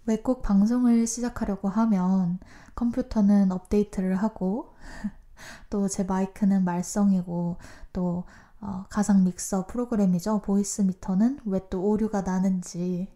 왜 0.08 0.16
꼭 0.16 0.40
방송을 0.40 1.06
시작하려고 1.06 1.68
하면 1.68 2.38
컴퓨터는 2.78 3.52
업데이트를 3.52 4.16
하고 4.16 4.74
또 5.70 5.88
제 5.88 6.04
마이크는 6.04 6.64
말썽이고 6.64 7.56
또 7.92 8.24
어, 8.60 8.84
가상 8.90 9.24
믹서 9.24 9.66
프로그램이죠. 9.66 10.42
Voicemeeter는 10.42 11.40
왜 11.46 11.60
또 11.70 11.82
오류가 11.82 12.22
나는지 12.22 13.08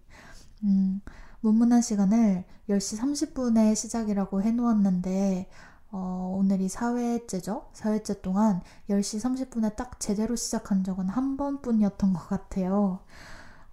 음, 0.65 1.01
문문한 1.41 1.83
시간을 1.83 2.45
10시 2.69 2.99
30분에 3.01 3.75
시작이라고 3.75 4.43
해놓았는데 4.43 5.49
어, 5.91 6.37
오늘이 6.39 6.69
4회째죠? 6.69 7.73
4회째 7.75 8.23
동안 8.23 8.63
10시 8.89 9.21
30분에 9.51 9.77
딱 9.77 9.99
제대로 10.01 10.37
시작한 10.37 10.85
적은 10.85 11.09
한 11.09 11.37
번뿐이었던 11.37 12.13
것 12.15 12.29
같아요. 12.29 13.01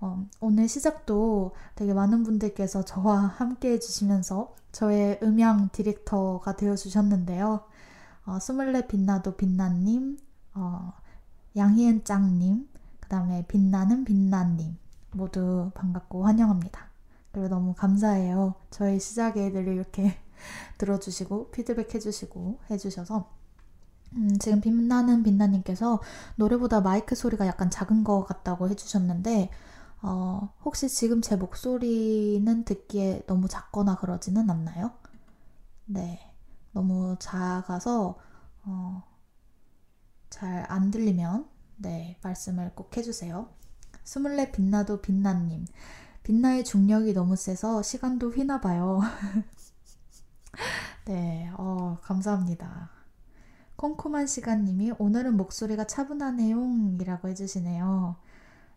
어, 0.02 0.26
오늘 0.40 0.68
시작도 0.68 1.54
되게 1.76 1.94
많은 1.94 2.24
분들께서 2.24 2.86
저와 2.86 3.18
함께 3.18 3.72
해주시면서 3.74 4.56
저의 4.72 5.20
음향 5.22 5.70
디렉터가 5.72 6.56
되어주셨는데요. 6.56 7.62
어, 8.26 8.40
스물네 8.40 8.88
빛나도 8.88 9.36
빛나님, 9.36 10.18
어, 10.54 10.94
양희은 11.56 12.06
짱님, 12.06 12.70
그 13.00 13.10
다음에 13.10 13.46
빛나는 13.48 14.06
빛나님 14.06 14.78
모두 15.12 15.72
반갑고 15.74 16.26
환영합니다. 16.26 16.88
그리고 17.32 17.50
너무 17.50 17.74
감사해요. 17.74 18.56
저의 18.70 19.00
시작에 19.00 19.52
늘 19.52 19.68
이렇게 19.68 20.18
들어주시고 20.78 21.52
피드백 21.52 21.94
해주시고 21.94 22.60
해주셔서 22.70 23.30
음, 24.14 24.38
지금 24.40 24.62
빛나는 24.62 25.24
빛나님께서 25.24 26.02
노래보다 26.36 26.82
마이크 26.82 27.16
소리가 27.16 27.46
약간 27.48 27.70
작은 27.70 28.04
것 28.04 28.24
같다고 28.24 28.70
해주셨는데 28.70 29.50
어, 30.02 30.54
혹시 30.64 30.88
지금 30.90 31.22
제 31.22 31.36
목소리는 31.36 32.64
듣기에 32.66 33.24
너무 33.28 33.48
작거나 33.48 33.96
그러지는 33.98 34.50
않나요? 34.50 34.92
네. 35.86 36.20
너무 36.74 37.18
작아서, 37.20 38.20
어, 38.66 39.04
잘 40.30 40.66
안 40.70 40.92
들리면, 40.92 41.48
네, 41.78 42.18
말씀을 42.24 42.72
꼭 42.76 42.96
해주세요. 42.98 43.50
스물네 44.04 44.52
빛나도 44.52 45.02
빛나님. 45.02 45.66
빛나의 46.24 46.64
중력이 46.66 47.14
너무 47.14 47.36
세서 47.36 47.82
시간도 47.84 48.32
휘나 48.32 48.62
봐요. 48.62 49.02
네, 51.06 51.50
어, 51.58 51.98
감사합니다. 52.02 52.90
콩콩한 53.78 54.28
시간님이 54.28 54.94
오늘은 55.00 55.38
목소리가 55.38 55.88
차분하네요. 55.88 56.98
이라고 57.02 57.30
해주시네요. 57.30 58.18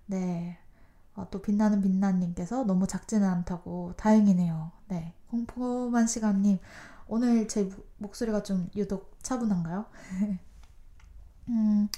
네, 0.06 0.58
어, 1.14 1.28
또 1.30 1.42
빛나는 1.42 1.82
빛나님께서 1.82 2.64
너무 2.64 2.86
작지는 2.86 3.28
않다고 3.28 3.94
다행이네요. 3.96 4.70
네. 4.88 5.14
콩포만 5.30 6.06
시간님, 6.06 6.58
오늘 7.08 7.48
제 7.48 7.70
목소리가 7.98 8.42
좀 8.42 8.68
유독 8.76 9.18
차분한가요? 9.22 9.86
음, 11.48 11.88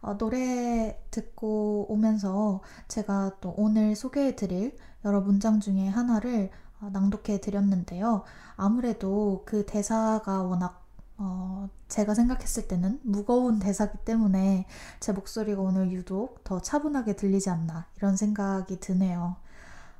어, 0.00 0.16
노래 0.16 0.98
듣고 1.10 1.86
오면서 1.90 2.62
제가 2.88 3.32
또 3.40 3.54
오늘 3.56 3.96
소개해 3.96 4.36
드릴 4.36 4.76
여러 5.04 5.20
문장 5.20 5.60
중에 5.60 5.88
하나를 5.88 6.50
어, 6.80 6.90
낭독해 6.92 7.40
드렸는데요. 7.40 8.24
아무래도 8.56 9.42
그 9.44 9.66
대사가 9.66 10.42
워낙 10.42 10.87
어, 11.18 11.68
제가 11.88 12.14
생각했을 12.14 12.68
때는 12.68 13.00
무거운 13.02 13.58
대사기 13.58 13.98
때문에 14.04 14.66
제 15.00 15.12
목소리가 15.12 15.60
오늘 15.60 15.90
유독 15.90 16.44
더 16.44 16.62
차분하게 16.62 17.16
들리지 17.16 17.50
않나 17.50 17.86
이런 17.96 18.16
생각이 18.16 18.78
드네요. 18.78 19.36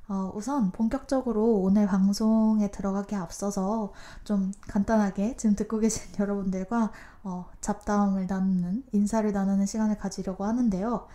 어, 0.09 0.33
우선 0.35 0.71
본격적으로 0.71 1.57
오늘 1.57 1.87
방송에 1.87 2.71
들어가기 2.71 3.15
앞서서 3.15 3.93
좀 4.25 4.53
간단하게 4.63 5.37
지금 5.37 5.55
듣고 5.55 5.81
계신 5.81 6.03
여러분들과 6.19 6.93
어, 7.25 7.47
잡담을 7.61 8.27
나누는, 8.27 8.85
인사를 8.93 9.31
나누는 9.31 9.67
시간을 9.67 9.99
가지려고 9.99 10.45
하는데요. 10.45 11.09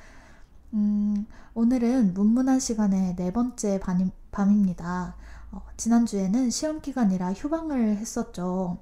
음, 0.74 1.25
오늘은 1.53 2.13
문문한 2.13 2.59
시간의 2.59 3.16
네 3.16 3.31
번째 3.31 3.80
밤, 3.80 4.12
밤입니다. 4.31 5.16
어, 5.52 5.62
지난주에는 5.78 6.50
시험 6.50 6.81
기간이라 6.81 7.34
휴방을 7.34 7.97
했었죠. 7.97 8.78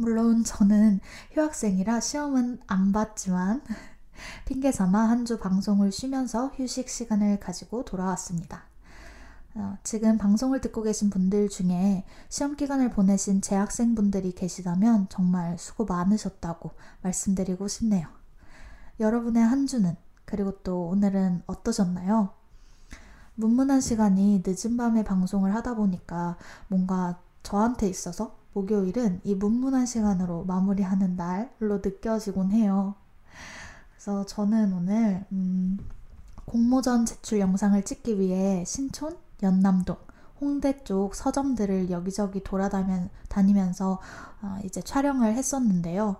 물론 0.00 0.44
저는 0.44 1.00
휴학생이라 1.32 1.98
시험은 1.98 2.60
안 2.68 2.92
봤지만 2.92 3.62
핑계 4.46 4.70
삼아 4.70 5.08
한 5.08 5.24
주 5.24 5.40
방송을 5.40 5.90
쉬면서 5.90 6.52
휴식 6.54 6.88
시간을 6.88 7.40
가지고 7.40 7.84
돌아왔습니다. 7.84 8.62
어, 9.56 9.76
지금 9.82 10.16
방송을 10.16 10.60
듣고 10.60 10.84
계신 10.84 11.10
분들 11.10 11.48
중에 11.48 12.04
시험 12.28 12.54
기간을 12.54 12.90
보내신 12.90 13.40
재학생분들이 13.40 14.36
계시다면 14.36 15.08
정말 15.08 15.58
수고 15.58 15.84
많으셨다고 15.84 16.70
말씀드리고 17.02 17.66
싶네요. 17.66 18.06
여러분의 19.00 19.42
한 19.42 19.66
주는 19.66 19.96
그리고 20.24 20.62
또 20.62 20.86
오늘은 20.86 21.42
어떠셨나요? 21.46 22.30
문문한 23.34 23.80
시간이 23.80 24.44
늦은 24.46 24.76
밤에 24.76 25.02
방송을 25.02 25.56
하다 25.56 25.74
보니까 25.74 26.36
뭔가 26.68 27.18
저한테 27.42 27.88
있어서 27.88 28.38
목요일은 28.58 29.20
이 29.22 29.34
문문한 29.34 29.86
시간으로 29.86 30.44
마무리하는 30.44 31.16
날로 31.16 31.76
느껴지곤 31.82 32.50
해요. 32.52 32.94
그래서 33.92 34.26
저는 34.26 34.72
오늘 34.72 35.24
음, 35.32 35.78
공모전 36.44 37.06
제출 37.06 37.38
영상을 37.40 37.80
찍기 37.84 38.18
위해 38.18 38.64
신촌, 38.66 39.16
연남동, 39.42 39.96
홍대 40.40 40.82
쪽 40.82 41.14
서점들을 41.14 41.90
여기저기 41.90 42.42
돌아다니면서 42.42 44.00
어, 44.42 44.58
이제 44.64 44.80
촬영을 44.82 45.34
했었는데요. 45.34 46.16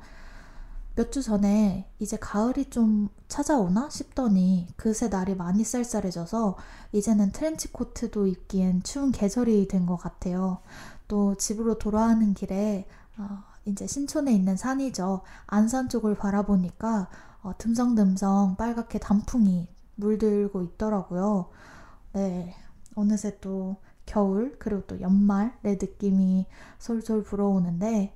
몇 0.95 1.11
주 1.13 1.23
전에 1.23 1.89
이제 2.01 2.17
가을이 2.17 2.71
좀 2.71 3.09
찾아오나 3.29 3.89
싶더니 3.89 4.67
그새 4.77 5.09
날이 5.09 5.37
많이 5.37 5.63
쌀쌀해져서 5.63 6.57
이제는 6.93 7.31
트렌치 7.31 7.71
코트도 7.73 8.27
입기엔 8.27 8.83
추운 8.83 9.13
계절이 9.13 9.69
된 9.69 9.87
것 9.87 9.97
같아요. 9.97 10.59
또 11.09 11.35
집으로 11.35 11.79
돌아가는 11.79 12.35
길에 12.35 12.87
어, 13.17 13.43
이제 13.65 13.87
신촌에 13.87 14.33
있는 14.33 14.57
산이죠. 14.57 15.23
안산 15.47 15.89
쪽을 15.89 16.15
바라보니까 16.15 17.09
어, 17.43 17.53
듬성듬성 17.59 18.57
빨갛게 18.57 18.99
단풍이 18.99 19.69
물들고 19.97 20.63
있더라고요. 20.63 21.51
네. 22.13 22.55
어느새 22.95 23.39
또 23.41 23.77
겨울 24.07 24.57
그리고 24.59 24.83
또 24.87 25.01
연말의 25.01 25.79
느낌이 25.81 26.47
솔솔 26.79 27.25
불어오는데 27.25 28.15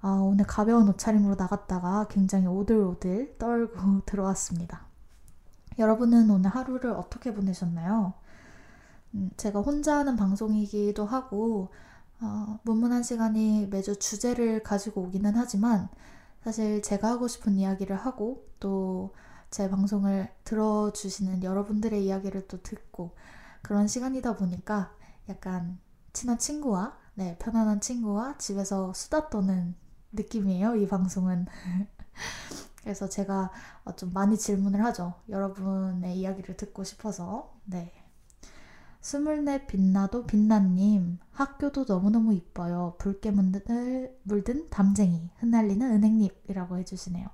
아, 0.00 0.08
오늘 0.08 0.46
가벼운 0.46 0.88
옷차림으로 0.88 1.36
나갔다가 1.36 2.06
굉장히 2.08 2.46
오들오들 2.46 3.36
떨고 3.38 4.02
들어왔습니다. 4.06 4.86
여러분은 5.78 6.30
오늘 6.30 6.50
하루를 6.50 6.90
어떻게 6.92 7.32
보내셨나요? 7.32 8.12
음, 9.14 9.30
제가 9.36 9.60
혼자 9.60 9.98
하는 9.98 10.16
방송이기도 10.16 11.06
하고 11.06 11.70
어, 12.22 12.58
문문한 12.62 13.02
시간이 13.02 13.66
매주 13.70 13.98
주제를 13.98 14.62
가지고 14.62 15.02
오기는 15.02 15.32
하지만 15.36 15.88
사실 16.42 16.82
제가 16.82 17.10
하고 17.10 17.28
싶은 17.28 17.56
이야기를 17.58 17.96
하고 17.96 18.46
또 18.60 19.12
제 19.52 19.68
방송을 19.68 20.32
들어주시는 20.44 21.44
여러분들의 21.44 22.02
이야기를 22.06 22.48
또 22.48 22.62
듣고 22.62 23.14
그런 23.60 23.86
시간이다 23.86 24.34
보니까 24.36 24.96
약간 25.28 25.78
친한 26.14 26.38
친구와 26.38 26.96
네, 27.12 27.36
편안한 27.38 27.82
친구와 27.82 28.38
집에서 28.38 28.94
수다 28.94 29.28
떠는 29.28 29.74
느낌이에요, 30.12 30.76
이 30.76 30.88
방송은. 30.88 31.46
그래서 32.82 33.10
제가 33.10 33.52
어, 33.84 33.94
좀 33.94 34.14
많이 34.14 34.38
질문을 34.38 34.82
하죠. 34.86 35.12
여러분의 35.28 36.18
이야기를 36.18 36.56
듣고 36.56 36.82
싶어서. 36.82 37.52
네. 37.66 37.92
스물넷 39.02 39.66
빛나도 39.66 40.26
빛나님 40.26 41.18
학교도 41.32 41.84
너무너무 41.88 42.32
이뻐요. 42.34 42.94
붉게 42.98 43.32
물든, 43.32 44.14
물든 44.22 44.70
담쟁이 44.70 45.28
흩날리는 45.38 45.90
은행잎이라고 45.90 46.78
해주시네요. 46.78 47.28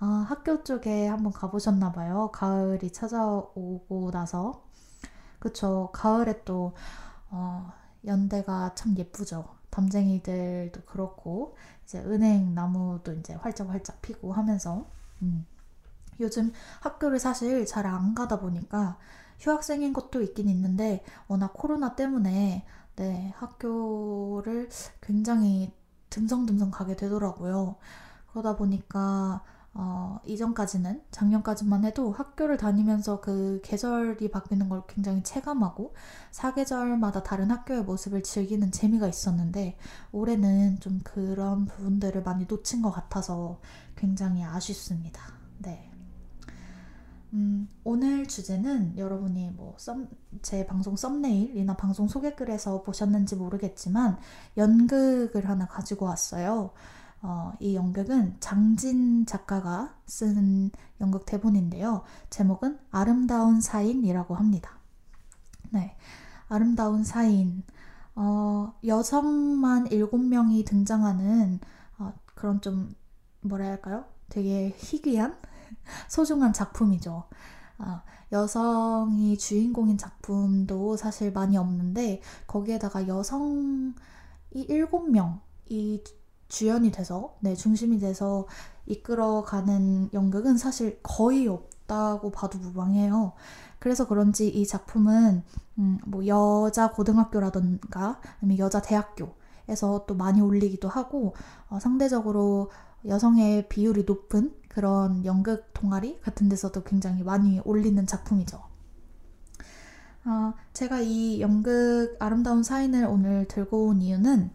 아, 0.00 0.26
학교 0.28 0.64
쪽에 0.64 1.06
한번 1.06 1.32
가보셨나 1.32 1.92
봐요. 1.92 2.30
가을이 2.32 2.90
찾아오고 2.92 4.10
나서 4.10 4.64
그쵸. 5.38 5.90
가을에 5.92 6.42
또 6.44 6.74
어, 7.30 7.72
연대가 8.04 8.74
참 8.74 8.96
예쁘죠. 8.98 9.46
담쟁이들도 9.70 10.82
그렇고 10.82 11.56
이제 11.84 12.00
은행 12.00 12.54
나무도 12.54 13.12
이제 13.14 13.34
활짝활짝 13.34 14.02
피고 14.02 14.32
하면서 14.32 14.86
음. 15.22 15.46
요즘 16.20 16.52
학교를 16.80 17.18
사실 17.18 17.66
잘 17.66 17.86
안 17.86 18.14
가다 18.14 18.40
보니까 18.40 18.98
휴학생인 19.44 19.92
것도 19.92 20.22
있긴 20.22 20.48
있는데 20.48 21.04
워낙 21.28 21.52
코로나 21.52 21.94
때문에 21.94 22.64
네 22.96 23.32
학교를 23.36 24.70
굉장히 25.02 25.72
듬성듬성 26.08 26.70
가게 26.70 26.96
되더라고요. 26.96 27.76
그러다 28.30 28.56
보니까 28.56 29.42
어, 29.76 30.20
이전까지는 30.24 31.02
작년까지만 31.10 31.84
해도 31.84 32.12
학교를 32.12 32.56
다니면서 32.56 33.20
그 33.20 33.60
계절이 33.64 34.30
바뀌는 34.30 34.68
걸 34.68 34.84
굉장히 34.86 35.22
체감하고 35.24 35.94
사계절마다 36.30 37.24
다른 37.24 37.50
학교의 37.50 37.82
모습을 37.82 38.22
즐기는 38.22 38.70
재미가 38.70 39.08
있었는데 39.08 39.76
올해는 40.12 40.78
좀 40.80 41.00
그런 41.02 41.66
부분들을 41.66 42.22
많이 42.22 42.46
놓친 42.46 42.82
것 42.82 42.92
같아서 42.92 43.60
굉장히 43.96 44.44
아쉽습니다. 44.44 45.20
네. 45.58 45.93
음, 47.34 47.68
오늘 47.82 48.28
주제는 48.28 48.96
여러분이 48.96 49.50
뭐제 49.50 50.66
방송 50.68 50.94
썸네일이나 50.94 51.76
방송 51.76 52.06
소개글에서 52.06 52.82
보셨는지 52.82 53.34
모르겠지만 53.34 54.18
연극을 54.56 55.48
하나 55.48 55.66
가지고 55.66 56.06
왔어요. 56.06 56.70
어, 57.22 57.52
이 57.58 57.74
연극은 57.74 58.36
장진 58.38 59.26
작가가 59.26 59.96
쓴 60.06 60.70
연극 61.00 61.26
대본인데요. 61.26 62.04
제목은 62.30 62.78
아름다운 62.92 63.60
사인이라고 63.60 64.36
합니다. 64.36 64.78
네. 65.70 65.96
아름다운 66.48 67.02
사인. 67.02 67.64
어, 68.14 68.74
여성만 68.86 69.88
7명이 69.88 70.64
등장하는 70.66 71.58
어, 71.98 72.12
그런 72.36 72.60
좀 72.60 72.94
뭐라 73.40 73.66
할까요? 73.66 74.04
되게 74.28 74.72
희귀한 74.78 75.36
소중한 76.08 76.52
작품이죠. 76.52 77.24
어, 77.78 78.02
여성이 78.32 79.36
주인공인 79.36 79.98
작품도 79.98 80.96
사실 80.96 81.32
많이 81.32 81.56
없는데 81.56 82.20
거기에다가 82.46 83.08
여성이 83.08 83.94
7명이 84.54 86.04
주연이 86.48 86.90
돼서 86.92 87.36
네 87.40 87.54
중심이 87.54 87.98
돼서 87.98 88.46
이끌어가는 88.86 90.10
연극은 90.12 90.56
사실 90.56 91.00
거의 91.02 91.48
없다고 91.48 92.30
봐도 92.30 92.58
무방해요. 92.58 93.32
그래서 93.78 94.06
그런지 94.06 94.48
이 94.48 94.66
작품은 94.66 95.42
음, 95.78 95.98
뭐 96.06 96.26
여자 96.26 96.90
고등학교라던가 96.90 98.20
아니면 98.40 98.58
여자 98.58 98.80
대학교에서 98.80 100.04
또 100.06 100.14
많이 100.14 100.40
올리기도 100.40 100.88
하고 100.88 101.34
어, 101.68 101.78
상대적으로 101.80 102.70
여성의 103.06 103.68
비율이 103.68 104.04
높은 104.04 104.54
그런 104.74 105.24
연극 105.24 105.72
동아리 105.72 106.20
같은 106.20 106.48
데서도 106.48 106.82
굉장히 106.84 107.22
많이 107.22 107.60
올리는 107.64 108.04
작품이죠. 108.06 108.60
어, 110.26 110.54
제가 110.72 111.00
이 111.00 111.40
연극 111.40 112.16
아름다운 112.18 112.62
사인을 112.62 113.04
오늘 113.04 113.46
들고 113.46 113.86
온 113.88 114.00
이유는 114.00 114.50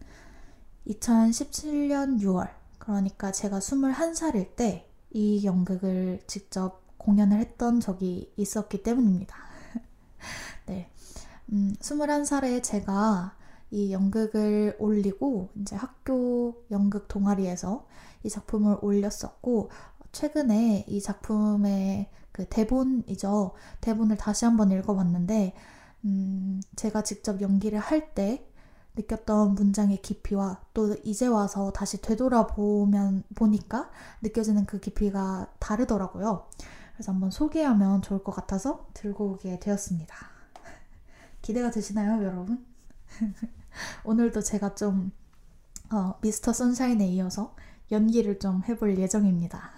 2017년 0.86 2.20
6월, 2.20 2.50
그러니까 2.78 3.32
제가 3.32 3.58
21살일 3.58 4.56
때 4.56 4.90
이 5.12 5.44
연극을 5.44 6.20
직접 6.26 6.82
공연을 6.98 7.38
했던 7.38 7.80
적이 7.80 8.32
있었기 8.36 8.82
때문입니다. 8.82 9.34
네. 10.66 10.90
음, 11.52 11.74
21살에 11.80 12.62
제가 12.62 13.36
이 13.72 13.92
연극을 13.92 14.76
올리고 14.78 15.50
이제 15.56 15.74
학교 15.74 16.62
연극 16.70 17.08
동아리에서 17.08 17.86
이 18.22 18.28
작품을 18.28 18.78
올렸었고 18.82 19.70
최근에 20.12 20.84
이 20.88 21.00
작품의 21.00 22.10
그 22.32 22.46
대본이죠. 22.48 23.52
대본을 23.80 24.16
다시 24.16 24.44
한번 24.44 24.70
읽어봤는데 24.70 25.54
음, 26.04 26.60
제가 26.76 27.02
직접 27.02 27.40
연기를 27.40 27.78
할 27.78 28.14
때 28.14 28.46
느꼈던 28.96 29.54
문장의 29.54 30.02
깊이와 30.02 30.60
또 30.74 30.96
이제 31.04 31.26
와서 31.26 31.72
다시 31.72 32.00
되돌아보면 32.02 33.22
보니까 33.34 33.90
느껴지는 34.22 34.66
그 34.66 34.80
깊이가 34.80 35.52
다르더라고요. 35.58 36.48
그래서 36.94 37.12
한번 37.12 37.30
소개하면 37.30 38.02
좋을 38.02 38.22
것 38.24 38.32
같아서 38.32 38.88
들고 38.94 39.32
오게 39.32 39.60
되었습니다. 39.60 40.14
기대가 41.40 41.70
되시나요, 41.70 42.22
여러분? 42.24 42.66
오늘도 44.04 44.42
제가 44.42 44.74
좀 44.74 45.12
어, 45.90 46.14
미스터 46.20 46.52
선샤인에 46.52 47.06
이어서 47.08 47.54
연기를 47.90 48.38
좀 48.38 48.62
해볼 48.68 48.98
예정입니다. 48.98 49.70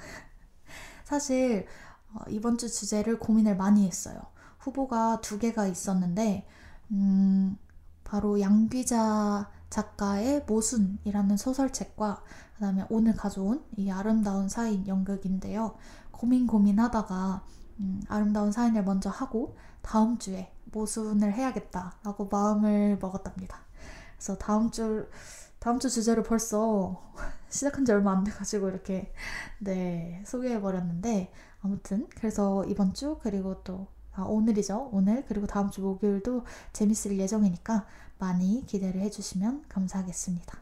사실 1.04 1.66
어, 2.14 2.20
이번 2.28 2.58
주 2.58 2.70
주제를 2.70 3.18
고민을 3.18 3.56
많이 3.56 3.86
했어요. 3.86 4.20
후보가 4.58 5.20
두 5.20 5.38
개가 5.38 5.66
있었는데 5.66 6.46
음, 6.90 7.56
바로 8.04 8.40
양귀자 8.40 9.50
작가의 9.70 10.44
모순이라는 10.46 11.36
소설책과 11.36 12.22
그 12.54 12.60
다음에 12.60 12.84
오늘 12.90 13.16
가져온 13.16 13.64
이 13.76 13.90
아름다운 13.90 14.48
사인 14.48 14.86
연극인데요. 14.86 15.76
고민 16.10 16.46
고민하다가 16.46 17.44
음, 17.80 18.02
아름다운 18.08 18.52
사인을 18.52 18.84
먼저 18.84 19.08
하고 19.08 19.56
다음 19.80 20.18
주에 20.18 20.52
모순을 20.66 21.32
해야겠다라고 21.32 22.28
마음을 22.30 22.98
먹었답니다. 23.00 23.58
그래서 24.16 24.36
다음 24.38 24.70
주 24.70 25.08
다음 25.62 25.78
주 25.78 25.88
주제를 25.88 26.24
벌써 26.24 27.00
시작한 27.48 27.84
지 27.84 27.92
얼마 27.92 28.10
안 28.10 28.24
돼가지고 28.24 28.68
이렇게 28.68 29.12
네 29.60 30.20
소개해 30.26 30.60
버렸는데 30.60 31.32
아무튼 31.60 32.08
그래서 32.16 32.64
이번 32.64 32.94
주 32.94 33.16
그리고 33.22 33.62
또 33.62 33.86
아, 34.12 34.22
오늘이죠. 34.22 34.90
오늘 34.92 35.24
그리고 35.24 35.46
다음 35.46 35.70
주 35.70 35.80
목요일도 35.80 36.44
재밌을 36.72 37.16
예정이니까 37.16 37.86
많이 38.18 38.66
기대를 38.66 39.00
해주시면 39.02 39.66
감사하겠습니다. 39.68 40.58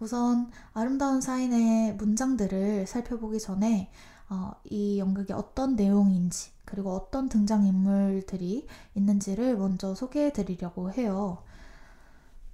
우선 0.00 0.50
아름다운 0.74 1.22
사인의 1.22 1.94
문장들을 1.94 2.86
살펴보기 2.86 3.40
전에 3.40 3.90
어, 4.28 4.52
이 4.64 4.98
연극이 4.98 5.32
어떤 5.32 5.76
내용인지 5.76 6.50
그리고 6.66 6.94
어떤 6.94 7.30
등장인물들이 7.30 8.66
있는지를 8.94 9.56
먼저 9.56 9.94
소개해 9.94 10.34
드리려고 10.34 10.92
해요. 10.92 11.38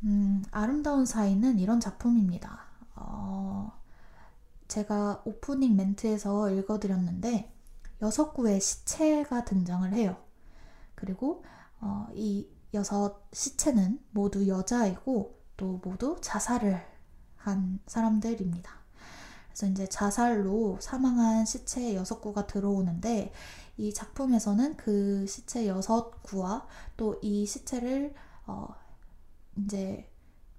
음, 0.04 0.42
아름다운 0.50 1.06
사인은 1.06 1.58
이런 1.58 1.80
작품입니다. 1.80 2.66
어, 2.96 3.72
제가 4.68 5.22
오프닝 5.24 5.76
멘트에서 5.76 6.50
읽어드렸는데 6.50 7.52
여섯 8.00 8.32
구의 8.32 8.60
시체가 8.60 9.44
등장을 9.44 9.92
해요. 9.92 10.16
그리고 10.94 11.44
어, 11.80 12.06
이 12.14 12.48
여섯 12.74 13.22
시체는 13.32 14.00
모두 14.10 14.48
여자이고 14.48 15.38
또 15.56 15.80
모두 15.84 16.16
자살을 16.20 16.80
한 17.36 17.80
사람들입니다. 17.86 18.72
그래서 19.48 19.66
이제 19.66 19.86
자살로 19.86 20.78
사망한 20.80 21.44
시체 21.44 21.94
여섯 21.94 22.20
구가 22.20 22.46
들어오는데 22.46 23.32
이 23.76 23.92
작품에서는 23.92 24.76
그 24.76 25.26
시체 25.26 25.66
여섯 25.68 26.22
구와 26.22 26.66
또 26.96 27.18
이 27.22 27.46
시체를 27.46 28.14
어 28.46 28.68
이제 29.56 30.08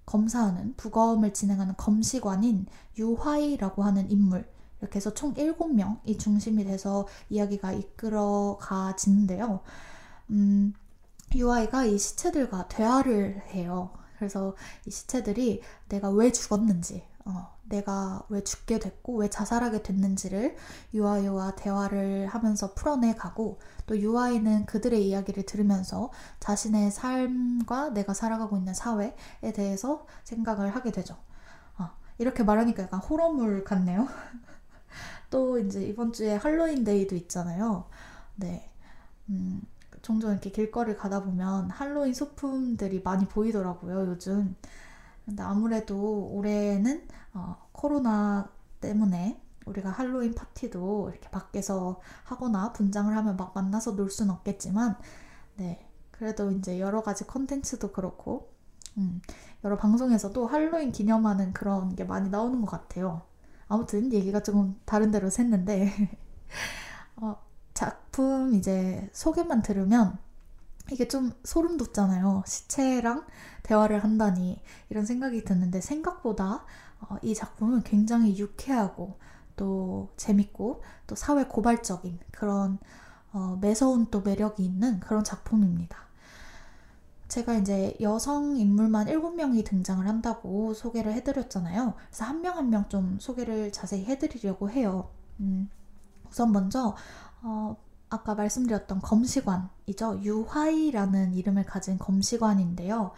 검사하는 0.06 0.74
부검을 0.76 1.32
진행하는 1.32 1.74
검시관인 1.76 2.66
유화이라고 2.98 3.82
하는 3.82 4.10
인물 4.10 4.46
이렇게 4.80 4.96
해서 4.96 5.14
총 5.14 5.32
7명이 5.34 6.18
중심이 6.18 6.64
돼서 6.64 7.06
이야기가 7.30 7.72
이끌어 7.72 8.58
가지는데요. 8.60 9.60
음, 10.30 10.74
유아이가 11.34 11.84
이 11.84 11.98
시체들과 11.98 12.68
대화를 12.68 13.42
해요. 13.48 13.90
그래서 14.18 14.54
이 14.86 14.90
시체들이 14.90 15.62
내가 15.88 16.10
왜 16.10 16.30
죽었는지, 16.30 17.02
어, 17.24 17.54
내가 17.64 18.24
왜 18.28 18.44
죽게 18.44 18.78
됐고 18.78 19.16
왜 19.16 19.30
자살하게 19.30 19.82
됐는지를 19.82 20.56
유아이와 20.92 21.56
대화를 21.56 22.26
하면서 22.26 22.74
풀어내 22.74 23.14
가고 23.14 23.58
또 23.86 23.98
유아이는 23.98 24.66
그들의 24.66 25.06
이야기를 25.06 25.44
들으면서 25.44 26.10
자신의 26.40 26.90
삶과 26.90 27.90
내가 27.90 28.14
살아가고 28.14 28.56
있는 28.56 28.74
사회에 28.74 29.14
대해서 29.54 30.06
생각을 30.24 30.74
하게 30.74 30.90
되죠. 30.90 31.16
어, 31.78 31.90
이렇게 32.18 32.42
말하니까 32.42 32.84
약간 32.84 33.00
호러물 33.00 33.64
같네요. 33.64 34.08
또 35.30 35.58
이제 35.58 35.84
이번 35.84 36.12
주에 36.12 36.36
할로윈 36.36 36.84
데이도 36.84 37.14
있잖아요. 37.16 37.84
네. 38.36 38.70
음, 39.28 39.62
종종 40.02 40.30
이렇게 40.30 40.50
길거리 40.50 40.96
가다 40.96 41.24
보면 41.24 41.70
할로윈 41.70 42.14
소품들이 42.14 43.02
많이 43.02 43.26
보이더라고요, 43.26 44.06
요즘. 44.08 44.54
근데 45.24 45.42
아무래도 45.42 46.28
올해는 46.32 47.06
어, 47.32 47.56
코로나 47.72 48.48
때문에 48.80 49.40
우리가 49.64 49.90
할로윈 49.90 50.34
파티도 50.34 51.10
이렇게 51.10 51.28
밖에서 51.30 52.00
하거나 52.24 52.72
분장을 52.72 53.14
하면 53.16 53.36
막 53.36 53.52
만나서 53.54 53.96
놀 53.96 54.10
수는 54.10 54.32
없겠지만, 54.34 54.96
네. 55.56 55.88
그래도 56.10 56.50
이제 56.50 56.78
여러 56.80 57.02
가지 57.02 57.26
컨텐츠도 57.26 57.92
그렇고, 57.92 58.52
음, 58.98 59.20
여러 59.64 59.76
방송에서도 59.76 60.46
할로윈 60.46 60.92
기념하는 60.92 61.52
그런 61.52 61.94
게 61.96 62.04
많이 62.04 62.30
나오는 62.30 62.60
것 62.60 62.70
같아요. 62.70 63.22
아무튼 63.66 64.12
얘기가 64.12 64.42
조금 64.42 64.78
다른 64.84 65.10
데로 65.10 65.28
샜는데, 65.28 65.90
어, 67.16 67.36
작품 67.72 68.54
이제 68.54 69.10
소개만 69.12 69.62
들으면 69.62 70.18
이게 70.92 71.08
좀 71.08 71.32
소름 71.44 71.76
돋잖아요. 71.76 72.42
시체랑 72.46 73.26
대화를 73.62 74.04
한다니 74.04 74.62
이런 74.90 75.06
생각이 75.06 75.44
드는데 75.44 75.80
생각보다 75.80 76.64
어, 77.00 77.16
이 77.22 77.34
작품은 77.34 77.82
굉장히 77.82 78.38
유쾌하고 78.38 79.18
또 79.56 80.08
재밌고 80.16 80.82
또 81.06 81.14
사회 81.14 81.44
고발적인 81.44 82.18
그런 82.32 82.78
어, 83.32 83.58
매서운 83.60 84.06
또 84.10 84.20
매력이 84.20 84.64
있는 84.64 85.00
그런 85.00 85.24
작품입니다. 85.24 85.98
제가 87.28 87.54
이제 87.56 87.96
여성 88.00 88.56
인물만 88.56 89.08
7명이 89.08 89.64
등장을 89.64 90.06
한다고 90.06 90.74
소개를 90.74 91.12
해드렸잖아요. 91.14 91.94
그래서 92.08 92.24
한 92.24 92.40
명 92.42 92.56
한 92.56 92.70
명 92.70 92.88
좀 92.88 93.18
소개를 93.20 93.72
자세히 93.72 94.04
해드리려고 94.04 94.70
해요. 94.70 95.10
음, 95.40 95.68
우선 96.30 96.52
먼저 96.52 96.94
어, 97.42 97.76
아까 98.10 98.34
말씀드렸던 98.34 99.00
검시관이죠. 99.00 100.20
유화이라는 100.22 101.34
이름을 101.34 101.64
가진 101.64 101.98
검시관인데요. 101.98 103.12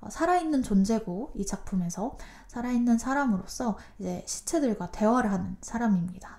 어, 0.00 0.10
살아있는 0.10 0.62
존재고 0.62 1.32
이 1.34 1.44
작품에서 1.46 2.16
살아있는 2.48 2.98
사람으로서 2.98 3.78
이제 3.98 4.24
시체들과 4.26 4.90
대화를 4.92 5.32
하는 5.32 5.56
사람입니다. 5.60 6.38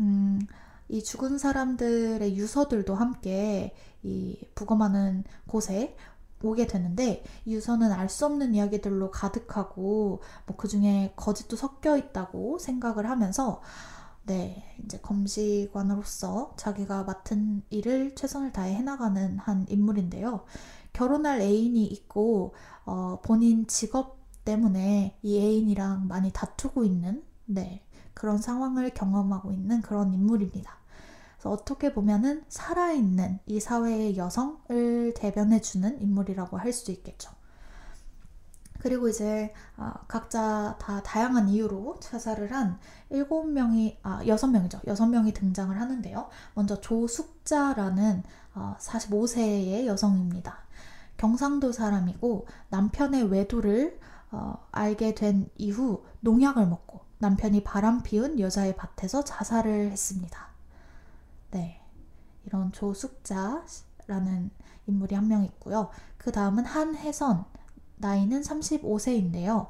음, 0.00 0.40
이 0.88 1.02
죽은 1.02 1.38
사람들의 1.38 2.36
유서들도 2.36 2.94
함께 2.94 3.74
이 4.02 4.38
부검하는 4.54 5.24
곳에 5.48 5.96
오게 6.42 6.66
되는데 6.66 7.24
유서는 7.46 7.90
알 7.92 8.08
수 8.08 8.26
없는 8.26 8.54
이야기들로 8.54 9.10
가득하고 9.10 10.20
뭐 10.46 10.56
그 10.56 10.68
중에 10.68 11.12
거짓도 11.16 11.56
섞여 11.56 11.96
있다고 11.96 12.58
생각을 12.58 13.08
하면서 13.10 13.62
네, 14.24 14.64
이제 14.84 14.98
검시관으로서 14.98 16.54
자기가 16.56 17.04
맡은 17.04 17.62
일을 17.70 18.14
최선을 18.16 18.52
다해 18.52 18.74
해나가는 18.74 19.38
한 19.38 19.66
인물인데요. 19.68 20.44
결혼할 20.92 21.40
애인이 21.40 21.84
있고, 21.86 22.54
어, 22.86 23.20
본인 23.22 23.66
직업 23.66 24.16
때문에 24.44 25.18
이 25.22 25.38
애인이랑 25.38 26.08
많이 26.08 26.32
다투고 26.32 26.84
있는, 26.84 27.22
네, 27.46 27.84
그런 28.14 28.38
상황을 28.38 28.94
경험하고 28.94 29.52
있는 29.52 29.82
그런 29.82 30.14
인물입니다. 30.14 30.76
그래서 31.36 31.50
어떻게 31.50 31.92
보면은 31.92 32.44
살아있는 32.48 33.40
이 33.46 33.60
사회의 33.60 34.16
여성을 34.16 35.12
대변해주는 35.14 36.00
인물이라고 36.00 36.56
할 36.58 36.72
수 36.72 36.90
있겠죠. 36.92 37.30
그리고 38.78 39.08
이제 39.08 39.52
아, 39.76 39.94
각자 40.06 40.76
다 40.78 41.02
다양한 41.02 41.48
이유로 41.48 41.98
자살을 42.00 42.52
한 42.52 42.78
7명이 43.10 43.96
아 44.02 44.20
6명이죠. 44.24 44.84
6명이 44.84 45.34
등장을 45.34 45.78
하는데요. 45.80 46.28
먼저 46.54 46.80
조숙자라는 46.80 48.22
아, 48.54 48.76
45세의 48.78 49.86
여성입니다. 49.86 50.65
경상도 51.16 51.72
사람이고 51.72 52.46
남편의 52.68 53.30
외도를 53.30 53.98
어, 54.30 54.66
알게 54.72 55.14
된 55.14 55.48
이후 55.56 56.04
농약을 56.20 56.66
먹고 56.66 57.00
남편이 57.18 57.64
바람 57.64 58.02
피운 58.02 58.38
여자의 58.38 58.76
밭에서 58.76 59.24
자살을 59.24 59.90
했습니다. 59.90 60.48
네. 61.52 61.80
이런 62.44 62.70
조숙자라는 62.72 64.50
인물이 64.86 65.14
한 65.14 65.26
명 65.26 65.44
있고요. 65.44 65.90
그 66.18 66.30
다음은 66.32 66.64
한혜선 66.64 67.44
나이는 67.96 68.42
35세인데요. 68.42 69.68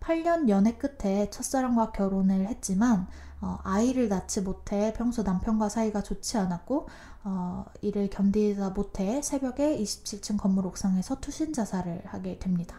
8년 0.00 0.48
연애 0.48 0.74
끝에 0.76 1.30
첫사랑과 1.30 1.92
결혼을 1.92 2.46
했지만 2.48 3.06
어, 3.40 3.58
아이를 3.64 4.08
낳지 4.08 4.42
못해 4.42 4.92
평소 4.96 5.22
남편과 5.22 5.68
사이가 5.68 6.02
좋지 6.02 6.38
않았고 6.38 6.88
어, 7.24 7.64
이를 7.80 8.10
견디다 8.10 8.70
못해 8.70 9.22
새벽에 9.22 9.78
27층 9.78 10.38
건물 10.38 10.66
옥상에서 10.66 11.20
투신 11.20 11.52
자살을 11.52 12.02
하게 12.06 12.38
됩니다. 12.38 12.76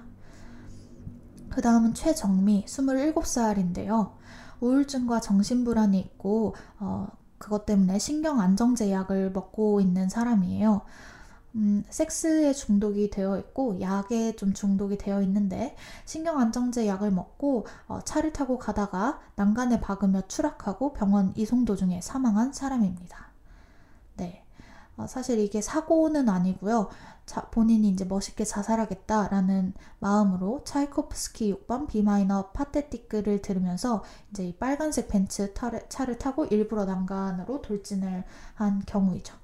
그 1.49 1.61
다음은 1.61 1.93
최정미 1.93 2.65
27살인데요. 2.65 4.13
우울증과 4.59 5.21
정신불안이 5.21 5.99
있고 5.99 6.55
어, 6.79 7.07
그것 7.37 7.65
때문에 7.65 7.99
신경 7.99 8.39
안정제 8.39 8.91
약을 8.91 9.31
먹고 9.31 9.81
있는 9.81 10.09
사람이에요. 10.09 10.81
음, 11.55 11.83
섹스에 11.89 12.53
중독이 12.53 13.11
되어 13.11 13.37
있고 13.37 13.79
약에 13.79 14.35
좀 14.35 14.53
중독이 14.53 14.97
되어 14.97 15.21
있는데 15.21 15.75
신경 16.05 16.39
안정제 16.39 16.87
약을 16.87 17.11
먹고 17.11 17.67
어, 17.87 17.99
차를 18.03 18.33
타고 18.33 18.57
가다가 18.57 19.19
난간에 19.35 19.79
박으며 19.79 20.21
추락하고 20.27 20.93
병원 20.93 21.33
이송 21.35 21.65
도중에 21.65 22.01
사망한 22.01 22.53
사람입니다. 22.53 23.32
네. 24.95 25.03
어, 25.03 25.07
사실 25.07 25.39
이게 25.39 25.61
사고는 25.61 26.29
아니고요. 26.29 26.89
자, 27.25 27.41
본인이 27.49 27.89
이제 27.89 28.05
멋있게 28.05 28.43
자살하겠다라는 28.43 29.73
마음으로 29.99 30.63
차이코프스키 30.65 31.53
6번 31.53 31.87
비마이너 31.87 32.51
파테티크를 32.51 33.41
들으면서 33.41 34.03
이제 34.31 34.45
이 34.45 34.55
빨간색 34.55 35.07
벤츠 35.07 35.53
차를, 35.53 35.87
차를 35.89 36.17
타고 36.17 36.45
일부러 36.45 36.85
난간으로 36.85 37.61
돌진을 37.61 38.23
한 38.55 38.83
경우이죠. 38.85 39.35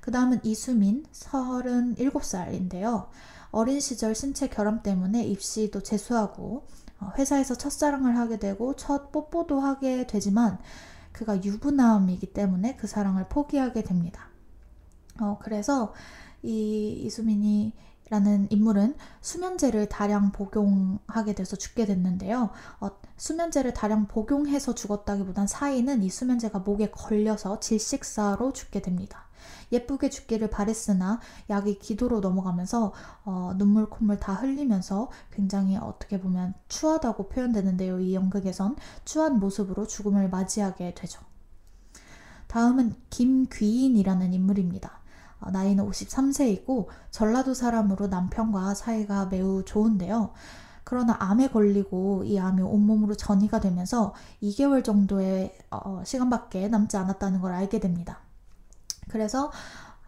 그 0.00 0.10
다음은 0.10 0.40
이수민, 0.42 1.04
37살인데요. 1.12 3.08
어린 3.50 3.80
시절 3.80 4.14
신체 4.14 4.48
결함 4.48 4.82
때문에 4.82 5.24
입시도 5.24 5.82
재수하고 5.82 6.64
어, 6.98 7.12
회사에서 7.18 7.54
첫사랑을 7.56 8.16
하게 8.16 8.38
되고 8.38 8.74
첫 8.74 9.12
뽀뽀도 9.12 9.60
하게 9.60 10.06
되지만 10.06 10.58
그가 11.12 11.42
유부남이기 11.42 12.32
때문에 12.32 12.76
그 12.76 12.86
사랑을 12.86 13.28
포기하게 13.28 13.82
됩니다. 13.82 14.31
어, 15.22 15.38
그래서 15.40 15.94
이 16.42 16.90
이수민이 17.04 17.72
라는 18.10 18.46
인물은 18.50 18.94
수면제를 19.22 19.88
다량 19.88 20.32
복용하게 20.32 21.34
돼서 21.34 21.56
죽게 21.56 21.86
됐는데요. 21.86 22.50
어, 22.80 22.90
수면제를 23.16 23.72
다량 23.72 24.06
복용해서 24.06 24.74
죽었다기보단 24.74 25.46
사인은 25.46 26.02
이 26.02 26.10
수면제가 26.10 26.58
목에 26.58 26.90
걸려서 26.90 27.58
질식사로 27.58 28.52
죽게 28.52 28.82
됩니다. 28.82 29.28
예쁘게 29.72 30.10
죽기를 30.10 30.50
바랬으나 30.50 31.20
약이 31.48 31.78
기도로 31.78 32.20
넘어가면서 32.20 32.92
어, 33.24 33.54
눈물 33.56 33.88
콧물 33.88 34.18
다 34.18 34.34
흘리면서 34.34 35.10
굉장히 35.32 35.78
어떻게 35.78 36.20
보면 36.20 36.52
추하다고 36.68 37.28
표현되는데요. 37.28 38.00
이 38.00 38.14
연극에선 38.14 38.76
추한 39.06 39.38
모습으로 39.38 39.86
죽음을 39.86 40.28
맞이하게 40.28 40.94
되죠. 40.94 41.22
다음은 42.48 42.94
김귀인이라는 43.08 44.34
인물입니다. 44.34 45.01
어, 45.42 45.50
나이는 45.50 45.88
53세이고 45.88 46.86
전라도 47.10 47.54
사람으로 47.54 48.06
남편과 48.06 48.74
사이가 48.74 49.26
매우 49.26 49.64
좋은데요. 49.64 50.32
그러나 50.84 51.16
암에 51.20 51.48
걸리고 51.48 52.24
이 52.24 52.38
암이 52.38 52.62
온몸으로 52.62 53.14
전이가 53.14 53.60
되면서 53.60 54.14
2개월 54.42 54.84
정도의 54.84 55.56
어, 55.70 56.02
시간밖에 56.04 56.68
남지 56.68 56.96
않았다는 56.96 57.40
걸 57.40 57.52
알게 57.52 57.80
됩니다. 57.80 58.20
그래서 59.08 59.50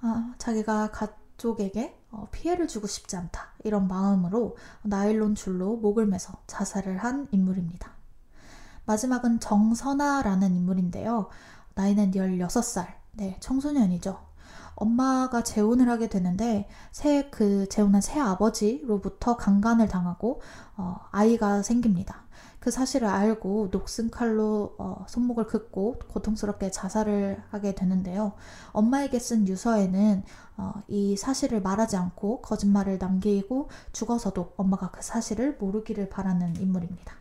아, 0.00 0.34
자기가 0.38 0.90
가족에게 0.90 1.98
어, 2.10 2.28
피해를 2.30 2.68
주고 2.68 2.86
싶지 2.86 3.16
않다 3.16 3.54
이런 3.64 3.88
마음으로 3.88 4.56
나일론 4.82 5.34
줄로 5.34 5.76
목을 5.76 6.06
매서 6.06 6.34
자살을 6.46 6.98
한 6.98 7.28
인물입니다. 7.30 7.92
마지막은 8.86 9.40
정선아라는 9.40 10.54
인물인데요. 10.54 11.28
나이는 11.74 12.12
16살, 12.12 12.86
네, 13.12 13.36
청소년이죠. 13.40 14.33
엄마가 14.76 15.42
재혼을 15.42 15.88
하게 15.88 16.08
되는데 16.08 16.68
새 16.90 17.30
그 17.30 17.68
재혼한 17.68 18.00
새 18.00 18.20
아버지로부터 18.20 19.36
강간을 19.36 19.88
당하고 19.88 20.40
어, 20.76 21.00
아이가 21.10 21.62
생깁니다. 21.62 22.24
그 22.60 22.70
사실을 22.70 23.08
알고 23.08 23.68
녹슨 23.70 24.10
칼로 24.10 24.74
어, 24.78 25.04
손목을 25.08 25.46
긋고 25.46 25.98
고통스럽게 26.08 26.70
자살을 26.70 27.42
하게 27.50 27.74
되는데요. 27.74 28.32
엄마에게 28.72 29.18
쓴 29.18 29.46
유서에는 29.46 30.22
어, 30.56 30.72
이 30.88 31.16
사실을 31.16 31.60
말하지 31.60 31.96
않고 31.96 32.40
거짓말을 32.40 32.98
남기고 32.98 33.68
죽어서도 33.92 34.54
엄마가 34.56 34.90
그 34.90 35.02
사실을 35.02 35.56
모르기를 35.58 36.08
바라는 36.08 36.56
인물입니다. 36.56 37.14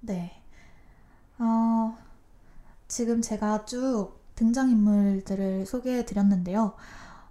네. 0.00 0.42
어, 1.38 1.96
지금 2.88 3.22
제가 3.22 3.64
쭉 3.64 4.25
등장인물들을 4.36 5.66
소개해 5.66 6.04
드렸는데요. 6.06 6.74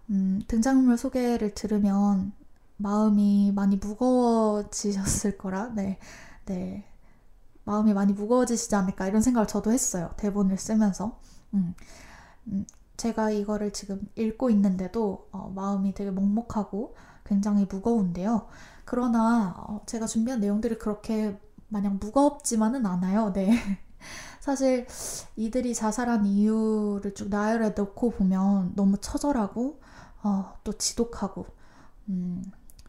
음, 0.09 0.41
등장인물 0.47 0.97
소개를 0.97 1.53
들으면 1.53 2.33
마음이 2.77 3.53
많이 3.55 3.77
무거워지셨을 3.77 5.37
거라, 5.37 5.73
네, 5.73 5.97
네. 6.45 6.85
마음이 7.63 7.93
많이 7.93 8.13
무거워지시지 8.13 8.75
않을까 8.75 9.07
이런 9.07 9.21
생각을 9.21 9.47
저도 9.47 9.71
했어요. 9.71 10.11
대본을 10.17 10.57
쓰면서. 10.57 11.19
음, 11.53 11.73
음, 12.47 12.65
제가 12.97 13.31
이거를 13.31 13.73
지금 13.73 14.07
읽고 14.15 14.49
있는데도 14.51 15.27
어, 15.31 15.51
마음이 15.55 15.93
되게 15.93 16.11
먹먹하고 16.11 16.95
굉장히 17.25 17.65
무거운데요. 17.65 18.47
그러나 18.85 19.55
어, 19.57 19.81
제가 19.85 20.05
준비한 20.05 20.39
내용들이 20.39 20.77
그렇게 20.77 21.39
마냥 21.69 21.97
무겁지만은 21.99 22.85
않아요. 22.85 23.33
네. 23.33 23.51
사실 24.45 24.85
이들이 25.35 25.73
자살한 25.73 26.27
이유를 26.27 27.15
쭉 27.15 27.29
나열해 27.29 27.69
놓고 27.69 28.11
보면 28.11 28.73
너무 28.75 28.99
처절하고 28.99 29.81
어, 30.21 30.53
또 30.63 30.71
지독하고 30.73 31.47
음, 32.09 32.43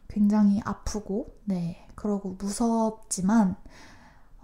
굉장히 0.07 0.61
아프고 0.63 1.35
네 1.45 1.87
그러고 1.95 2.35
무섭지만 2.37 3.55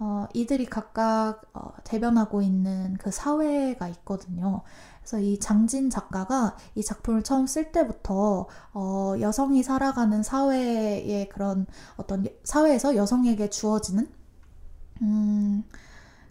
어, 0.00 0.26
이들이 0.34 0.66
각각 0.66 1.42
어, 1.52 1.72
대변하고 1.84 2.42
있는 2.42 2.96
그 2.98 3.12
사회가 3.12 3.86
있거든요. 3.90 4.62
그래서 4.98 5.20
이 5.20 5.38
장진 5.38 5.90
작가가 5.90 6.56
이 6.74 6.82
작품을 6.82 7.22
처음 7.22 7.46
쓸 7.46 7.70
때부터 7.70 8.48
어, 8.72 9.14
여성이 9.20 9.62
살아가는 9.62 10.20
사회의 10.24 11.28
그런 11.28 11.66
어떤 11.96 12.26
사회에서 12.42 12.96
여성에게 12.96 13.50
주어지는 13.50 14.08
음, 15.02 15.62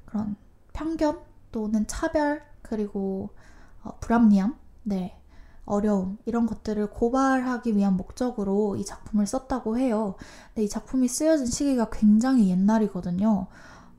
그런 0.04 0.36
편견 0.74 1.20
또는 1.52 1.88
차별 1.88 2.44
그리고 2.62 3.30
어, 3.84 3.98
불합리함, 4.00 4.56
네, 4.84 5.18
어려움 5.66 6.18
이런 6.26 6.46
것들을 6.46 6.90
고발하기 6.90 7.78
위한 7.78 7.96
목적으로 7.96 8.76
이 8.76 8.86
작품을 8.86 9.28
썼다고 9.28 9.78
해요. 9.78 10.16
근데 10.48 10.64
이 10.64 10.70
작품이 10.70 11.08
쓰여진 11.08 11.46
시기가 11.46 11.90
굉장히 11.92 12.50
옛날이거든요. 12.50 13.48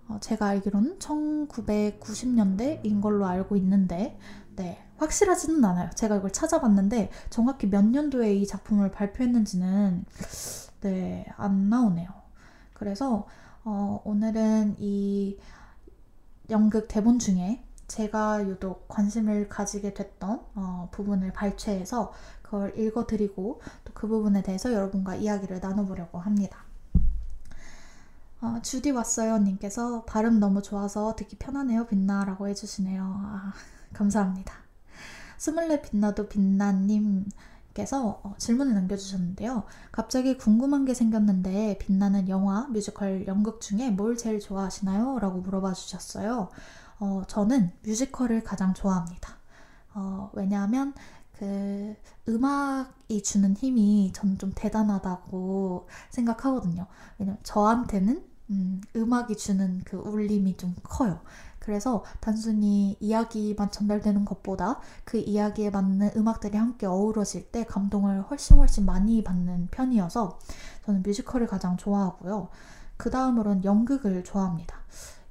어, 0.08 0.18
제가 0.20 0.46
알기로는 0.46 0.98
1990년대인 0.98 3.00
걸로 3.00 3.26
알고 3.26 3.56
있는데, 3.56 4.18
네, 4.56 4.84
확실하지는 4.96 5.64
않아요. 5.64 5.90
제가 5.94 6.16
이걸 6.16 6.30
찾아봤는데 6.30 7.10
정확히 7.30 7.68
몇 7.68 7.84
년도에 7.84 8.34
이 8.34 8.46
작품을 8.46 8.90
발표했는지는 8.90 10.04
네, 10.80 11.26
안 11.36 11.68
나오네요. 11.68 12.08
그래서 12.74 13.26
어, 13.64 14.00
오늘은 14.04 14.76
이 14.78 15.38
연극 16.50 16.88
대본 16.88 17.18
중에 17.18 17.62
제가 17.88 18.46
유독 18.48 18.88
관심을 18.88 19.48
가지게 19.48 19.94
됐던 19.94 20.40
어, 20.54 20.88
부분을 20.90 21.32
발췌해서 21.32 22.12
그걸 22.42 22.78
읽어드리고 22.78 23.60
또 23.84 23.94
그 23.94 24.08
부분에 24.08 24.42
대해서 24.42 24.72
여러분과 24.74 25.14
이야기를 25.14 25.60
나눠보려고 25.60 26.18
합니다. 26.18 26.58
어, 28.42 28.60
주디 28.60 28.90
왔어요 28.90 29.38
님께서 29.38 30.04
발음 30.04 30.38
너무 30.38 30.60
좋아서 30.60 31.14
듣기 31.16 31.36
편하네요 31.36 31.86
빛나 31.86 32.24
라고 32.26 32.46
해주시네요. 32.48 33.02
아, 33.02 33.52
감사합니다. 33.94 34.52
스물네 35.38 35.80
빛나도 35.80 36.28
빛나님 36.28 37.24
께서 37.74 38.20
어, 38.22 38.34
질문을 38.38 38.72
남겨주셨는데요. 38.74 39.64
갑자기 39.90 40.38
궁금한 40.38 40.84
게 40.84 40.94
생겼는데 40.94 41.78
빛나는 41.78 42.28
영화, 42.28 42.68
뮤지컬, 42.68 43.26
연극 43.26 43.60
중에 43.60 43.90
뭘 43.90 44.16
제일 44.16 44.40
좋아하시나요? 44.40 45.18
라고 45.18 45.40
물어봐 45.40 45.74
주셨어요. 45.74 46.48
어, 47.00 47.22
저는 47.26 47.72
뮤지컬을 47.82 48.44
가장 48.44 48.72
좋아합니다. 48.74 49.36
어, 49.94 50.30
왜냐하면 50.32 50.94
그 51.38 51.96
음악이 52.28 53.22
주는 53.22 53.54
힘이 53.56 54.12
저는 54.14 54.38
좀 54.38 54.52
대단하다고 54.54 55.88
생각하거든요. 56.10 56.86
왜냐면 57.18 57.38
저한테는 57.42 58.24
음, 58.50 58.80
음악이 58.94 59.36
주는 59.36 59.82
그 59.84 59.96
울림이 59.96 60.56
좀 60.56 60.74
커요. 60.82 61.20
그래서 61.64 62.04
단순히 62.20 62.96
이야기만 63.00 63.70
전달되는 63.70 64.26
것보다 64.26 64.80
그 65.04 65.16
이야기에 65.16 65.70
맞는 65.70 66.10
음악들이 66.16 66.58
함께 66.58 66.84
어우러질 66.86 67.50
때 67.50 67.64
감동을 67.64 68.20
훨씬 68.22 68.58
훨씬 68.58 68.84
많이 68.84 69.24
받는 69.24 69.68
편이어서 69.70 70.38
저는 70.84 71.02
뮤지컬을 71.02 71.46
가장 71.46 71.78
좋아하고요. 71.78 72.48
그 72.98 73.10
다음으로는 73.10 73.64
연극을 73.64 74.22
좋아합니다. 74.24 74.76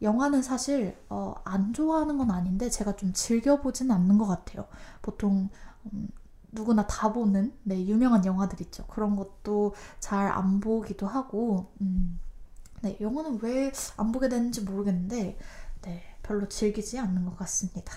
영화는 0.02 0.42
사실 0.42 0.98
어, 1.10 1.36
안 1.44 1.72
좋아하는 1.72 2.18
건 2.18 2.32
아닌데 2.32 2.70
제가 2.70 2.96
좀 2.96 3.14
즐겨보진 3.14 3.92
않는 3.92 4.18
것 4.18 4.26
같아요. 4.26 4.66
보통 5.04 5.50
음, 5.94 6.08
누구나 6.52 6.88
다 6.88 7.14
보는 7.14 7.54
네, 7.64 7.86
유명한 7.86 8.26
영화들 8.26 8.60
있죠. 8.62 8.86
그런 8.88 9.16
것도 9.16 9.76
잘 10.00 10.32
안 10.32 10.60
보기도 10.60 11.06
하고 11.08 11.72
음, 11.82 12.20
네, 12.82 12.98
영화는 13.02 13.40
왜 13.44 13.72
안 13.98 14.12
보게 14.12 14.30
되는지 14.30 14.62
모르겠는데 14.62 15.38
네, 15.84 16.04
별로 16.24 16.48
즐기지 16.48 17.00
않는 17.00 17.26
것 17.26 17.38
같습니다. 17.38 17.94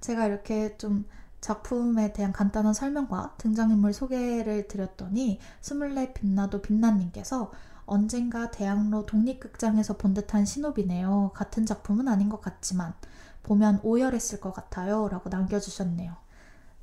제가 0.00 0.26
이렇게 0.26 0.76
좀 0.76 1.06
작품에 1.40 2.12
대한 2.12 2.32
간단한 2.32 2.74
설명과 2.74 3.34
등장인물 3.38 3.92
소개를 3.92 4.68
드렸더니 4.68 5.40
스물넷 5.60 6.14
빛나도 6.14 6.62
빛나님께서 6.62 7.52
언젠가 7.86 8.50
대학로 8.50 9.06
독립극장에서 9.06 9.96
본 9.96 10.14
듯한 10.14 10.44
신호비네요. 10.44 11.32
같은 11.34 11.64
작품은 11.64 12.06
아닌 12.06 12.28
것 12.28 12.40
같지만 12.40 12.94
보면 13.42 13.80
오열했을 13.82 14.40
것 14.40 14.52
같아요. 14.52 15.08
라고 15.08 15.30
남겨주셨네요. 15.30 16.14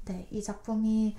네, 0.05 0.27
이 0.31 0.41
작품이 0.41 1.15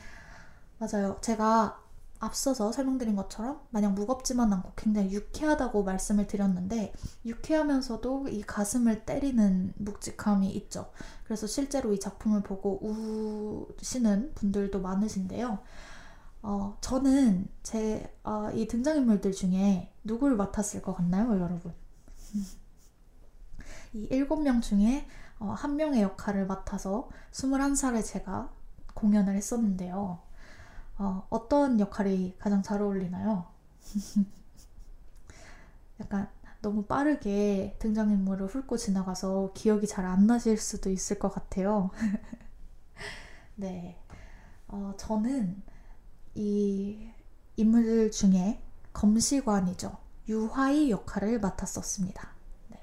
맞아요. 0.78 1.18
제가 1.20 1.80
앞서서 2.18 2.72
설명드린 2.72 3.16
것처럼 3.16 3.60
마냥 3.70 3.94
무겁지만 3.94 4.52
않고 4.52 4.72
굉장히 4.76 5.12
유쾌하다고 5.12 5.84
말씀을 5.84 6.26
드렸는데 6.26 6.92
유쾌하면서도 7.24 8.28
이 8.28 8.42
가슴을 8.42 9.04
때리는 9.04 9.74
묵직함이 9.76 10.50
있죠. 10.52 10.90
그래서 11.24 11.46
실제로 11.46 11.92
이 11.92 12.00
작품을 12.00 12.42
보고 12.42 12.78
우시는 13.80 14.32
분들도 14.34 14.80
많으신데요. 14.80 15.58
어, 16.42 16.76
저는 16.80 17.48
제, 17.62 18.14
어, 18.22 18.50
이 18.54 18.68
등장인물들 18.68 19.32
중에 19.32 19.92
누굴 20.04 20.36
맡았을 20.36 20.80
것 20.82 20.94
같나요, 20.94 21.40
여러분? 21.40 21.74
이 23.92 24.06
일곱 24.10 24.42
명 24.42 24.60
중에 24.60 25.06
어, 25.38 25.46
한 25.46 25.76
명의 25.76 26.02
역할을 26.02 26.46
맡아서 26.46 27.08
21살에 27.32 28.04
제가 28.04 28.50
공연을 28.94 29.34
했었는데요. 29.34 30.25
어, 30.98 31.26
어떤 31.30 31.78
역할이 31.80 32.36
가장 32.38 32.62
잘 32.62 32.80
어울리나요? 32.82 33.46
약간 36.00 36.28
너무 36.62 36.84
빠르게 36.84 37.76
등장인물을 37.78 38.46
훑고 38.46 38.76
지나가서 38.76 39.52
기억이 39.54 39.86
잘 39.86 40.04
안 40.06 40.26
나실 40.26 40.58
수도 40.58 40.90
있을 40.90 41.18
것 41.18 41.28
같아요. 41.32 41.90
네. 43.56 43.98
어, 44.68 44.94
저는 44.98 45.62
이 46.34 47.10
인물 47.56 48.10
중에 48.10 48.60
검시관이죠. 48.92 49.96
유화의 50.28 50.90
역할을 50.90 51.40
맡았었습니다. 51.40 52.28
네. 52.68 52.80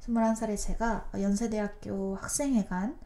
21살의 0.00 0.58
제가 0.58 1.10
연세대학교 1.14 2.16
학생회관 2.16 2.98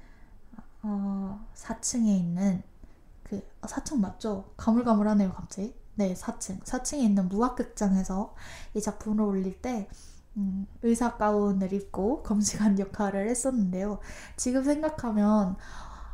어, 0.82 1.46
4층에 1.54 2.06
있는 2.18 2.62
그 3.24 3.42
아, 3.60 3.66
사청 3.66 4.00
맞죠? 4.00 4.52
가물가물하네요 4.56 5.32
갑자기 5.32 5.74
네, 5.96 6.14
4층. 6.14 6.62
4층에 6.64 6.98
있는 6.98 7.28
무학극장에서 7.28 8.34
이 8.74 8.80
작품을 8.80 9.24
올릴 9.24 9.60
때 9.62 9.88
음, 10.36 10.66
의사 10.82 11.16
가운을 11.16 11.72
입고 11.72 12.22
검시관 12.24 12.78
역할을 12.78 13.28
했었는데요. 13.28 14.00
지금 14.36 14.64
생각하면 14.64 15.56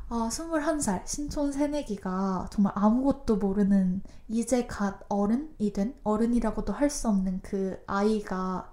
아, 0.09 0.29
21살 0.31 1.07
신촌 1.07 1.53
새내기가 1.53 2.49
정말 2.51 2.73
아무것도 2.77 3.37
모르는 3.37 4.03
이제 4.29 4.67
갓 4.67 5.01
어른이 5.09 5.73
된 5.73 5.95
어른이라고도 6.05 6.73
할 6.73 6.91
수 6.91 7.09
없는 7.09 7.41
그 7.43 7.83
아이가 7.87 8.73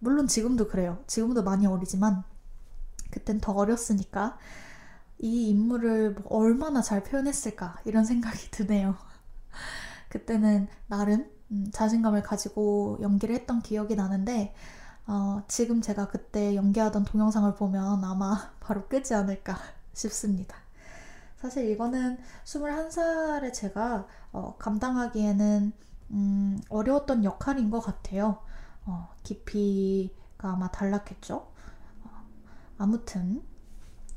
물론 0.00 0.26
지금도 0.26 0.68
그래요. 0.68 0.98
지금도 1.06 1.42
많이 1.44 1.66
어리지만 1.66 2.24
그땐 3.10 3.40
더 3.40 3.52
어렸으니까 3.52 4.38
이 5.18 5.48
인물을 5.50 6.14
뭐 6.14 6.24
얼마나 6.38 6.82
잘 6.82 7.02
표현했을까 7.02 7.80
이런 7.84 8.04
생각이 8.04 8.50
드네요. 8.52 8.96
그때는 10.08 10.68
나름 10.86 11.30
음, 11.50 11.70
자신감을 11.72 12.22
가지고 12.22 12.98
연기를 13.00 13.34
했던 13.34 13.62
기억이 13.62 13.94
나는데 13.94 14.54
어, 15.06 15.42
지금 15.46 15.80
제가 15.80 16.08
그때 16.08 16.56
연기하던 16.56 17.04
동영상을 17.04 17.54
보면 17.54 18.04
아마 18.04 18.50
바로 18.60 18.86
끄지 18.88 19.14
않을까 19.14 19.56
싶습니다. 19.94 20.56
사실 21.36 21.70
이거는 21.70 22.18
21살에 22.44 23.52
제가 23.52 24.06
어, 24.32 24.56
감당하기에는 24.58 25.72
음, 26.10 26.60
어려웠던 26.68 27.24
역할인 27.24 27.70
것 27.70 27.80
같아요. 27.80 28.38
어, 28.84 29.08
깊이가 29.22 30.52
아마 30.52 30.70
달랐겠죠. 30.70 31.36
어, 32.04 32.10
아무튼 32.78 33.42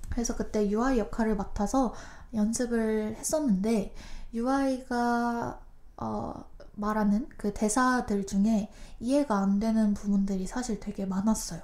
그래서 0.09 0.35
그때 0.35 0.69
UI 0.69 0.99
역할을 0.99 1.35
맡아서 1.35 1.93
연습을 2.33 3.15
했었는데 3.17 3.93
UI가 4.33 5.59
어, 5.97 6.45
말하는 6.75 7.27
그 7.37 7.53
대사들 7.53 8.25
중에 8.25 8.71
이해가 8.99 9.37
안 9.37 9.59
되는 9.59 9.93
부분들이 9.93 10.47
사실 10.47 10.79
되게 10.79 11.05
많았어요. 11.05 11.61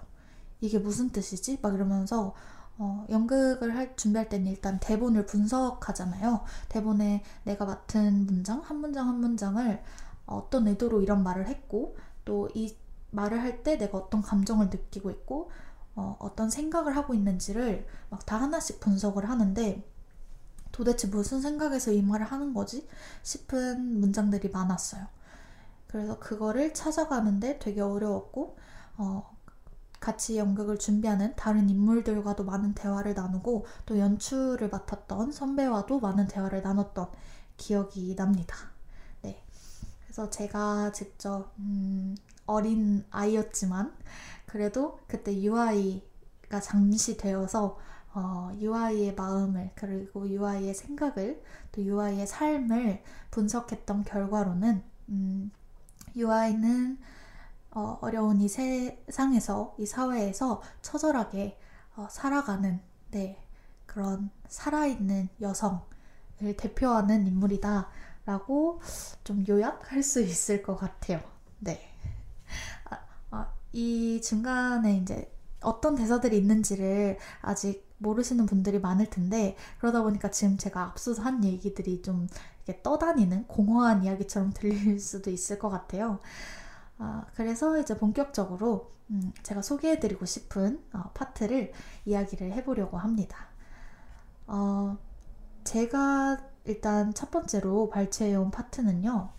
이게 0.62 0.80
무슨 0.80 1.10
뜻이지? 1.10 1.60
막 1.62 1.74
이러면서 1.74 2.34
어, 2.78 3.06
연극을 3.10 3.76
할, 3.76 3.96
준비할 3.96 4.28
때는 4.28 4.48
일단 4.48 4.80
대본을 4.80 5.26
분석하잖아요. 5.26 6.42
대본에 6.70 7.24
내가 7.44 7.66
맡은 7.66 8.26
문장, 8.26 8.60
한 8.60 8.78
문장 8.78 9.08
한 9.08 9.20
문장을 9.20 9.82
어떤 10.26 10.68
의도로 10.68 11.02
이런 11.02 11.24
말을 11.24 11.48
했고, 11.48 11.96
또 12.26 12.50
이 12.54 12.76
말을 13.12 13.42
할 13.42 13.64
때 13.64 13.78
내가 13.78 13.98
어떤 13.98 14.22
감정을 14.22 14.68
느끼고 14.70 15.10
있고, 15.12 15.50
어, 15.96 16.18
어떤 16.20 16.50
생각을 16.50 16.96
하고 16.96 17.14
있는지를 17.14 17.88
막 18.10 18.26
다 18.26 18.38
하나씩 18.42 18.80
분석을 18.80 19.30
하는데, 19.30 19.84
도대체 20.72 21.08
무슨 21.08 21.42
생각에서 21.42 21.92
이 21.92 22.02
말을 22.02 22.26
하는 22.28 22.54
거지? 22.54 22.88
싶은 23.24 24.00
문장들이 24.02 24.50
많았어요. 24.50 25.08
그래서 25.88 26.20
그거를 26.20 26.74
찾아가는데 26.74 27.60
되게 27.60 27.82
어려웠고, 27.82 28.58
어, 28.98 29.36
같이 30.00 30.38
연극을 30.38 30.78
준비하는 30.80 31.36
다른 31.36 31.70
인물들과도 31.70 32.44
많은 32.46 32.74
대화를 32.76 33.16
나누고 33.16 33.66
또 33.86 34.00
연출을 34.00 34.70
맡았던 34.70 35.32
선배와도 35.32 36.00
많은 36.00 36.28
대화를 36.28 36.62
나눴던 36.62 37.10
기억이 37.58 38.16
납니다. 38.16 38.56
네. 39.22 39.44
그래서 40.06 40.30
제가 40.30 40.92
직접 40.94 41.54
음, 41.60 42.16
어린 42.46 43.06
아이였지만 43.12 43.96
그래도 44.46 45.00
그때 45.08 45.34
UI가 45.42 46.60
장시되어서 46.62 47.78
어, 48.14 48.52
UI의 48.58 49.14
마음을 49.16 49.72
그리고 49.76 50.28
UI의 50.30 50.74
생각을 50.74 51.44
또 51.72 51.82
UI의 51.82 52.26
삶을 52.26 53.04
분석했던 53.32 54.06
결과로는 54.06 54.82
음, 55.10 55.52
UI는 56.16 56.98
어, 57.72 57.98
어려운 58.02 58.40
이 58.40 58.48
세상에서 58.48 59.76
이 59.78 59.86
사회에서 59.86 60.62
처절하게 60.82 61.60
어, 61.98 62.08
살아가는 62.10 62.80
네, 63.12 63.44
그런 63.86 64.30
살아있는 64.48 65.28
여성을 65.42 66.56
대표하는 66.58 67.28
인물이다라고 67.28 68.82
좀 69.26 69.44
요약할 69.48 70.04
수 70.04 70.22
있을 70.22 70.64
것 70.64 70.78
같아요. 70.78 71.22
네. 71.60 71.95
아, 72.90 73.00
아, 73.32 73.54
이 73.74 74.22
중간에 74.22 74.98
이제 74.98 75.32
어떤 75.62 75.96
대사들이 75.96 76.38
있는지를 76.38 77.18
아직 77.42 77.86
모르시는 77.98 78.46
분들이 78.46 78.80
많을 78.80 79.10
텐데 79.10 79.56
그러다 79.80 80.04
보니까 80.04 80.30
지금 80.30 80.58
제가 80.58 80.84
앞서서 80.84 81.24
한 81.24 81.44
얘기들이 81.44 82.02
좀 82.02 82.28
이렇게 82.66 82.82
떠다니는 82.84 83.48
공허한 83.48 84.04
이야기처럼 84.04 84.52
들릴 84.54 85.00
수도 85.00 85.30
있을 85.30 85.60
것 85.60 85.70
같아요. 85.70 86.20
아, 86.98 87.26
그래서 87.36 87.78
이제 87.80 87.98
본격적으로 87.98 88.92
음, 89.12 89.32
제가 89.44 89.62
소개해드리고 89.62 90.26
싶은 90.26 90.84
어, 90.94 91.12
파트를 91.14 91.72
이야기를 92.06 92.54
해보려고 92.54 92.98
합니다. 92.98 93.48
어, 94.48 94.98
제가 95.64 96.40
일단 96.66 97.14
첫 97.14 97.30
번째로 97.32 97.90
발췌해온 97.90 98.52
파트는요. 98.52 99.30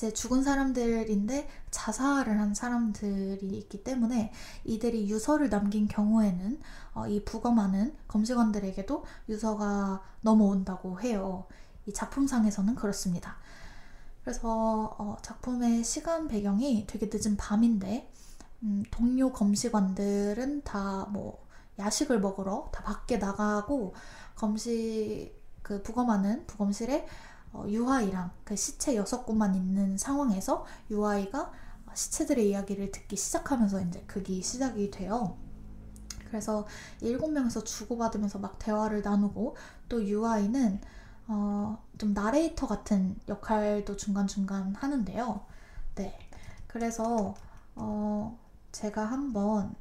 이제 0.00 0.14
죽은 0.14 0.42
사람들인데 0.42 1.46
자살을 1.70 2.40
한 2.40 2.54
사람들이 2.54 3.46
있기 3.58 3.84
때문에 3.84 4.32
이들이 4.64 5.10
유서를 5.10 5.50
남긴 5.50 5.88
경우에는 5.88 6.58
어, 6.94 7.06
이 7.06 7.22
부검하는 7.22 7.94
검색원들에게도 8.08 9.04
유서가 9.28 10.02
넘어온다고 10.22 11.02
해요. 11.02 11.44
이 11.84 11.92
작품상에서는 11.92 12.76
그렇습니다. 12.76 13.36
그래서 14.24 14.96
어, 14.98 15.18
작품의 15.20 15.84
시간 15.84 16.28
배경이 16.28 16.86
되게 16.86 17.10
늦은 17.12 17.36
밤인데 17.36 18.10
음, 18.62 18.82
동료 18.90 19.30
검시관들은 19.30 20.62
다 20.62 21.06
뭐 21.10 21.46
야식을 21.78 22.20
먹으러 22.20 22.70
다 22.72 22.82
밖에 22.82 23.18
나가고 23.18 23.94
검시 24.34 25.34
그 25.62 25.82
부검하는 25.82 26.46
부검실에 26.46 27.00
어, 27.00 27.06
유아이랑 27.66 28.30
그 28.44 28.56
시체 28.56 28.96
여섯 28.96 29.24
곳만 29.24 29.54
있는 29.54 29.98
상황에서 29.98 30.64
유아이가 30.90 31.52
시체들의 31.94 32.50
이야기를 32.50 32.92
듣기 32.92 33.16
시작하면서 33.16 33.80
이제 33.82 34.04
그게 34.06 34.40
시작이 34.40 34.90
돼요. 34.90 35.36
그래서 36.28 36.66
일곱 37.00 37.32
명에서 37.32 37.64
주고받으면서 37.64 38.38
막 38.38 38.58
대화를 38.58 39.02
나누고 39.02 39.56
또 39.88 40.04
유아이는 40.04 40.80
어, 41.26 41.82
좀 41.98 42.12
나레이터 42.12 42.66
같은 42.66 43.16
역할도 43.28 43.96
중간중간 43.96 44.74
하는데요. 44.76 45.40
네. 45.96 46.18
그래서 46.66 47.34
어, 47.74 48.38
제가 48.72 49.04
한번 49.04 49.74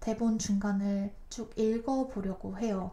대본 0.00 0.38
중간을 0.38 1.14
쭉 1.28 1.52
읽어보려고 1.58 2.58
해요. 2.58 2.90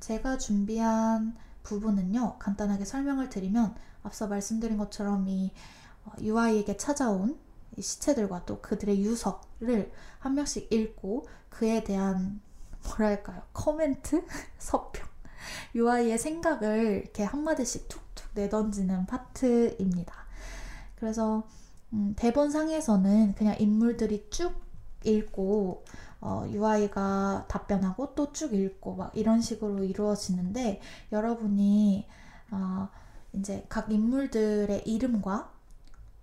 제가 0.00 0.38
준비한 0.38 1.36
부분은요, 1.64 2.38
간단하게 2.38 2.84
설명을 2.84 3.28
드리면 3.28 3.74
앞서 4.04 4.28
말씀드린 4.28 4.78
것처럼 4.78 5.26
이 5.26 5.52
UI에게 6.20 6.72
어, 6.72 6.76
찾아온 6.76 7.38
이 7.76 7.82
시체들과 7.82 8.44
또 8.44 8.60
그들의 8.60 9.02
유서를 9.02 9.90
한 10.20 10.34
명씩 10.34 10.72
읽고 10.72 11.26
그에 11.48 11.82
대한 11.82 12.40
뭐랄까요 12.84 13.42
코멘트 13.52 14.24
서평 14.58 15.04
UI의 15.74 16.18
생각을 16.18 17.02
이렇게 17.02 17.24
한마디씩 17.24 17.88
툭툭 17.88 18.28
내던지는 18.34 19.06
파트입니다. 19.06 20.14
그래서 20.96 21.44
음, 21.92 22.14
대본 22.16 22.50
상에서는 22.50 23.34
그냥 23.34 23.56
인물들이 23.58 24.28
쭉 24.30 24.63
읽고 25.04 25.84
어, 26.20 26.44
UI가 26.48 27.44
답변하고 27.48 28.14
또 28.14 28.32
쭉 28.32 28.54
읽고 28.54 28.94
막 28.96 29.16
이런 29.16 29.40
식으로 29.40 29.84
이루어지는데 29.84 30.80
여러분이 31.12 32.06
어, 32.50 32.88
이제 33.32 33.64
각 33.68 33.90
인물들의 33.90 34.82
이름과 34.86 35.50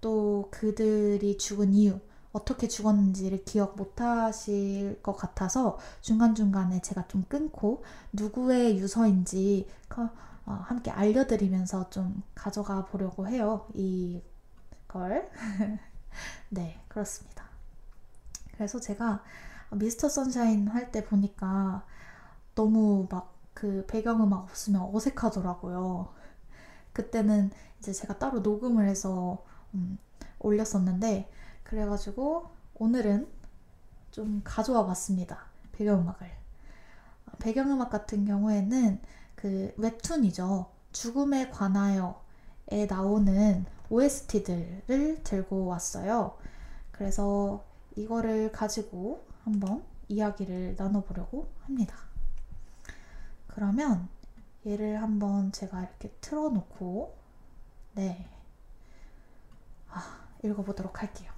또 0.01 0.47
그들이 0.51 1.37
죽은 1.37 1.73
이유 1.73 1.99
어떻게 2.33 2.67
죽었는지를 2.67 3.43
기억 3.43 3.75
못 3.75 3.99
하실 4.01 5.01
것 5.03 5.13
같아서 5.17 5.77
중간중간에 6.01 6.81
제가 6.81 7.07
좀 7.07 7.23
끊고 7.27 7.83
누구의 8.13 8.77
유서인지 8.79 9.67
어, 10.45 10.53
함께 10.53 10.91
알려드리면서 10.91 11.89
좀 11.89 12.23
가져가 12.33 12.85
보려고 12.85 13.27
해요. 13.27 13.67
이걸. 13.73 15.29
네, 16.49 16.83
그렇습니다. 16.87 17.40
그래서 18.53 18.79
제가 18.79 19.23
미스터 19.71 20.09
선샤인 20.09 20.67
할 20.67 20.91
때 20.91 21.05
보니까 21.05 21.85
너무 22.55 23.07
막 23.09 23.41
그 23.53 23.85
배경음악 23.87 24.43
없으면 24.43 24.89
어색하더라고요. 24.93 26.13
그때는 26.93 27.51
이제 27.79 27.93
제가 27.93 28.17
따로 28.17 28.39
녹음을 28.39 28.87
해서 28.87 29.43
음, 29.73 29.97
올렸었는데 30.39 31.29
그래가지고 31.63 32.49
오늘은 32.75 33.27
좀 34.11 34.41
가져와 34.43 34.85
봤습니다. 34.85 35.45
배경음악을. 35.73 36.29
배경음악 37.39 37.89
같은 37.89 38.25
경우에는 38.25 38.99
그 39.35 39.73
웹툰이죠. 39.77 40.69
죽음에 40.91 41.49
관하여에 41.49 42.85
나오는 42.89 43.65
OST들을 43.89 45.23
들고 45.23 45.65
왔어요. 45.65 46.37
그래서 46.91 47.63
이거를 47.95 48.51
가지고 48.51 49.25
한번 49.43 49.83
이야기를 50.07 50.75
나눠보려고 50.77 51.51
합니다. 51.61 51.95
그러면 53.47 54.07
얘를 54.65 55.01
한번 55.01 55.51
제가 55.51 55.81
이렇게 55.81 56.09
틀어놓고 56.21 57.17
네 57.95 58.29
아, 59.89 60.25
읽어보도록 60.43 61.01
할게요. 61.01 61.31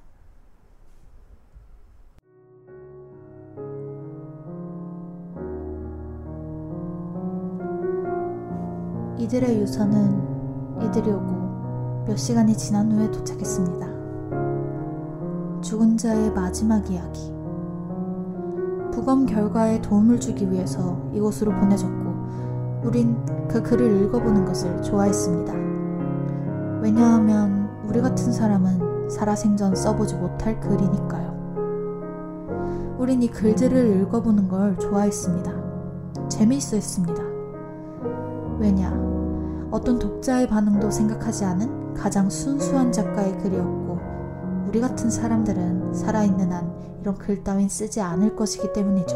이들의 9.17 9.57
유서는 9.61 10.83
이들이 10.85 11.09
오고 11.09 12.05
몇 12.05 12.17
시간이 12.17 12.57
지난 12.57 12.91
후에 12.91 13.09
도착했습니다. 13.09 13.92
죽은 15.63 15.97
자의 15.97 16.29
마지막 16.31 16.91
이야기. 16.91 17.33
부검 18.91 19.25
결과에 19.25 19.81
도움을 19.81 20.19
주기 20.19 20.51
위해서 20.51 21.01
이곳으로 21.13 21.51
보내졌고, 21.51 22.03
우린 22.83 23.15
그 23.47 23.63
글을 23.63 24.03
읽어보는 24.03 24.43
것을 24.45 24.81
좋아했습니다. 24.83 25.53
왜냐하면 26.81 27.69
우리 27.87 28.01
같은 28.01 28.33
사람은 28.33 29.09
살아생전 29.09 29.73
써보지 29.73 30.15
못할 30.15 30.59
글이니까요. 30.59 31.33
우린 32.99 33.23
이 33.23 33.29
글들을 33.29 34.01
읽어보는 34.01 34.49
걸 34.49 34.77
좋아했습니다. 34.77 35.53
재미있어 36.27 36.75
했습니다. 36.75 37.23
왜냐? 38.59 38.91
어떤 39.71 39.97
독자의 39.97 40.47
반응도 40.47 40.91
생각하지 40.91 41.45
않은 41.45 41.93
가장 41.93 42.29
순수한 42.29 42.91
작가의 42.91 43.37
글이었고, 43.39 43.92
우리 44.73 44.81
같은 44.81 45.07
사람들은 45.07 45.93
살아있는 45.93 46.51
한 46.51 46.73
이런 46.99 47.15
글 47.15 47.43
따윈 47.43 47.69
쓰지 47.69 48.01
않을 48.01 48.35
것이기 48.35 48.73
때문이죠. 48.73 49.15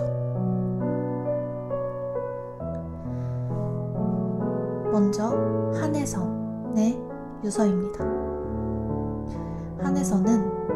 먼저, 4.91 5.29
한혜선의 5.73 7.01
유서입니다. 7.43 8.05
한혜선은 9.83 10.67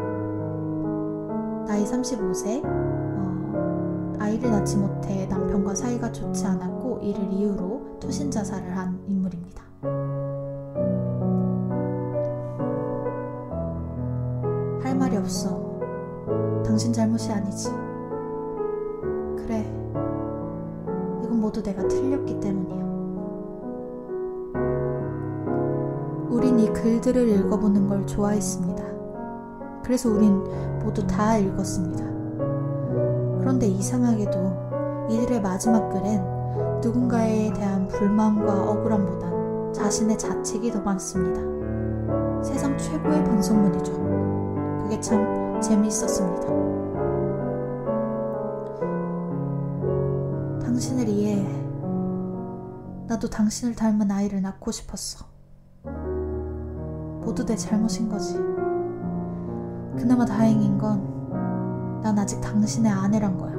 나이 1.66 1.84
35세, 1.84 2.64
어, 2.64 4.16
아이를 4.18 4.50
낳지 4.50 4.78
못해 4.78 5.26
남편과 5.26 5.76
사이가 5.76 6.10
좋지 6.10 6.44
않았고 6.44 6.98
이를 7.04 7.32
이유로 7.32 7.98
투신 8.00 8.32
자살을 8.32 8.76
한 8.76 9.00
인물입니다. 9.06 9.61
없어. 15.22 15.60
당신 16.64 16.92
잘못이 16.92 17.32
아니지. 17.32 17.70
그래. 19.36 19.64
이건 21.24 21.40
모두 21.40 21.62
내가 21.62 21.86
틀렸기 21.88 22.40
때문이야. 22.40 22.82
우린 26.30 26.58
이 26.58 26.72
글들을 26.72 27.28
읽어보는 27.28 27.86
걸 27.86 28.06
좋아했습니다. 28.06 28.82
그래서 29.82 30.10
우린 30.10 30.42
모두 30.82 31.06
다 31.06 31.36
읽었습니다. 31.38 32.04
그런데 33.40 33.66
이상하게도 33.66 35.08
이들의 35.10 35.42
마지막 35.42 35.88
글엔 35.90 36.80
누군가에 36.80 37.52
대한 37.52 37.86
불만과 37.88 38.70
억울함보단 38.70 39.72
자신의 39.72 40.18
자책이 40.18 40.70
더 40.72 40.80
많습니다. 40.80 41.40
세상 42.42 42.76
최고의 42.76 43.24
반성문이죠. 43.24 44.01
그게 44.92 45.00
참 45.00 45.58
재미있었습니다. 45.58 46.46
당신을 50.62 51.08
이해해. 51.08 51.48
나도 53.06 53.30
당신을 53.30 53.74
닮은 53.74 54.10
아이를 54.10 54.42
낳고 54.42 54.70
싶었어. 54.70 55.24
모두 57.24 57.46
내 57.46 57.56
잘못인 57.56 58.10
거지. 58.10 58.34
그나마 59.96 60.26
다행인 60.26 60.76
건 60.76 61.10
난 62.02 62.18
아직 62.18 62.40
당신의 62.40 62.90
아내란 62.92 63.38
거야. 63.38 63.52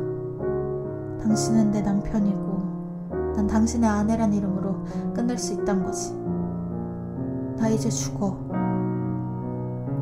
당신은 1.24 1.72
내 1.72 1.82
남편이고 1.82 3.34
난 3.38 3.48
당신의 3.48 3.90
아내란 3.90 4.34
이름으로 4.34 4.84
끝낼 5.16 5.38
수 5.40 5.54
있단 5.54 5.82
거지. 5.84 6.14
나 7.58 7.70
이제 7.70 7.90
죽어. 7.90 8.38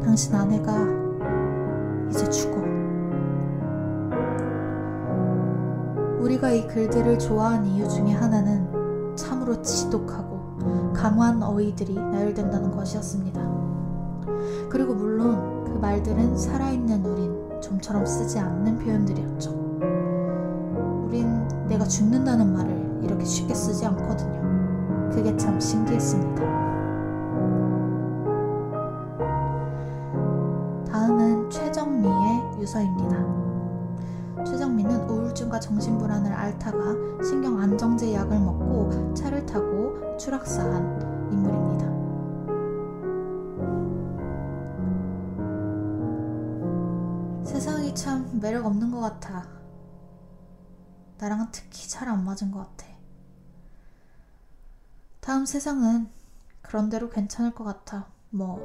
당신 0.03 0.33
아내가 0.35 1.01
이제 2.11 2.29
죽어. 2.29 2.61
우리가 6.19 6.51
이 6.51 6.67
글들을 6.67 7.17
좋아한 7.17 7.65
이유 7.65 7.87
중에 7.87 8.11
하나는 8.11 9.15
참으로 9.15 9.61
지독하고 9.61 10.91
강한 10.93 11.41
어휘들이 11.41 11.95
나열된다는 11.95 12.71
것이었습니다. 12.71 13.41
그리고 14.69 14.93
물론 14.93 15.63
그 15.63 15.71
말들은 15.79 16.37
살아있는 16.37 17.05
우린 17.05 17.61
좀처럼 17.61 18.05
쓰지 18.05 18.39
않는 18.39 18.77
표현들이었죠. 18.79 19.51
우린 21.07 21.47
내가 21.67 21.85
죽는다는 21.85 22.53
말을 22.53 22.99
이렇게 23.03 23.23
쉽게 23.23 23.53
쓰지 23.53 23.85
않거든요. 23.85 25.09
그게 25.11 25.35
참 25.37 25.59
신기했습니다. 25.59 26.70
세상이 47.43 47.93
참 47.95 48.39
매력 48.39 48.65
없는 48.65 48.91
것 48.91 48.99
같아. 48.99 49.47
나랑은 51.17 51.47
특히 51.51 51.87
잘 51.89 52.07
안 52.07 52.23
맞은 52.23 52.51
것 52.51 52.59
같아. 52.59 52.87
다음 55.19 55.45
세상은 55.45 56.09
그런대로 56.61 57.09
괜찮을 57.09 57.53
것 57.53 57.63
같아. 57.63 58.07
뭐, 58.29 58.59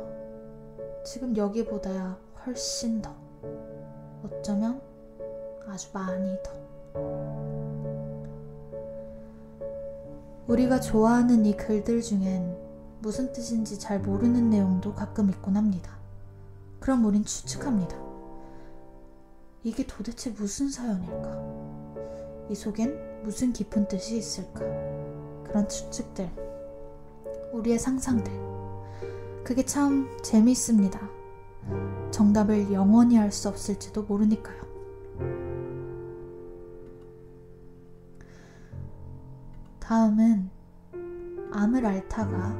지금 1.04 1.36
여기보다야 1.36 2.18
훨씬 2.44 3.02
더. 3.02 3.14
어쩌면 4.22 4.80
아주 5.68 5.90
많이 5.92 6.36
더. 6.42 6.52
우리가 10.46 10.80
좋아하는 10.80 11.44
이 11.44 11.56
글들 11.56 12.00
중엔 12.00 12.56
무슨 13.00 13.32
뜻인지 13.32 13.78
잘 13.78 14.00
모르는 14.00 14.48
내용도 14.48 14.94
가끔 14.94 15.28
있곤 15.30 15.56
합니다. 15.56 15.96
그럼 16.80 17.04
우린 17.04 17.24
추측합니다. 17.24 18.05
이게 19.66 19.84
도대체 19.84 20.30
무슨 20.30 20.68
사연일까? 20.68 22.46
이 22.48 22.54
속엔 22.54 23.24
무슨 23.24 23.52
깊은 23.52 23.88
뜻이 23.88 24.16
있을까? 24.16 24.60
그런 25.42 25.68
추측들, 25.68 26.30
우리의 27.52 27.76
상상들. 27.76 28.32
그게 29.42 29.64
참 29.64 30.08
재미있습니다. 30.22 31.00
정답을 32.12 32.72
영원히 32.72 33.18
알 33.18 33.32
수 33.32 33.48
없을지도 33.48 34.04
모르니까요. 34.04 34.62
다음은 39.80 40.48
암을 41.50 41.84
앓다가 41.84 42.54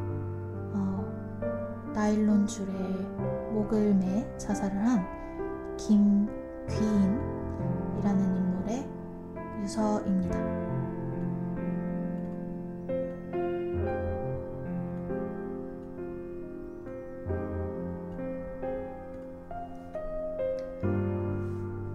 어, 0.75 1.93
나일론 1.95 2.49
줄에 2.49 2.73
목을 3.53 3.95
매 3.95 4.39
자살을 4.39 4.77
한 4.85 5.17
김 5.77 6.27
귀인이라는 6.69 8.37
인물의 8.37 8.89
유서입니다. 9.63 10.57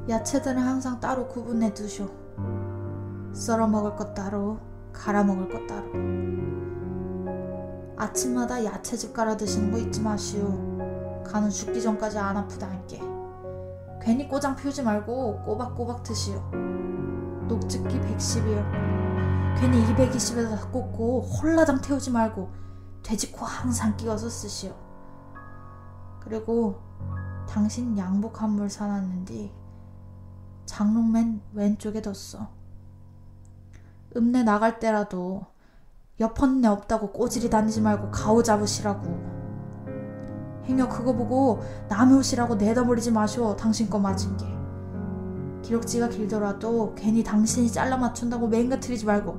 야채들은 0.09 0.57
항상 0.57 0.99
따로 0.99 1.27
구분해 1.27 1.73
두쇼. 1.73 2.09
썰어 3.33 3.67
먹을 3.67 3.95
것 3.95 4.13
따로, 4.13 4.59
갈아 4.91 5.23
먹을 5.23 5.47
것 5.47 5.65
따로. 5.67 5.89
아침마다 7.95 8.65
야채즙 8.65 9.13
갈아 9.13 9.37
드시는 9.37 9.71
거 9.71 9.77
잊지 9.77 10.01
마시오. 10.01 10.43
간은 11.23 11.49
죽기 11.49 11.81
전까지 11.81 12.17
안 12.17 12.35
아프다니까. 12.35 13.10
괜히 14.01 14.27
꼬장 14.27 14.55
피우지 14.55 14.81
말고 14.83 15.43
꼬박꼬박 15.43 16.03
드시오. 16.03 16.39
녹즙기 17.47 17.99
110이요. 18.01 19.59
괜히 19.59 19.83
220에다 19.93 20.71
꽂고 20.71 21.21
홀라당 21.21 21.81
태우지 21.81 22.09
말고 22.11 22.49
돼지코 23.03 23.45
항상 23.45 23.95
끼워서 23.97 24.29
쓰시오. 24.29 24.73
그리고 26.19 26.81
당신 27.47 27.97
양복 27.97 28.41
한 28.41 28.51
물 28.51 28.69
사놨는디 28.69 29.51
장롱맨 30.65 31.41
왼쪽에 31.53 32.01
뒀어. 32.01 32.47
읍내 34.15 34.43
나갈 34.43 34.79
때라도 34.79 35.45
옆헌내 36.19 36.67
없다고 36.67 37.11
꼬질이 37.11 37.49
다니지 37.49 37.81
말고 37.81 38.11
가오 38.11 38.41
잡으시라고. 38.41 39.30
행여 40.67 40.87
그거 40.89 41.13
보고 41.13 41.59
남의 41.89 42.17
옷이라고 42.19 42.55
내다버리지 42.55 43.11
마시오. 43.11 43.55
당신 43.55 43.89
거 43.89 43.99
맞은 43.99 44.37
게. 44.37 44.45
기록지가 45.63 46.09
길더라도 46.09 46.93
괜히 46.95 47.23
당신이 47.23 47.71
잘라 47.71 47.97
맞춘다고 47.97 48.47
맹가트리지 48.47 49.05
말고 49.05 49.37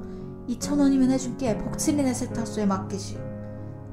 2천 0.49 0.79
원이면 0.81 1.11
해줄게. 1.11 1.57
복칠이네 1.59 2.13
세탁소에 2.15 2.67
맡기시. 2.67 3.19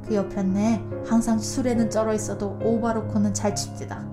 그 0.08 0.16
옆에네 0.16 0.84
항상 1.06 1.38
술에는 1.40 1.90
쩔어 1.90 2.14
있어도 2.14 2.58
오바로코는 2.64 3.34
잘 3.34 3.56
칩디다. 3.56 4.08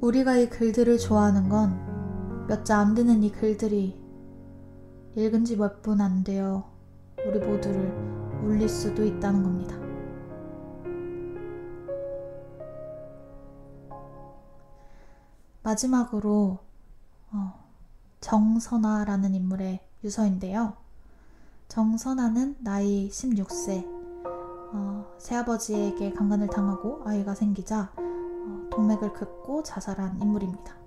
우리가 0.00 0.36
이 0.36 0.48
글들을 0.48 0.98
좋아하는 0.98 1.48
건 1.48 1.92
몇 2.48 2.64
자 2.64 2.80
안 2.80 2.92
되는 2.94 3.22
이 3.22 3.30
글들이 3.30 3.96
읽은 5.14 5.44
지 5.44 5.56
몇 5.56 5.80
분안 5.80 6.24
되어 6.24 6.64
우리 7.24 7.38
모두를 7.38 7.92
울릴 8.42 8.68
수도 8.68 9.04
있다는 9.04 9.42
겁니다. 9.42 9.76
마지막으로 15.62 16.58
어, 17.30 17.64
정선아라는 18.20 19.34
인물의 19.34 19.80
유서인데요. 20.04 20.74
정선아는 21.68 22.56
나이 22.60 23.08
16세, 23.08 23.86
어, 24.74 25.14
새아버지에게 25.18 26.12
강간을 26.12 26.48
당하고 26.48 27.02
아이가 27.04 27.34
생기자 27.34 27.92
어, 27.96 28.68
동맥을 28.70 29.12
긋고 29.12 29.62
자살한 29.62 30.20
인물입니다. 30.20 30.82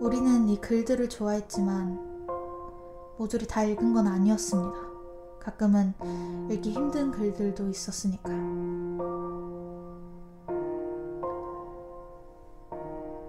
우리는 0.00 0.48
이 0.48 0.60
글들을 0.60 1.08
좋아했지만 1.08 2.13
모조리 3.18 3.46
다 3.46 3.62
읽은 3.64 3.92
건 3.94 4.06
아니었습니다. 4.06 4.72
가끔은 5.40 5.94
읽기 6.50 6.70
힘든 6.70 7.10
글들도 7.10 7.68
있었으니까요. 7.68 8.64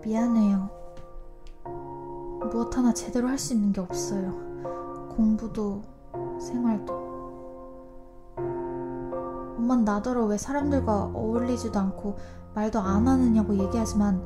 미안해요. 0.03 0.69
무엇 2.51 2.77
하나 2.77 2.93
제대로 2.93 3.27
할 3.27 3.37
수 3.37 3.53
있는 3.53 3.71
게 3.73 3.81
없어요. 3.81 4.31
공부도 5.15 5.81
생활도. 6.39 6.93
엄만 9.57 9.83
나더러 9.83 10.25
왜 10.25 10.37
사람들과 10.37 11.11
어울리지도 11.13 11.77
않고 11.79 12.17
말도 12.53 12.79
안 12.79 13.07
하느냐고 13.07 13.55
얘기하지만 13.57 14.23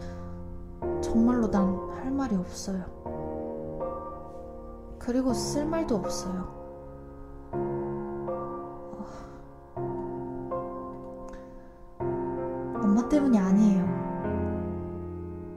정말로 1.02 1.50
난 1.50 1.90
할 2.00 2.12
말이 2.12 2.36
없어요. 2.36 2.99
그리고 5.00 5.34
쓸 5.34 5.66
말도 5.66 5.96
없어요. 5.96 6.60
엄마 12.76 13.08
때문이 13.10 13.40
아니에요. 13.40 14.00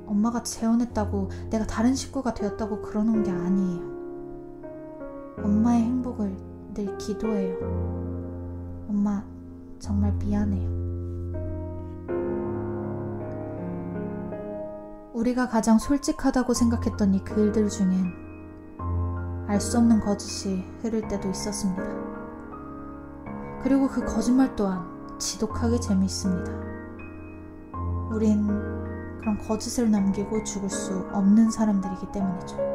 엄마가 0.07 0.43
재혼했다고 0.43 1.29
내가 1.51 1.67
다른 1.67 1.95
식구가 1.95 2.35
되었다고 2.35 2.81
그러는 2.83 3.23
게 3.23 3.31
아니에요. 3.31 3.93
엄마의 5.43 5.83
행복을 5.83 6.37
늘 6.75 6.97
기도해요. 6.99 7.57
엄마, 8.89 9.25
정말 9.79 10.13
미안해요. 10.13 10.71
우리가 15.13 15.49
가장 15.49 15.79
솔직하다고 15.79 16.55
생각했던 16.55 17.15
이 17.15 17.25
글들 17.25 17.69
중엔 17.69 18.22
알 19.53 19.61
수 19.61 19.77
없는 19.77 20.01
거짓이 20.01 20.65
흐를 20.81 21.07
때도 21.09 21.29
있었습니다. 21.29 21.83
그리고 23.63 23.87
그 23.87 24.03
거짓말 24.03 24.57
또한 24.57 24.83
지독하게 25.19 25.79
재미있습니다. 25.79 26.51
우린 28.13 28.47
그런 29.21 29.37
거짓을 29.47 29.91
남기고 29.91 30.43
죽을 30.45 30.71
수 30.71 31.07
없는 31.13 31.51
사람들이기 31.51 32.13
때문이죠. 32.13 32.72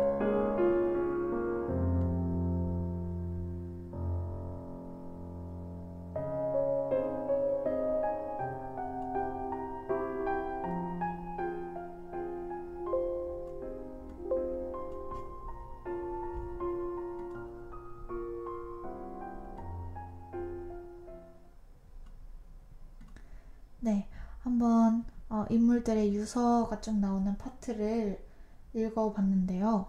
어, 25.87 25.89
인물들의 25.89 26.13
유서가 26.13 26.81
쭉 26.81 26.97
나오는 26.97 27.37
파트를 27.37 28.21
읽어봤는데요. 28.73 29.87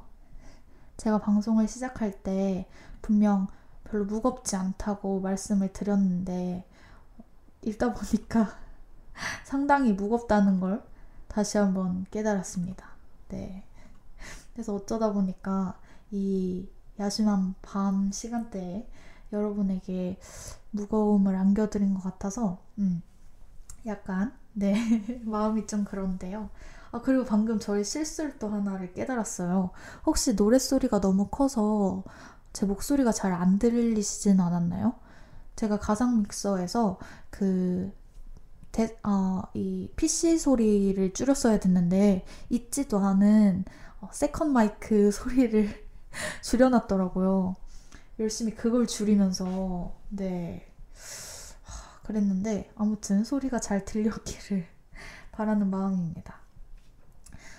제가 0.97 1.19
방송을 1.19 1.67
시작할 1.67 2.23
때 2.23 2.69
분명 3.03 3.49
별로 3.85 4.05
무겁지 4.05 4.55
않다고 4.55 5.21
말씀을 5.21 5.73
드렸는데 5.73 6.65
읽다 7.63 7.93
보니까 7.95 8.57
상당히 9.45 9.93
무겁다는 9.93 10.61
걸 10.61 10.85
다시 11.27 11.59
한번 11.59 12.07
깨달았습니다. 12.13 12.87
네. 13.31 13.65
그래서 14.53 14.75
어쩌다 14.75 15.13
보니까 15.13 15.81
이 16.13 16.69
야심한 17.01 17.57
밤 17.61 18.13
시간대에 18.13 18.89
여러분에게 19.33 20.19
무거움을 20.71 21.35
안겨드린 21.35 21.95
것 21.95 22.03
같아서 22.03 22.59
음, 22.79 23.03
약간 23.87 24.33
네, 24.53 24.75
마음이 25.25 25.67
좀 25.67 25.85
그런데요. 25.85 26.51
아, 26.91 27.01
그리고 27.03 27.25
방금 27.25 27.59
저희 27.59 27.85
실수를 27.85 28.39
또 28.39 28.49
하나를 28.49 28.95
깨달았어요. 28.95 29.71
혹시 30.07 30.35
노랫소리가 30.35 31.01
너무 31.01 31.29
커서 31.29 32.03
제 32.53 32.67
목소리가 32.67 33.13
잘 33.13 33.33
안 33.33 33.59
들리시진 33.59 34.41
않았나요? 34.41 34.95
제가 35.57 35.79
가상 35.81 36.23
믹서에서 36.23 36.99
그, 37.31 37.93
대, 38.73 38.99
어, 39.05 39.43
이 39.55 39.91
PC 39.97 40.39
소리를 40.39 41.13
줄였어야 41.15 41.61
됐는데, 41.61 42.25
있지도 42.51 42.99
않은 43.01 43.65
어, 44.03 44.11
second 44.13 44.53
마이크 44.53 45.11
소리를 45.13 45.71
줄여놨더라고요. 46.43 47.57
열심히 48.21 48.55
그걸 48.55 48.87
줄이면서, 48.89 49.93
네. 50.11 50.68
그랬는데 52.09 52.71
아무튼 52.75 53.23
소리가 53.23 53.61
잘 53.61 53.85
들렸기를 53.85 54.67
바라는 55.33 55.69
마음입니다. 55.71 56.37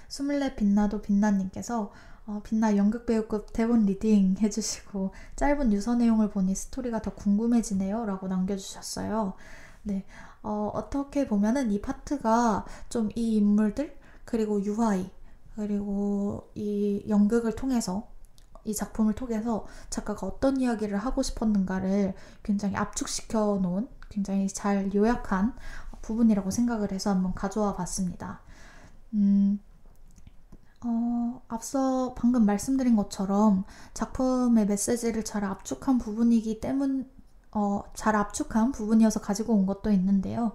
스물네 0.07 0.55
빛나도 0.55 1.03
빛나님께서 1.03 1.91
어, 2.25 2.41
빛나 2.43 2.75
연극배우급 2.75 3.53
대본 3.53 3.85
리딩 3.85 4.37
해주시고 4.39 5.13
짧은 5.35 5.71
유서 5.71 5.95
내용을 5.95 6.31
보니 6.31 6.55
스토리가 6.55 7.01
더 7.01 7.13
궁금해지네요 7.13 8.05
라고 8.05 8.27
남겨주셨어요. 8.27 9.33
네, 9.83 10.05
어, 10.41 10.71
어떻게 10.73 11.27
보면은 11.27 11.71
이 11.71 11.79
파트가 11.81 12.65
좀 12.89 13.11
이 13.15 13.35
인물들 13.37 13.95
그리고 14.25 14.63
유아이 14.63 15.09
그리고 15.55 16.49
이 16.55 17.03
연극을 17.07 17.55
통해서 17.55 18.07
이 18.63 18.73
작품을 18.73 19.13
통해서 19.13 19.67
작가가 19.89 20.25
어떤 20.25 20.59
이야기를 20.59 20.97
하고 20.97 21.21
싶었는가를 21.21 22.15
굉장히 22.43 22.75
압축시켜 22.75 23.59
놓은 23.61 23.87
굉장히 24.09 24.47
잘 24.47 24.93
요약한 24.93 25.53
부분이라고 26.01 26.51
생각을 26.51 26.91
해서 26.91 27.11
한번 27.11 27.33
가져와 27.33 27.75
봤습니다. 27.75 28.41
음, 29.13 29.59
어, 30.83 31.41
앞서 31.47 32.13
방금 32.15 32.45
말씀드린 32.45 32.95
것처럼 32.95 33.65
작품의 33.93 34.65
메시지를 34.65 35.23
잘 35.23 35.43
압축한 35.43 35.97
부분이기 35.97 36.59
때문, 36.61 37.09
어, 37.51 37.83
잘 37.93 38.15
압축한 38.15 38.71
부분이어서 38.71 39.21
가지고 39.21 39.53
온 39.55 39.65
것도 39.65 39.91
있는데요. 39.91 40.53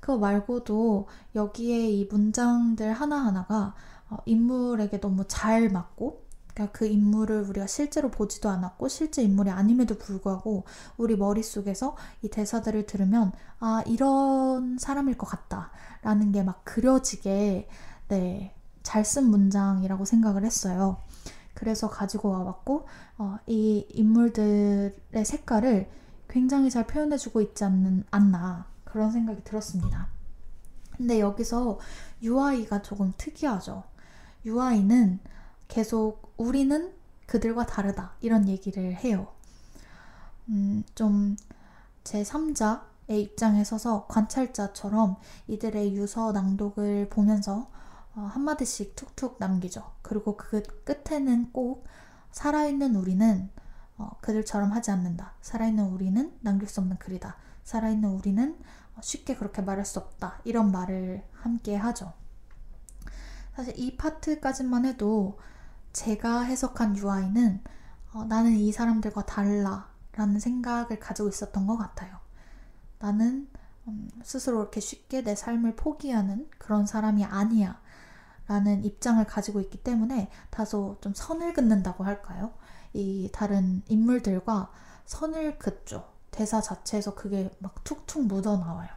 그거 0.00 0.18
말고도 0.18 1.08
여기에 1.34 1.90
이 1.90 2.04
문장들 2.06 2.92
하나하나가 2.92 3.74
어, 4.10 4.16
인물에게 4.24 5.00
너무 5.00 5.24
잘 5.26 5.68
맞고 5.68 6.27
그러니까 6.58 6.72
그 6.72 6.86
인물을 6.86 7.42
우리가 7.42 7.68
실제로 7.68 8.10
보지도 8.10 8.48
않았고 8.48 8.88
실제 8.88 9.22
인물이 9.22 9.48
아님에도 9.50 9.96
불구하고 9.96 10.64
우리 10.96 11.16
머릿속에서 11.16 11.96
이 12.22 12.28
대사들을 12.28 12.86
들으면 12.86 13.30
아 13.60 13.82
이런 13.86 14.76
사람일 14.78 15.16
것 15.16 15.26
같다라는 15.26 16.32
게 16.32 16.42
막 16.42 16.64
그려지게 16.64 17.68
네, 18.08 18.54
잘 18.82 19.04
쓴 19.04 19.26
문장이라고 19.30 20.04
생각을 20.04 20.44
했어요. 20.44 20.96
그래서 21.54 21.88
가지고 21.88 22.30
와봤고 22.30 22.86
어, 23.18 23.38
이 23.46 23.86
인물들의 23.90 25.24
색깔을 25.24 25.88
굉장히 26.28 26.70
잘 26.70 26.86
표현해주고 26.86 27.40
있지 27.40 27.64
않는, 27.64 28.04
않나 28.10 28.66
그런 28.84 29.12
생각이 29.12 29.44
들었습니다. 29.44 30.08
근데 30.96 31.20
여기서 31.20 31.78
UI가 32.22 32.82
조금 32.82 33.12
특이하죠. 33.16 33.84
UI는 34.44 35.20
계속 35.68 36.32
우리는 36.36 36.92
그들과 37.26 37.66
다르다 37.66 38.14
이런 38.20 38.48
얘기를 38.48 38.94
해요. 38.94 39.28
음, 40.48 40.82
좀 40.94 41.36
제3자의 42.04 43.10
입장에 43.10 43.64
서서 43.64 44.06
관찰자처럼 44.08 45.16
이들의 45.46 45.94
유서 45.94 46.32
낭독을 46.32 47.10
보면서 47.10 47.70
어, 48.14 48.22
한마디씩 48.22 48.96
툭툭 48.96 49.36
남기죠. 49.38 49.92
그리고 50.02 50.36
그 50.36 50.62
끝에는 50.84 51.52
꼭 51.52 51.86
살아있는 52.32 52.96
우리는 52.96 53.50
어, 53.98 54.10
그들처럼 54.20 54.72
하지 54.72 54.90
않는다. 54.90 55.34
살아있는 55.42 55.84
우리는 55.84 56.32
남길 56.40 56.68
수 56.68 56.80
없는 56.80 56.98
글이다. 56.98 57.36
살아있는 57.64 58.08
우리는 58.08 58.58
쉽게 59.02 59.36
그렇게 59.36 59.60
말할 59.62 59.84
수 59.84 59.98
없다. 59.98 60.40
이런 60.44 60.72
말을 60.72 61.22
함께 61.32 61.76
하죠. 61.76 62.12
사실 63.54 63.78
이 63.78 63.96
파트까지만 63.96 64.86
해도 64.86 65.38
제가 65.92 66.42
해석한 66.42 66.96
UI는 66.96 67.62
어, 68.12 68.24
나는 68.24 68.52
이 68.56 68.72
사람들과 68.72 69.26
달라 69.26 69.88
라는 70.12 70.40
생각을 70.40 70.98
가지고 70.98 71.28
있었던 71.28 71.66
것 71.66 71.76
같아요. 71.76 72.18
나는 72.98 73.48
음, 73.86 74.10
스스로 74.22 74.60
이렇게 74.60 74.80
쉽게 74.80 75.22
내 75.22 75.34
삶을 75.34 75.76
포기하는 75.76 76.48
그런 76.58 76.86
사람이 76.86 77.24
아니야 77.24 77.80
라는 78.46 78.84
입장을 78.84 79.24
가지고 79.26 79.60
있기 79.60 79.82
때문에 79.82 80.30
다소 80.50 80.96
좀 81.00 81.12
선을 81.14 81.52
긋는다고 81.52 82.04
할까요? 82.04 82.52
이 82.94 83.30
다른 83.32 83.82
인물들과 83.88 84.72
선을 85.04 85.58
긋죠. 85.58 86.08
대사 86.30 86.60
자체에서 86.60 87.14
그게 87.14 87.50
막 87.58 87.82
툭툭 87.84 88.26
묻어 88.26 88.56
나와요. 88.56 88.88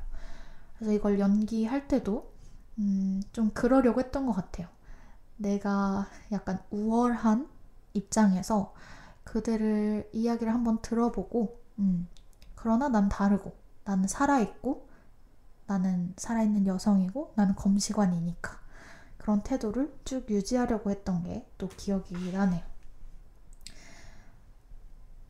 그래서 0.76 0.94
이걸 0.94 1.20
연기할 1.20 1.88
때도 1.88 2.32
음, 2.80 3.22
좀 3.32 3.52
그러려고 3.52 4.00
했던 4.00 4.26
것 4.26 4.34
같아요. 4.34 4.68
내가 5.42 6.08
약간 6.32 6.60
우월한 6.72 7.50
입장에서 7.94 8.74
그들을 9.24 10.10
이야기를 10.14 10.54
한번 10.54 10.82
들어보고, 10.82 11.60
음, 11.80 12.08
그러나 12.56 12.90
난 12.90 13.10
다르고, 13.10 13.54
나는 13.86 14.08
살아있고, 14.08 14.88
나는 15.68 16.14
살아있는 16.18 16.68
여성이고, 16.68 17.34
나는 17.36 17.56
검시관이니까. 17.56 18.60
그런 19.18 19.44
태도를 19.44 19.94
쭉 20.06 20.30
유지하려고 20.30 20.90
했던 20.92 21.24
게 21.24 21.46
또 21.58 21.68
기억이 21.70 22.32
나네요. 22.32 22.62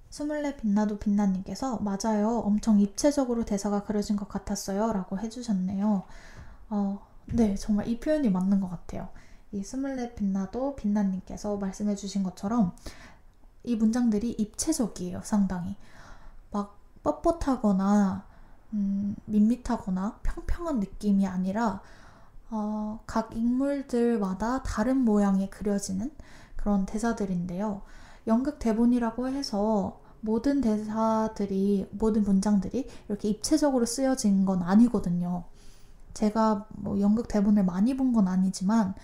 스물네 0.09 0.57
빛나도 0.57 0.99
빛나님께서 0.99 1.77
맞아요. 1.79 2.39
엄청 2.39 2.79
입체적으로 2.79 3.45
대사가 3.45 3.83
그려진 3.83 4.15
것 4.17 4.27
같았어요. 4.27 4.91
라고 4.93 5.17
해주셨네요. 5.19 6.03
어, 6.69 7.07
네, 7.27 7.55
정말 7.55 7.87
이 7.87 7.99
표현이 7.99 8.29
맞는 8.29 8.59
것 8.61 8.69
같아요. 8.69 9.09
이 9.51 9.63
스물네 9.63 10.15
빛나도 10.15 10.75
빛나님께서 10.75 11.57
말씀해 11.57 11.95
주신 11.95 12.23
것처럼 12.23 12.73
이 13.63 13.75
문장들이 13.75 14.31
입체적이에요, 14.31 15.21
상당히. 15.23 15.75
막 16.51 16.77
뻣뻣하거나, 17.03 18.23
음, 18.73 19.15
밋밋하거나 19.25 20.19
평평한 20.23 20.79
느낌이 20.79 21.27
아니라, 21.27 21.81
어, 22.49 22.99
각 23.07 23.35
인물들마다 23.35 24.63
다른 24.63 24.97
모양이 24.99 25.49
그려지는 25.49 26.11
그런 26.55 26.85
대사들인데요. 26.85 27.81
연극 28.27 28.59
대본이라고 28.59 29.27
해서 29.29 29.99
모든 30.21 30.61
대사들이, 30.61 31.87
모든 31.91 32.23
문장들이 32.23 32.87
이렇게 33.09 33.29
입체적으로 33.29 33.85
쓰여진 33.85 34.45
건 34.45 34.61
아니거든요. 34.63 35.43
제가 36.13 36.67
뭐 36.73 36.99
연극 36.99 37.27
대본을 37.27 37.63
많이 37.65 37.95
본 37.97 38.13
건 38.13 38.27
아니지만, 38.27 38.95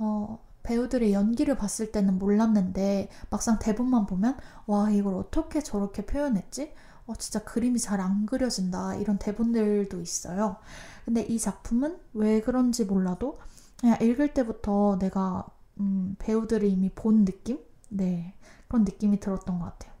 어, 0.00 0.40
배우들의 0.64 1.12
연기를 1.12 1.56
봤을 1.56 1.92
때는 1.92 2.18
몰랐는데, 2.18 3.08
막상 3.30 3.58
대본만 3.60 4.06
보면, 4.06 4.36
와, 4.66 4.90
이걸 4.90 5.14
어떻게 5.14 5.62
저렇게 5.62 6.04
표현했지? 6.06 6.74
어, 7.06 7.14
진짜 7.16 7.44
그림이 7.44 7.78
잘 7.80 8.00
안 8.00 8.26
그려진다. 8.26 8.96
이런 8.96 9.18
대본들도 9.18 10.00
있어요. 10.00 10.56
근데 11.04 11.22
이 11.22 11.38
작품은 11.38 11.98
왜 12.14 12.40
그런지 12.40 12.84
몰라도, 12.84 13.38
그냥 13.80 13.98
읽을 14.00 14.34
때부터 14.34 14.98
내가, 15.00 15.46
음, 15.80 16.16
배우들을 16.18 16.68
이미 16.68 16.90
본 16.90 17.24
느낌? 17.24 17.58
네. 17.88 18.34
그런 18.68 18.84
느낌이 18.84 19.20
들었던 19.20 19.58
것 19.58 19.64
같아요. 19.66 19.92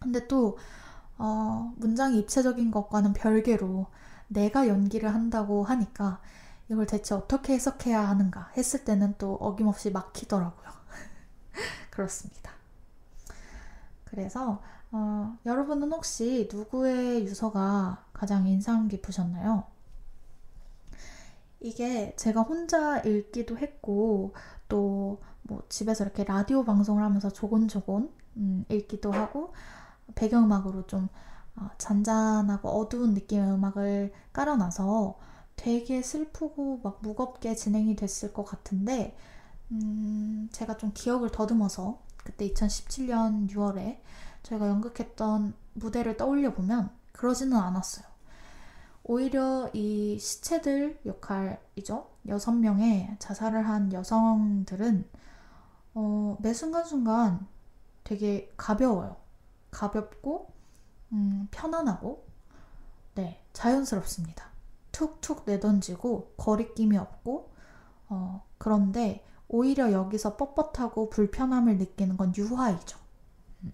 근데 0.00 0.26
또 0.28 0.58
어, 1.18 1.72
문장이 1.76 2.18
입체적인 2.20 2.70
것과는 2.70 3.12
별개로 3.14 3.86
내가 4.28 4.68
연기를 4.68 5.14
한다고 5.14 5.64
하니까 5.64 6.20
이걸 6.68 6.86
대체 6.86 7.14
어떻게 7.14 7.54
해석해야 7.54 8.08
하는가 8.08 8.50
했을 8.56 8.84
때는 8.84 9.14
또 9.18 9.34
어김없이 9.34 9.90
막히더라고요. 9.90 10.68
그렇습니다. 11.90 12.52
그래서 14.04 14.62
어, 14.90 15.36
여러분은 15.46 15.92
혹시 15.92 16.48
누구의 16.52 17.24
유서가 17.24 18.04
가장 18.12 18.46
인상 18.46 18.88
깊으셨나요? 18.88 19.64
이게 21.60 22.14
제가 22.16 22.42
혼자 22.42 23.00
읽기도 23.00 23.56
했고 23.58 24.34
또 24.68 25.20
뭐 25.48 25.62
집에서 25.68 26.04
이렇게 26.04 26.24
라디오 26.24 26.64
방송을 26.64 27.02
하면서 27.02 27.30
조곤조곤 27.30 28.10
음, 28.36 28.64
읽기도 28.68 29.12
하고 29.12 29.52
배경음악으로 30.14 30.86
좀 30.86 31.08
어, 31.56 31.70
잔잔하고 31.78 32.68
어두운 32.68 33.14
느낌의 33.14 33.52
음악을 33.52 34.12
깔아놔서 34.32 35.18
되게 35.56 36.02
슬프고 36.02 36.80
막 36.82 36.98
무겁게 37.02 37.54
진행이 37.54 37.96
됐을 37.96 38.32
것 38.32 38.44
같은데 38.44 39.16
음, 39.72 40.48
제가 40.52 40.76
좀 40.76 40.92
기억을 40.94 41.30
더듬어서 41.30 42.00
그때 42.16 42.48
2017년 42.48 43.48
6월에 43.50 43.98
저희가 44.42 44.68
연극했던 44.68 45.54
무대를 45.74 46.16
떠올려 46.16 46.52
보면 46.52 46.90
그러지는 47.12 47.56
않았어요. 47.56 48.06
오히려 49.02 49.70
이 49.72 50.18
시체들 50.18 51.00
역할이죠. 51.06 52.10
여섯 52.28 52.52
명의 52.52 53.16
자살을 53.18 53.68
한 53.68 53.92
여성들은 53.92 55.08
어, 55.94 56.36
매 56.40 56.52
순간순간 56.52 57.46
되게 58.04 58.52
가벼워요. 58.56 59.16
가볍고 59.70 60.52
음, 61.12 61.48
편안하고 61.50 62.26
네 63.14 63.42
자연스럽습니다. 63.52 64.55
툭툭 64.96 65.42
내던지고 65.44 66.32
거리낌이 66.38 66.96
없고 66.96 67.50
어, 68.08 68.42
그런데 68.56 69.22
오히려 69.46 69.92
여기서 69.92 70.38
뻣뻣하고 70.38 71.10
불편함을 71.10 71.76
느끼는 71.76 72.16
건 72.16 72.32
유화이죠. 72.34 72.98
음. 73.64 73.72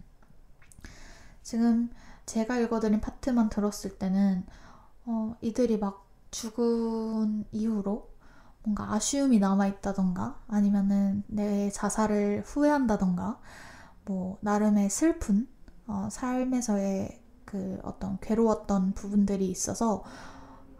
지금 1.42 1.90
제가 2.26 2.58
읽어드린 2.58 3.00
파트만 3.00 3.50
들었을 3.50 3.98
때는 3.98 4.44
어, 5.04 5.36
이들이 5.40 5.78
막 5.78 6.04
죽은 6.32 7.44
이후로 7.52 8.10
뭔가 8.64 8.92
아쉬움이 8.94 9.38
남아있다던가 9.38 10.40
아니면은 10.48 11.22
내 11.28 11.70
자살을 11.70 12.42
후회한다던가 12.44 13.38
뭐 14.06 14.38
나름의 14.40 14.90
슬픈 14.90 15.46
어, 15.86 16.08
삶에서의 16.10 17.22
그 17.44 17.78
어떤 17.84 18.18
괴로웠던 18.18 18.94
부분들이 18.94 19.48
있어서 19.48 20.02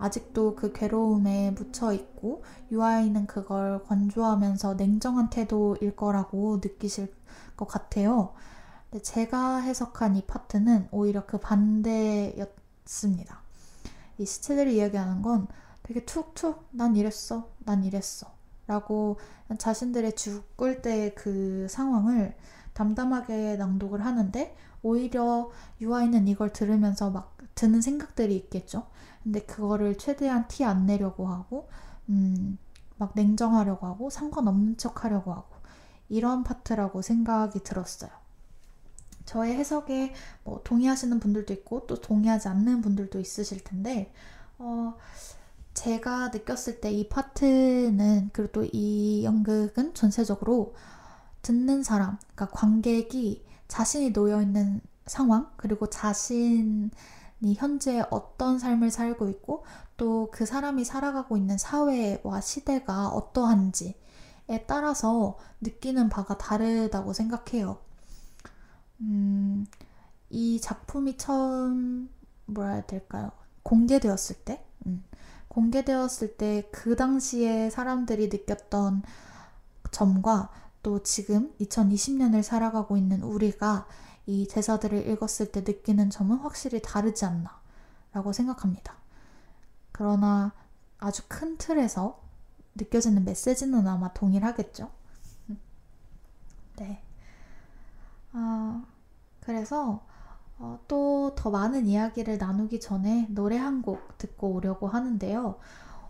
아직도 0.03 0.57
그 0.57 0.73
괴로움에 0.73 1.53
묻혀 1.53 1.93
있고 1.93 2.43
유아이는 2.73 3.29
그걸 3.29 3.85
건조하면서 3.85 4.75
냉정한 4.75 5.31
태도일 5.31 5.95
거라고 5.95 6.57
느끼실 6.57 7.15
것 7.57 7.69
같아요. 7.69 8.35
제가 9.01 9.59
해석한 9.59 10.17
이 10.17 10.27
파트는 10.27 10.89
오히려 10.91 11.25
그 11.25 11.39
반대였습니다. 11.39 13.43
이 14.19 14.27
시체들이 14.27 14.77
이야기하는 14.77 15.23
건 15.23 15.47
되게 15.85 16.05
툭툭 16.05 16.67
난 16.73 16.97
이랬어, 16.97 17.49
난 17.61 17.85
이랬어 17.85 18.27
라고 18.67 19.19
자신들의 19.57 20.17
죽을 20.17 20.83
때 20.83 21.15
그 21.15 21.69
상황을 21.71 22.35
담담하게 22.75 23.57
낭독을 23.57 24.05
하는데 24.05 24.57
오히려 24.83 25.51
유아이는 25.81 26.27
이걸 26.27 26.53
들으면서 26.53 27.11
막 27.11 27.37
드는 27.55 27.81
생각들이 27.81 28.35
있겠죠. 28.37 28.87
근데 29.23 29.41
그거를 29.43 29.99
최대한 29.99 30.49
티 30.49 30.65
안 30.65 30.87
내려고 30.87 31.29
하고, 31.29 31.69
음, 32.09 32.59
막 32.99 33.13
냉정하려고 33.15 33.87
하고, 33.87 34.11
상관없는 34.11 34.77
척 34.79 35.05
하려고 35.05 35.33
하고, 35.33 35.57
이런 36.09 36.45
파트라고 36.45 37.03
생각이 37.03 37.63
들었어요. 37.63 38.11
저의 39.25 39.55
해석에 39.57 40.15
뭐 40.45 40.61
동의하시는 40.65 41.21
분들도 41.21 41.53
있고, 41.55 41.87
또 41.87 41.97
동의하지 42.01 42.49
않는 42.49 42.83
분들도 42.83 43.21
있으실 43.21 43.63
텐데, 43.65 44.13
어, 44.59 44.95
제가 45.75 46.29
느꼈을 46.31 46.81
때 46.81 46.91
이 46.93 47.09
파트는, 47.09 48.31
그리고 48.33 48.53
또 48.53 48.65
이 48.73 49.23
연극은 49.25 49.95
전체적으로 49.95 50.75
듣는 51.43 51.83
사람, 51.83 52.19
그러니까 52.35 52.49
관객이 52.51 53.45
자신이 53.69 54.13
놓여 54.13 54.43
있는 54.43 54.81
상황, 55.07 55.51
그리고 55.57 55.89
자신 55.89 56.91
이 57.43 57.55
현재 57.55 58.03
어떤 58.11 58.59
삶을 58.59 58.91
살고 58.91 59.29
있고, 59.29 59.65
또 59.97 60.29
그 60.33 60.47
사람이 60.47 60.85
살아가고 60.85 61.37
있는 61.37 61.59
사회와 61.59 62.41
시대가 62.41 63.09
어떠한지에 63.09 63.95
따라서 64.67 65.39
느끼는 65.61 66.09
바가 66.09 66.39
다르다고 66.39 67.13
생각해요. 67.13 67.79
음, 69.01 69.67
이 70.31 70.61
작품이 70.61 71.17
처음, 71.19 72.09
뭐라 72.47 72.73
해야 72.75 72.87
될까요? 72.87 73.31
공개되었을 73.63 74.37
때, 74.45 74.65
음, 74.87 75.05
공개되었을 75.49 76.37
때 76.37 76.69
그 76.73 76.97
당시에 76.97 77.71
사람들이 77.71 78.29
느꼈던 78.29 79.03
점과 79.91 80.51
또 80.83 81.03
지금 81.03 81.53
2020년을 81.61 82.43
살아가고 82.43 82.97
있는 82.97 83.23
우리가 83.23 83.87
이 84.27 84.47
대사들을 84.49 85.09
읽었을 85.09 85.51
때 85.53 85.61
느끼는 85.61 86.11
점은 86.11 86.39
확실히 86.39 86.81
다르지 86.83 87.25
않나 87.25 87.61
라고 88.13 88.33
생각합니다. 88.33 88.95
그러나 89.91 90.53
아주 90.99 91.23
큰 91.29 91.57
틀에서 91.59 92.21
느껴지는 92.75 93.25
메시지는 93.25 93.87
아마 93.87 94.13
동일하겠죠. 94.13 94.91
네. 96.77 97.03
아, 98.33 98.85
그래서 99.41 100.05
어, 100.59 100.79
또더 100.87 101.51
많은 101.51 101.87
이야기를 101.87 102.39
나누기 102.39 102.79
전에 102.81 103.27
노래 103.31 103.57
한 103.59 103.83
곡 103.83 104.17
듣고 104.19 104.53
오려고 104.53 104.87
하는데요. 104.87 105.59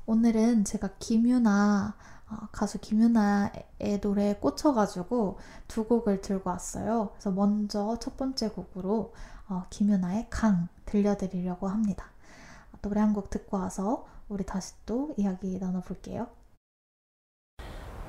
오늘은 0.06 0.64
제가 0.64 0.90
김유나 0.98 1.94
어, 1.96 2.11
가수 2.52 2.78
김유나의 2.78 4.00
노래에 4.02 4.34
꽂혀가지고 4.36 5.38
두 5.68 5.84
곡을 5.86 6.20
들고 6.20 6.50
왔어요. 6.50 7.10
그래서 7.12 7.30
먼저 7.30 7.96
첫 8.00 8.16
번째 8.16 8.48
곡으로 8.50 9.12
어, 9.48 9.64
김유나의 9.70 10.28
강 10.30 10.68
들려드리려고 10.86 11.68
합니다. 11.68 12.06
노래 12.82 13.00
한 13.00 13.12
곡 13.14 13.30
듣고 13.30 13.58
와서 13.58 14.06
우리 14.28 14.44
다시 14.44 14.74
또 14.86 15.14
이야기 15.16 15.58
나눠볼게요. 15.58 16.26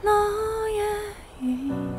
너의 0.04 1.14
이름 1.42 1.98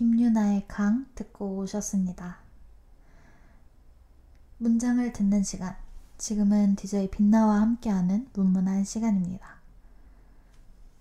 김유나의 0.00 0.64
강 0.66 1.04
듣고 1.14 1.58
오셨습니다. 1.58 2.38
문장을 4.56 5.12
듣는 5.12 5.42
시간. 5.42 5.76
지금은 6.16 6.74
DJ 6.76 7.10
빛나와 7.10 7.60
함께하는 7.60 8.30
문문한 8.32 8.84
시간입니다. 8.84 9.56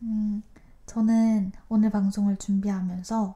음, 0.02 0.43
저는 0.86 1.54
오늘 1.70 1.91
방송을 1.91 2.36
준비하면서 2.36 3.36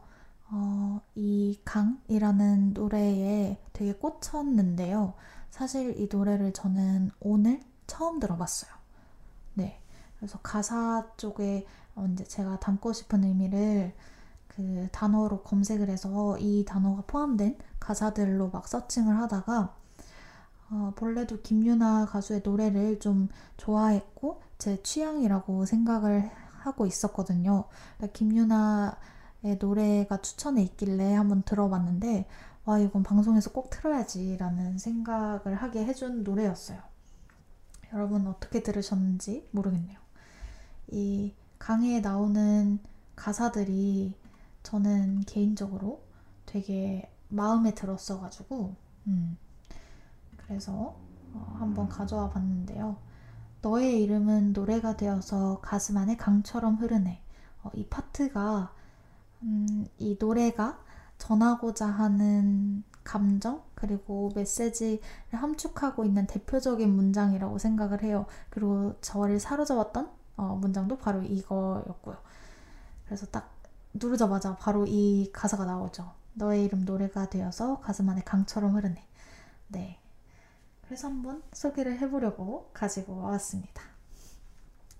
어, 0.49 1.01
이 1.15 1.57
강이라는 1.63 2.73
노래에 2.73 3.57
되게 3.71 3.93
꽂혔는데요. 3.93 5.13
사실 5.49 5.97
이 5.97 6.09
노래를 6.11 6.51
저는 6.51 7.11
오늘 7.21 7.61
처음 7.87 8.19
들어봤어요. 8.19 8.69
네. 9.53 9.79
그래서 10.17 10.39
가사 10.39 11.07
쪽에 11.15 11.65
이제 12.11 12.25
제가 12.25 12.59
담고 12.59 12.91
싶은 12.91 13.23
의미를 13.23 13.95
그 14.55 14.87
단어로 14.91 15.41
검색을 15.41 15.89
해서 15.89 16.37
이 16.39 16.63
단어가 16.65 17.03
포함된 17.07 17.57
가사들로 17.79 18.49
막 18.49 18.67
서칭을 18.67 19.17
하다가 19.17 19.75
어, 20.69 20.93
본래도 20.95 21.41
김유나 21.41 22.05
가수의 22.05 22.41
노래를 22.43 22.99
좀 22.99 23.29
좋아했고 23.57 24.41
제 24.57 24.81
취향이라고 24.81 25.65
생각을 25.65 26.31
하고 26.59 26.85
있었거든요. 26.85 27.65
그러니까 27.97 28.17
김유나의 28.17 29.57
노래가 29.59 30.21
추천에 30.21 30.63
있길래 30.63 31.13
한번 31.13 31.43
들어봤는데 31.43 32.27
와 32.65 32.79
이건 32.79 33.03
방송에서 33.03 33.51
꼭 33.51 33.69
틀어야지라는 33.69 34.77
생각을 34.77 35.55
하게 35.55 35.85
해준 35.85 36.23
노래였어요. 36.23 36.79
여러분 37.91 38.25
어떻게 38.27 38.63
들으셨는지 38.63 39.47
모르겠네요. 39.51 39.99
이 40.91 41.33
강의에 41.59 41.99
나오는 41.99 42.79
가사들이 43.15 44.13
저는 44.63 45.21
개인적으로 45.21 46.01
되게 46.45 47.11
마음에 47.29 47.73
들었어가지고, 47.73 48.75
음, 49.07 49.37
그래서 50.37 50.95
어, 51.33 51.55
한번 51.59 51.89
가져와 51.89 52.29
봤는데요. 52.29 52.97
너의 53.61 54.03
이름은 54.03 54.53
노래가 54.53 54.97
되어서 54.97 55.59
가슴 55.61 55.97
안에 55.97 56.17
강처럼 56.17 56.75
흐르네. 56.75 57.21
어, 57.63 57.71
이 57.73 57.85
파트가, 57.87 58.73
음, 59.43 59.85
이 59.97 60.17
노래가 60.19 60.79
전하고자 61.17 61.87
하는 61.87 62.83
감정, 63.03 63.63
그리고 63.75 64.31
메시지를 64.35 64.99
함축하고 65.31 66.05
있는 66.05 66.27
대표적인 66.27 66.89
문장이라고 66.93 67.57
생각을 67.57 68.03
해요. 68.03 68.25
그리고 68.49 68.95
저를 69.01 69.39
사로잡았던 69.39 70.09
어, 70.37 70.55
문장도 70.55 70.97
바로 70.97 71.21
이거였고요. 71.21 72.17
그래서 73.05 73.25
딱 73.27 73.52
누르자마자 73.93 74.55
바로 74.55 74.85
이 74.87 75.29
가사가 75.31 75.65
나오죠. 75.65 76.11
너의 76.33 76.65
이름 76.65 76.85
노래가 76.85 77.29
되어서 77.29 77.79
가슴 77.79 78.09
안에 78.09 78.21
강처럼 78.23 78.75
흐르네. 78.75 79.05
네. 79.67 79.99
그래서 80.85 81.07
한번 81.07 81.43
소개를 81.53 81.99
해보려고 81.99 82.69
가지고 82.73 83.21
왔습니다. 83.21 83.83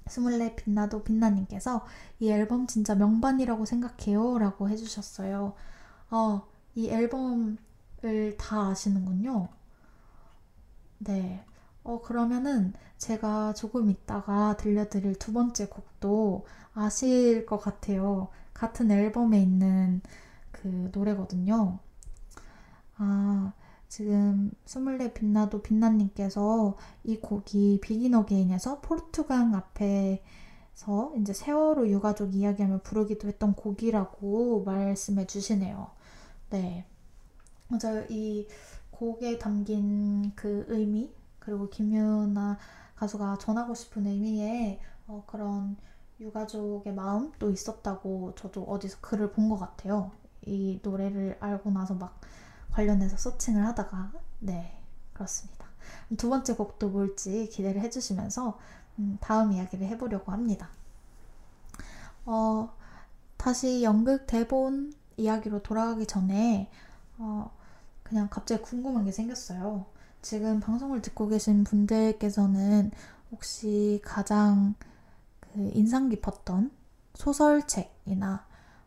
스물네 0.07 0.55
빛나도 0.55 1.03
빛나님께서 1.03 1.85
이 2.19 2.29
앨범 2.29 2.67
진짜 2.67 2.93
명반이라고 2.95 3.65
생각해요 3.65 4.37
라고 4.37 4.69
해주셨어요. 4.69 5.53
어, 6.11 6.47
이 6.75 6.89
앨범을 6.89 8.37
다 8.37 8.69
아시는군요. 8.69 9.49
네. 10.99 11.45
어, 11.83 12.01
그러면은 12.01 12.73
제가 12.97 13.53
조금 13.53 13.89
있다가 13.89 14.55
들려드릴 14.57 15.15
두 15.19 15.33
번째 15.33 15.67
곡도 15.67 16.45
아실 16.73 17.45
것 17.45 17.57
같아요. 17.57 18.29
같은 18.63 18.89
앨범에 18.89 19.41
있는 19.41 19.99
그 20.51 20.89
노래거든요. 20.93 21.79
아, 22.95 23.51
지금 23.89 24.51
스물네 24.63 25.13
빛나도 25.13 25.61
빛나님께서 25.61 26.77
이 27.03 27.17
곡이 27.17 27.81
비긴 27.81 28.13
어게인에서 28.13 28.79
포르투강 28.79 29.53
앞에서 29.53 31.13
이제 31.19 31.33
세월호 31.33 31.89
유가족 31.89 32.33
이야기하며 32.33 32.83
부르기도 32.83 33.27
했던 33.27 33.53
곡이라고 33.53 34.63
말씀해 34.63 35.27
주시네요. 35.27 35.91
네. 36.49 36.85
맞아요. 37.67 38.05
이 38.09 38.47
곡에 38.91 39.39
담긴 39.39 40.31
그 40.35 40.63
의미, 40.69 41.11
그리고 41.39 41.69
김유나 41.69 42.57
가수가 42.95 43.39
전하고 43.39 43.73
싶은 43.73 44.07
의미의 44.07 44.79
어, 45.07 45.25
그런 45.27 45.75
유가족의 46.19 46.93
마음도 46.93 47.49
있었다고 47.51 48.33
저도 48.35 48.63
어디서 48.63 48.99
글을 49.01 49.31
본 49.31 49.49
것 49.49 49.57
같아요. 49.57 50.11
이 50.45 50.79
노래를 50.83 51.37
알고 51.39 51.71
나서 51.71 51.93
막 51.95 52.19
관련해서 52.71 53.17
서칭을 53.17 53.65
하다가 53.67 54.11
네 54.39 54.79
그렇습니다. 55.13 55.65
두 56.17 56.29
번째 56.29 56.55
곡도 56.55 56.89
뭘지 56.89 57.49
기대를 57.49 57.81
해주시면서 57.81 58.57
음, 58.99 59.17
다음 59.21 59.51
이야기를 59.51 59.87
해보려고 59.87 60.31
합니다. 60.31 60.69
어, 62.25 62.71
다시 63.37 63.83
연극 63.83 64.27
대본 64.27 64.93
이야기로 65.17 65.61
돌아가기 65.63 66.05
전에 66.05 66.69
어, 67.17 67.51
그냥 68.03 68.27
갑자기 68.29 68.61
궁금한 68.61 69.05
게 69.05 69.11
생겼어요. 69.11 69.85
지금 70.21 70.59
방송을 70.59 71.01
듣고 71.01 71.27
계신 71.27 71.63
분들께서는 71.63 72.91
혹시 73.31 74.01
가장 74.03 74.75
그 74.79 74.87
인상 75.55 76.09
깊었던 76.09 76.71
소설책이나 77.15 78.45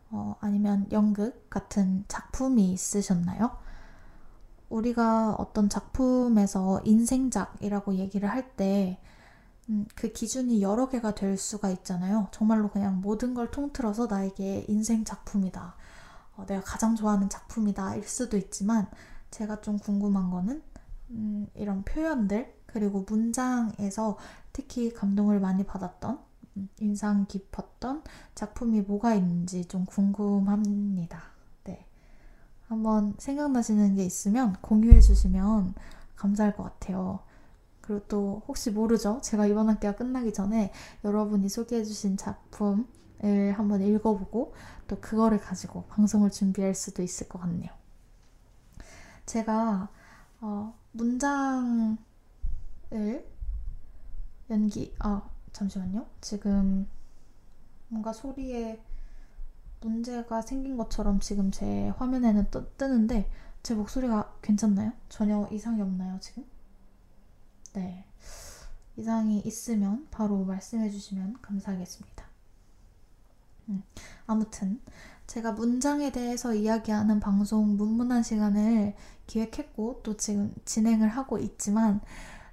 어, 0.09 0.35
아니면 0.39 0.87
연극 0.91 1.49
같은 1.49 2.05
작품이 2.07 2.71
있으셨나요? 2.71 3.57
우리가 4.69 5.35
어떤 5.37 5.69
작품에서 5.69 6.81
인생작이라고 6.83 7.95
얘기를 7.95 8.29
할 8.29 8.55
때, 8.55 8.99
음, 9.69 9.85
그 9.95 10.11
기준이 10.11 10.61
여러 10.61 10.89
개가 10.89 11.15
될 11.15 11.37
수가 11.37 11.69
있잖아요. 11.69 12.27
정말로 12.31 12.69
그냥 12.69 13.01
모든 13.01 13.33
걸 13.33 13.51
통틀어서 13.51 14.07
나에게 14.07 14.65
인생 14.67 15.03
작품이다. 15.03 15.75
어, 16.35 16.45
내가 16.45 16.61
가장 16.61 16.95
좋아하는 16.95 17.29
작품이다. 17.29 17.95
일 17.95 18.03
수도 18.03 18.37
있지만, 18.37 18.87
제가 19.31 19.61
좀 19.61 19.77
궁금한 19.77 20.29
거는, 20.29 20.61
음, 21.11 21.47
이런 21.55 21.83
표현들, 21.83 22.53
그리고 22.65 23.05
문장에서 23.07 24.17
특히 24.51 24.93
감동을 24.93 25.39
많이 25.39 25.65
받았던 25.65 26.26
인상 26.79 27.25
깊었던 27.27 28.03
작품이 28.35 28.81
뭐가 28.81 29.15
있는지 29.15 29.65
좀 29.65 29.85
궁금합니다. 29.85 31.21
네. 31.63 31.85
한번 32.67 33.15
생각나시는 33.17 33.95
게 33.95 34.05
있으면 34.05 34.53
공유해 34.61 34.99
주시면 35.01 35.73
감사할 36.15 36.55
것 36.55 36.63
같아요. 36.63 37.19
그리고 37.81 38.05
또 38.07 38.41
혹시 38.47 38.71
모르죠? 38.71 39.19
제가 39.21 39.47
이번 39.47 39.69
학기가 39.69 39.95
끝나기 39.95 40.33
전에 40.33 40.73
여러분이 41.03 41.47
소개해 41.47 41.85
주신 41.85 42.17
작품을 42.17 42.85
한번 43.55 43.81
읽어보고 43.81 44.53
또 44.87 44.99
그거를 44.99 45.39
가지고 45.39 45.85
방송을 45.85 46.31
준비할 46.31 46.75
수도 46.75 47.01
있을 47.01 47.29
것 47.29 47.39
같네요. 47.39 47.71
제가 49.25 49.89
어, 50.41 50.77
문장을 50.91 51.97
연기 54.49 54.93
아 54.99 55.29
잠시만요. 55.57 56.05
지금 56.21 56.87
뭔가 57.87 58.13
소리에 58.13 58.79
문제가 59.81 60.41
생긴 60.43 60.77
것처럼 60.77 61.19
지금 61.19 61.49
제 61.49 61.89
화면에는 61.97 62.51
떠, 62.51 62.65
뜨는데 62.77 63.27
제 63.63 63.73
목소리가 63.73 64.35
괜찮나요? 64.43 64.93
전혀 65.09 65.47
이상이 65.51 65.81
없나요, 65.81 66.19
지금? 66.19 66.45
네. 67.73 68.05
이상이 68.97 69.39
있으면 69.45 70.07
바로 70.11 70.45
말씀해 70.45 70.91
주시면 70.91 71.37
감사하겠습니다. 71.41 72.25
음, 73.69 73.83
아무튼 74.27 74.79
제가 75.25 75.53
문장에 75.53 76.11
대해서 76.11 76.53
이야기하는 76.53 77.19
방송 77.19 77.77
문문한 77.77 78.21
시간을 78.21 78.95
기획했고 79.25 80.01
또 80.03 80.17
지금 80.17 80.53
진행을 80.65 81.09
하고 81.09 81.39
있지만 81.39 82.01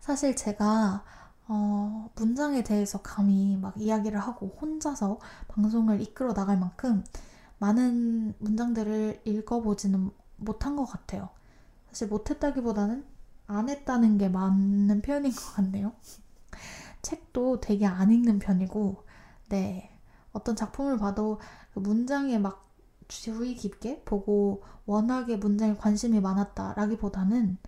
사실 0.01 0.35
제가 0.35 1.05
어, 1.47 2.11
문장에 2.17 2.63
대해서 2.63 3.03
감히 3.03 3.57
막 3.57 3.75
이야기를 3.77 4.19
하고 4.19 4.57
혼자서 4.61 5.19
방송을 5.49 6.01
이끌어 6.01 6.33
나갈 6.33 6.59
만큼 6.59 7.05
많은 7.59 8.35
문장들을 8.39 9.23
읽어보지는 9.25 10.11
못한 10.37 10.77
것 10.77 10.85
같아요. 10.87 11.29
사실 11.89 12.09
못했다기보다는 12.09 13.05
안 13.47 13.69
했다는 13.69 14.19
게 14.19 14.29
맞는 14.29 15.03
표현인 15.03 15.33
것 15.33 15.55
같네요. 15.55 15.93
책도 17.03 17.61
되게 17.61 17.87
안 17.87 18.11
읽는 18.11 18.39
편이고, 18.39 19.05
네. 19.51 19.91
어떤 20.33 20.57
작품을 20.57 20.99
봐도 20.99 21.39
그 21.73 21.79
문장에 21.79 22.39
막 22.39 22.69
주의 23.07 23.55
깊게 23.55 24.03
보고 24.05 24.63
워낙에 24.87 25.37
문장에 25.37 25.77
관심이 25.77 26.21
많았다라기보다는 26.21 27.59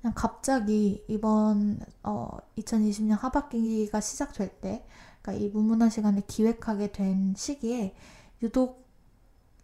그냥 0.00 0.14
갑자기 0.14 1.04
이번 1.08 1.80
어, 2.02 2.28
2020년 2.58 3.18
하반기가 3.18 4.00
시작될 4.00 4.60
때, 4.60 4.86
그러니까 5.20 5.44
이 5.44 5.48
문문한 5.50 5.90
시간을 5.90 6.22
기획하게 6.26 6.92
된 6.92 7.34
시기에 7.36 7.94
유독 8.42 8.86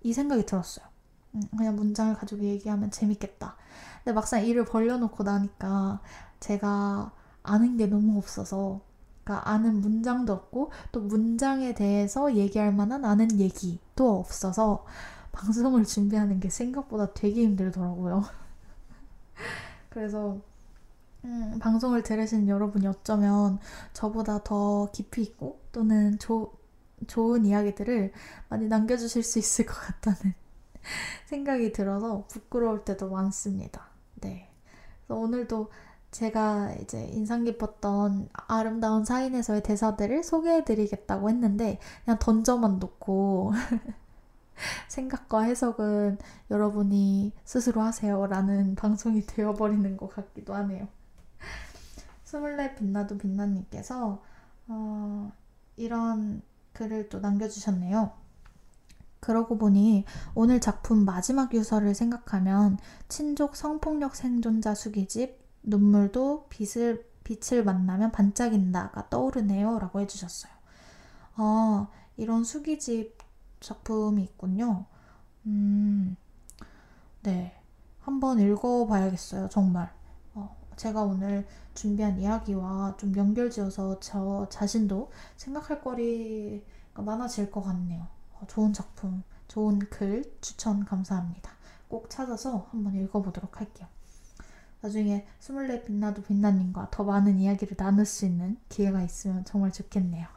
이 0.02 0.12
생각이 0.12 0.44
들었어요. 0.44 0.86
음, 1.34 1.42
그냥 1.56 1.76
문장을 1.76 2.14
가지고 2.14 2.44
얘기하면 2.44 2.90
재밌겠다. 2.90 3.56
근데 4.04 4.14
막상 4.14 4.44
일을 4.44 4.64
벌려놓고 4.64 5.24
나니까 5.24 6.00
제가 6.40 7.12
아는 7.42 7.76
게 7.76 7.86
너무 7.86 8.18
없어서 8.18 8.80
그러니까 9.24 9.50
아는 9.50 9.80
문장도 9.80 10.32
없고 10.32 10.70
또 10.92 11.00
문장에 11.00 11.74
대해서 11.74 12.34
얘기할 12.34 12.72
만한 12.72 13.04
아는 13.04 13.40
얘기도 13.40 14.18
없어서 14.18 14.84
방송을 15.32 15.84
준비하는 15.84 16.40
게 16.40 16.48
생각보다 16.48 17.12
되게 17.12 17.42
힘들더라고요. 17.42 18.24
그래서 19.96 20.38
음, 21.24 21.58
방송을 21.58 22.02
들으신 22.02 22.48
여러분이 22.48 22.86
어쩌면 22.86 23.58
저보다 23.94 24.44
더 24.44 24.90
깊이 24.92 25.22
있고 25.22 25.58
또는 25.72 26.18
조, 26.18 26.52
좋은 27.06 27.46
이야기들을 27.46 28.12
많이 28.50 28.68
남겨주실 28.68 29.22
수 29.22 29.38
있을 29.38 29.64
것 29.64 29.72
같다는 29.74 30.34
생각이 31.24 31.72
들어서 31.72 32.26
부끄러울 32.28 32.84
때도 32.84 33.08
많습니다. 33.08 33.86
네. 34.16 34.50
오늘도 35.08 35.70
제가 36.10 36.74
이제 36.82 37.06
인상 37.06 37.44
깊었던 37.44 38.28
아름다운 38.34 39.06
사인에서의 39.06 39.62
대사들을 39.62 40.22
소개해드리겠다고 40.22 41.30
했는데 41.30 41.80
그냥 42.04 42.18
던져만 42.18 42.80
놓고 42.80 43.52
생각과 44.88 45.42
해석은 45.42 46.18
여러분이 46.50 47.32
스스로 47.44 47.82
하세요 47.82 48.26
라는 48.26 48.74
방송이 48.76 49.26
되어버리는 49.26 49.96
것 49.96 50.08
같기도 50.08 50.54
하네요. 50.54 50.88
스물네 52.24 52.74
빛나도 52.74 53.18
빛나님께서 53.18 54.22
어, 54.68 55.32
이런 55.76 56.42
글을 56.72 57.08
또 57.08 57.20
남겨주셨네요. 57.20 58.12
그러고 59.20 59.58
보니 59.58 60.04
오늘 60.34 60.60
작품 60.60 61.04
마지막 61.04 61.52
유서를 61.54 61.94
생각하면 61.94 62.78
친족 63.08 63.56
성폭력 63.56 64.14
생존자 64.14 64.74
수기집 64.74 65.40
눈물도 65.62 66.46
빛을, 66.48 67.04
빛을 67.24 67.64
만나면 67.64 68.12
반짝인다가 68.12 69.08
떠오르네요 69.08 69.78
라고 69.78 70.00
해주셨어요. 70.00 70.52
아 71.34 71.88
이런 72.16 72.44
수기집 72.44 73.15
작품이 73.66 74.22
있군요. 74.22 74.86
음, 75.46 76.16
네. 77.22 77.52
한번 78.00 78.38
읽어봐야겠어요, 78.38 79.48
정말. 79.48 79.92
어, 80.34 80.56
제가 80.76 81.02
오늘 81.02 81.44
준비한 81.74 82.20
이야기와 82.20 82.96
좀 82.96 83.16
연결지어서 83.16 83.98
저 83.98 84.46
자신도 84.48 85.10
생각할 85.36 85.80
거리가 85.80 87.02
많아질 87.02 87.50
것 87.50 87.62
같네요. 87.62 88.06
어, 88.34 88.46
좋은 88.46 88.72
작품, 88.72 89.24
좋은 89.48 89.80
글 89.80 90.22
추천 90.40 90.84
감사합니다. 90.84 91.50
꼭 91.88 92.08
찾아서 92.08 92.68
한번 92.70 92.94
읽어보도록 92.94 93.60
할게요. 93.60 93.88
나중에 94.80 95.26
스물네 95.40 95.82
빛나도 95.82 96.22
빛나님과 96.22 96.90
더 96.92 97.02
많은 97.02 97.40
이야기를 97.40 97.76
나눌 97.76 98.06
수 98.06 98.26
있는 98.26 98.56
기회가 98.68 99.02
있으면 99.02 99.44
정말 99.44 99.72
좋겠네요. 99.72 100.28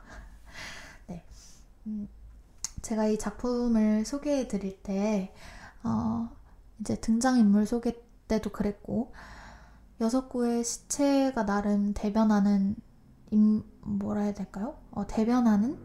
네. 1.08 1.24
음, 1.86 2.08
제가 2.82 3.08
이 3.08 3.18
작품을 3.18 4.06
소개해 4.06 4.48
드릴 4.48 4.82
때, 4.82 5.34
어, 5.84 6.30
이제 6.80 6.96
등장인물 6.96 7.66
소개 7.66 7.96
때도 8.28 8.52
그랬고, 8.52 9.14
여섯 10.02 10.30
구의 10.30 10.64
시체가 10.64 11.46
나름 11.46 11.94
대변하는, 11.94 12.76
임, 13.32 13.64
뭐라 13.82 14.22
해야 14.22 14.34
될까요? 14.34 14.78
어, 14.92 15.06
대변하는 15.08 15.78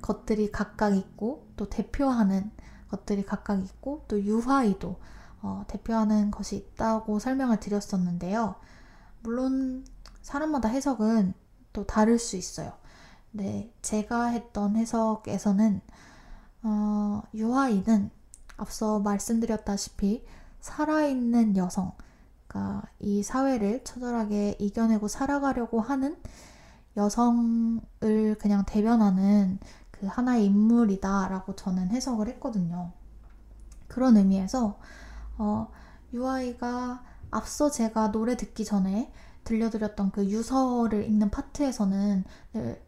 것들이 0.00 0.50
각각 0.50 0.96
있고, 0.96 1.46
또 1.56 1.68
대표하는 1.68 2.50
것들이 2.88 3.24
각각 3.24 3.60
있고, 3.62 4.04
또 4.08 4.22
유화이도 4.22 4.96
어, 5.42 5.64
대표하는 5.66 6.30
것이 6.30 6.56
있다고 6.56 7.18
설명을 7.18 7.58
드렸었는데요. 7.58 8.54
물론 9.22 9.84
사람마다 10.22 10.68
해석은 10.68 11.34
또 11.72 11.84
다를 11.84 12.18
수 12.18 12.36
있어요. 12.36 12.72
네, 13.34 13.72
제가 13.80 14.26
했던 14.26 14.76
해석에서는 14.76 15.80
어, 16.64 17.22
유아인은 17.34 18.10
앞서 18.58 19.00
말씀드렸다시피 19.00 20.24
살아있는 20.60 21.56
여성, 21.56 21.92
그러니까 22.46 22.82
이 23.00 23.22
사회를 23.22 23.84
처절하게 23.84 24.56
이겨내고 24.58 25.08
살아가려고 25.08 25.80
하는 25.80 26.16
여성을 26.98 28.36
그냥 28.38 28.64
대변하는 28.66 29.58
그 29.90 30.06
하나의 30.06 30.44
인물이다라고 30.46 31.56
저는 31.56 31.88
해석을 31.90 32.28
했거든요. 32.28 32.92
그런 33.88 34.18
의미에서 34.18 34.78
어, 35.38 35.72
유아이가 36.12 37.02
앞서 37.30 37.70
제가 37.70 38.12
노래 38.12 38.36
듣기 38.36 38.66
전에 38.66 39.10
들려드렸던 39.44 40.10
그 40.10 40.26
유서를 40.26 41.04
읽는 41.06 41.30
파트에서는 41.30 42.24
늘 42.52 42.82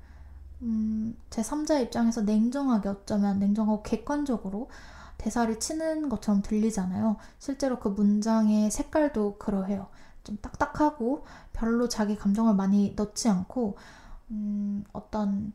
음, 0.65 1.15
제 1.29 1.43
3자 1.43 1.83
입장에서 1.83 2.23
냉정하게 2.23 2.89
어쩌면 2.89 3.39
냉정하고 3.39 3.83
객관적으로 3.83 4.71
대사를 5.19 5.59
치는 5.61 6.09
것처럼 6.09 6.43
들리잖아요. 6.43 7.17
실제로 7.39 7.79
그 7.79 7.89
문장의 7.89 8.71
색깔도 8.71 9.37
그러해요. 9.39 9.89
좀 10.25 10.39
딱딱하고 10.41 11.25
별로 11.53 11.89
자기 11.89 12.17
감정을 12.17 12.55
많이 12.55 12.95
넣지 12.97 13.29
않고 13.29 13.77
음, 14.31 14.85
어떤 14.93 15.53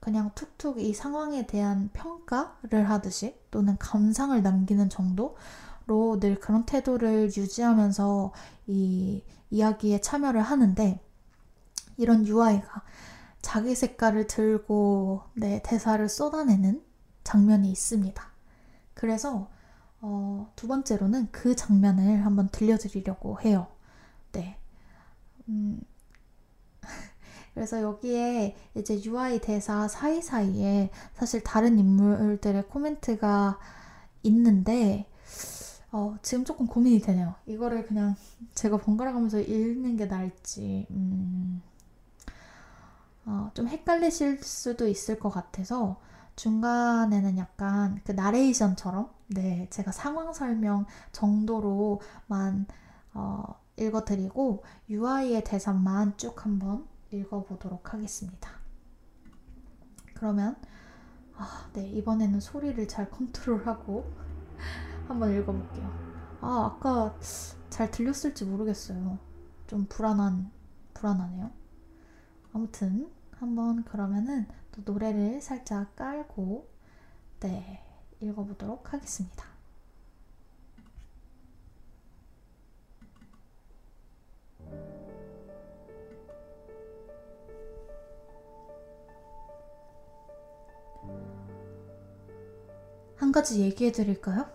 그냥 0.00 0.30
툭툭 0.34 0.78
이 0.78 0.92
상황에 0.92 1.46
대한 1.46 1.88
평가를 1.94 2.90
하듯이 2.90 3.34
또는 3.50 3.78
감상을 3.78 4.40
남기는 4.42 4.90
정도로 4.90 6.20
늘 6.20 6.38
그런 6.38 6.66
태도를 6.66 7.28
유지하면서 7.34 8.32
이 8.66 9.22
이야기에 9.50 10.02
참여를 10.02 10.42
하는데 10.42 11.00
이런 11.96 12.26
UI가 12.26 12.82
자기 13.44 13.74
색깔을 13.74 14.26
들고 14.26 15.22
네, 15.34 15.60
대사를 15.62 16.08
쏟아내는 16.08 16.82
장면이 17.24 17.70
있습니다. 17.70 18.32
그래서 18.94 19.50
어, 20.00 20.50
두 20.56 20.66
번째로는 20.66 21.28
그 21.30 21.54
장면을 21.54 22.24
한번 22.24 22.48
들려드리려고 22.48 23.42
해요. 23.42 23.66
네. 24.32 24.56
음, 25.50 25.78
그래서 27.52 27.82
여기에 27.82 28.56
이제 28.76 29.02
UI 29.04 29.40
대사 29.40 29.88
사이사이에 29.88 30.90
사실 31.12 31.42
다른 31.42 31.78
인물들의 31.78 32.68
코멘트가 32.68 33.58
있는데, 34.22 35.06
어, 35.92 36.16
지금 36.22 36.46
조금 36.46 36.66
고민이 36.66 37.00
되네요. 37.00 37.34
이거를 37.44 37.84
그냥 37.84 38.16
제가 38.54 38.78
번갈아 38.78 39.12
가면서 39.12 39.38
읽는 39.38 39.98
게 39.98 40.06
나을지, 40.06 40.86
음, 40.90 41.62
어, 43.26 43.50
좀 43.54 43.68
헷갈리실 43.68 44.42
수도 44.42 44.86
있을 44.88 45.18
것 45.18 45.30
같아서 45.30 46.00
중간에는 46.36 47.38
약간 47.38 48.00
그 48.04 48.12
나레이션처럼, 48.12 49.08
네, 49.28 49.68
제가 49.70 49.92
상황 49.92 50.32
설명 50.32 50.84
정도로만 51.12 52.66
어, 53.14 53.60
읽어드리고 53.76 54.64
UI의 54.88 55.44
대사만 55.44 56.16
쭉 56.16 56.44
한번 56.44 56.86
읽어보도록 57.10 57.94
하겠습니다. 57.94 58.50
그러면 60.14 60.56
아, 61.36 61.68
네, 61.72 61.88
이번에는 61.88 62.40
소리를 62.40 62.86
잘 62.88 63.10
컨트롤하고 63.10 64.04
한번 65.08 65.32
읽어볼게요. 65.32 66.14
아, 66.40 66.72
아까 66.72 67.14
잘 67.70 67.90
들렸을지 67.90 68.44
모르겠어요. 68.44 69.18
좀 69.66 69.86
불안한, 69.86 70.50
불안하네요. 70.94 71.50
아무튼, 72.54 73.10
한번 73.32 73.84
그러면은 73.84 74.46
또 74.72 74.80
노래를 74.90 75.40
살짝 75.42 75.94
깔고, 75.96 76.66
네, 77.40 77.82
읽어보도록 78.20 78.92
하겠습니다. 78.94 79.44
한 93.16 93.32
가지 93.32 93.60
얘기해 93.60 93.92
드릴까요? 93.92 94.46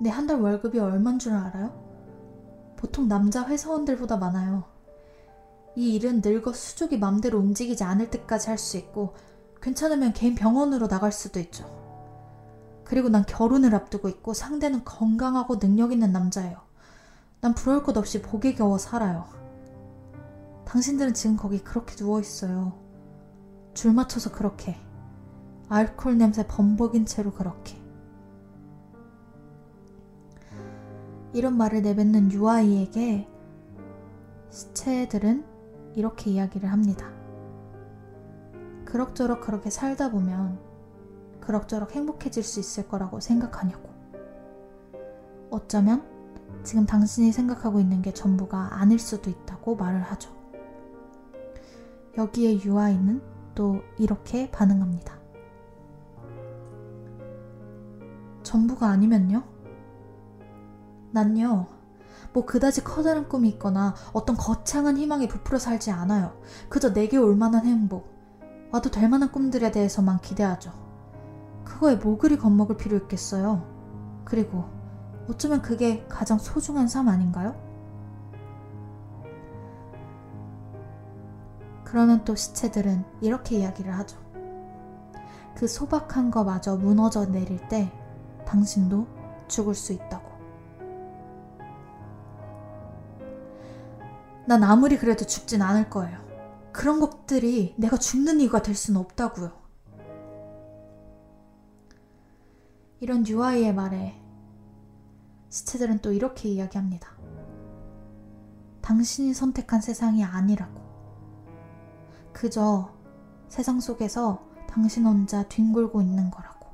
내 0.00 0.10
한 0.10 0.26
달 0.26 0.40
월급이 0.40 0.78
얼만 0.78 1.18
줄 1.18 1.32
알아요? 1.34 1.72
보통 2.76 3.08
남자 3.08 3.46
회사원들보다 3.46 4.16
많아요. 4.16 4.64
이 5.76 5.94
일은 5.94 6.20
늙어 6.24 6.52
수족이 6.52 6.98
맘대로 6.98 7.38
움직이지 7.38 7.84
않을 7.84 8.10
때까지 8.10 8.48
할 8.48 8.58
수 8.58 8.76
있고, 8.76 9.14
괜찮으면 9.60 10.12
개인 10.12 10.34
병원으로 10.34 10.88
나갈 10.88 11.12
수도 11.12 11.38
있죠. 11.40 11.64
그리고 12.84 13.08
난 13.08 13.24
결혼을 13.24 13.74
앞두고 13.74 14.08
있고 14.08 14.34
상대는 14.34 14.84
건강하고 14.84 15.58
능력 15.58 15.92
있는 15.92 16.12
남자예요. 16.12 16.58
난 17.40 17.54
부러울 17.54 17.82
것 17.82 17.96
없이 17.96 18.20
복에 18.20 18.54
겨워 18.54 18.76
살아요. 18.76 19.26
당신들은 20.66 21.14
지금 21.14 21.36
거기 21.36 21.58
그렇게 21.58 21.94
누워 21.96 22.20
있어요. 22.20 22.78
줄 23.72 23.92
맞춰서 23.92 24.30
그렇게. 24.30 24.76
알코올 25.68 26.18
냄새 26.18 26.46
범벅인 26.46 27.06
채로 27.06 27.32
그렇게. 27.32 27.80
이런 31.32 31.56
말을 31.56 31.82
내뱉는 31.82 32.30
유아이에게 32.32 33.26
시체들은 34.50 35.51
이렇게 35.94 36.30
이야기를 36.30 36.70
합니다. 36.70 37.10
그럭저럭 38.84 39.40
그렇게 39.40 39.70
살다 39.70 40.10
보면 40.10 40.58
그럭저럭 41.40 41.92
행복해질 41.92 42.42
수 42.42 42.60
있을 42.60 42.88
거라고 42.88 43.20
생각하냐고. 43.20 43.90
어쩌면 45.50 46.02
지금 46.62 46.86
당신이 46.86 47.32
생각하고 47.32 47.80
있는 47.80 48.02
게 48.02 48.12
전부가 48.12 48.80
아닐 48.80 48.98
수도 48.98 49.30
있다고 49.30 49.76
말을 49.76 50.02
하죠. 50.02 50.30
여기에 52.16 52.62
유아이는 52.62 53.22
또 53.54 53.82
이렇게 53.98 54.50
반응합니다. 54.50 55.18
전부가 58.42 58.88
아니면요? 58.88 59.42
난요, 61.12 61.66
뭐 62.32 62.46
그다지 62.46 62.84
커다란 62.84 63.28
꿈이 63.28 63.48
있거나 63.50 63.94
어떤 64.12 64.36
거창한 64.36 64.96
희망에 64.96 65.28
부풀어 65.28 65.58
살지 65.58 65.90
않아요. 65.90 66.32
그저 66.68 66.92
내게 66.92 67.16
올 67.16 67.36
만한 67.36 67.66
행복, 67.66 68.10
와도 68.72 68.90
될 68.90 69.08
만한 69.08 69.30
꿈들에 69.30 69.70
대해서만 69.70 70.20
기대하죠. 70.20 70.72
그거에 71.64 71.96
뭐 71.96 72.16
그리 72.16 72.38
겁먹을 72.38 72.76
필요 72.76 72.96
있겠어요. 72.96 73.66
그리고 74.24 74.64
어쩌면 75.28 75.62
그게 75.62 76.06
가장 76.08 76.38
소중한 76.38 76.88
삶 76.88 77.08
아닌가요? 77.08 77.54
그러면 81.84 82.24
또 82.24 82.34
시체들은 82.34 83.04
이렇게 83.20 83.58
이야기를 83.58 83.92
하죠. 83.98 84.16
그 85.54 85.68
소박한 85.68 86.30
거마저 86.30 86.76
무너져 86.76 87.26
내릴 87.26 87.68
때 87.68 87.92
당신도 88.46 89.06
죽을 89.48 89.74
수 89.74 89.92
있다고. 89.92 90.21
난 94.46 94.62
아무리 94.64 94.98
그래도 94.98 95.24
죽진 95.24 95.62
않을 95.62 95.88
거예요. 95.90 96.20
그런 96.72 97.00
것들이 97.00 97.74
내가 97.78 97.96
죽는 97.96 98.40
이유가 98.40 98.62
될 98.62 98.74
수는 98.74 99.00
없다고요. 99.00 99.52
이런 103.00 103.26
유아이의 103.26 103.74
말에 103.74 104.20
시체들은 105.50 105.98
또 105.98 106.12
이렇게 106.12 106.48
이야기합니다. 106.48 107.08
당신이 108.80 109.34
선택한 109.34 109.80
세상이 109.80 110.24
아니라고. 110.24 110.80
그저 112.32 112.92
세상 113.48 113.80
속에서 113.80 114.44
당신 114.66 115.04
혼자 115.04 115.42
뒹굴고 115.48 116.00
있는 116.00 116.30
거라고. 116.30 116.68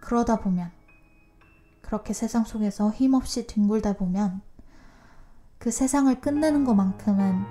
그러다 0.00 0.36
보면, 0.38 0.70
그렇게 1.82 2.12
세상 2.12 2.44
속에서 2.44 2.90
힘없이 2.92 3.46
뒹굴다 3.46 3.94
보면, 3.94 4.40
그 5.58 5.70
세상을 5.70 6.20
끝내는 6.20 6.64
것만큼은 6.64 7.44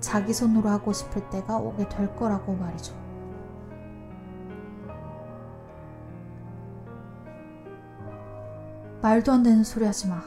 자기 0.00 0.32
손으로 0.32 0.68
하고 0.68 0.92
싶을 0.92 1.28
때가 1.30 1.58
오게 1.58 1.88
될 1.88 2.14
거라고 2.14 2.54
말이죠. 2.54 2.94
말도 9.02 9.32
안 9.32 9.42
되는 9.42 9.64
소리 9.64 9.84
하지 9.84 10.08
마. 10.08 10.22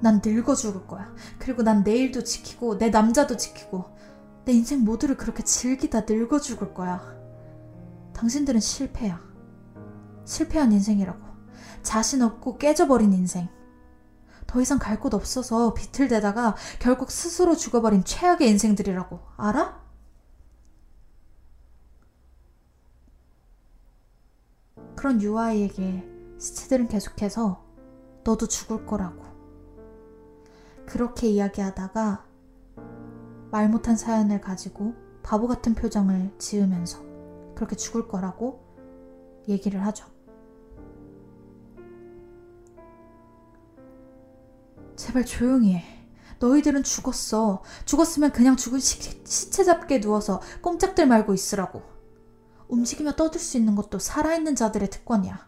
난 0.00 0.20
늙어 0.24 0.54
죽을 0.54 0.86
거야. 0.86 1.14
그리고 1.38 1.62
난 1.62 1.82
내일도 1.82 2.22
지키고, 2.22 2.76
내 2.78 2.90
남자도 2.90 3.36
지키고, 3.36 3.96
내 4.44 4.52
인생 4.52 4.84
모두를 4.84 5.16
그렇게 5.16 5.42
즐기다 5.42 6.02
늙어 6.02 6.40
죽을 6.40 6.74
거야. 6.74 7.00
당신들은 8.12 8.60
실패야. 8.60 9.20
실패한 10.26 10.72
인생이라고. 10.72 11.24
자신 11.82 12.22
없고 12.22 12.58
깨져버린 12.58 13.12
인생. 13.12 13.48
더 14.46 14.60
이상 14.60 14.78
갈 14.78 14.98
곳 15.00 15.14
없어서 15.14 15.74
비틀대다가 15.74 16.56
결국 16.78 17.10
스스로 17.10 17.56
죽어버린 17.56 18.04
최악의 18.04 18.48
인생들이라고. 18.48 19.20
알아? 19.36 19.82
그런 24.96 25.20
유아이에게 25.20 26.04
시체들은 26.38 26.88
계속해서 26.88 27.64
너도 28.24 28.48
죽을 28.48 28.86
거라고. 28.86 29.22
그렇게 30.86 31.28
이야기하다가 31.28 32.24
말 33.50 33.68
못한 33.68 33.96
사연을 33.96 34.40
가지고 34.40 34.94
바보 35.22 35.46
같은 35.46 35.74
표정을 35.74 36.34
지으면서 36.38 37.02
그렇게 37.54 37.76
죽을 37.76 38.08
거라고 38.08 38.62
얘기를 39.48 39.84
하죠. 39.86 40.06
제발 45.04 45.26
조용히 45.26 45.74
해. 45.74 45.84
너희들은 46.38 46.82
죽었어. 46.82 47.62
죽었으면 47.84 48.32
그냥 48.32 48.56
죽은 48.56 48.80
시, 48.80 48.98
시체 49.26 49.62
잡게 49.62 50.00
누워서 50.00 50.40
꼼짝들 50.62 51.06
말고 51.06 51.34
있으라고. 51.34 51.82
움직이며 52.68 53.12
떠들 53.12 53.38
수 53.38 53.58
있는 53.58 53.76
것도 53.76 53.98
살아있는 53.98 54.56
자들의 54.56 54.88
특권이야. 54.88 55.46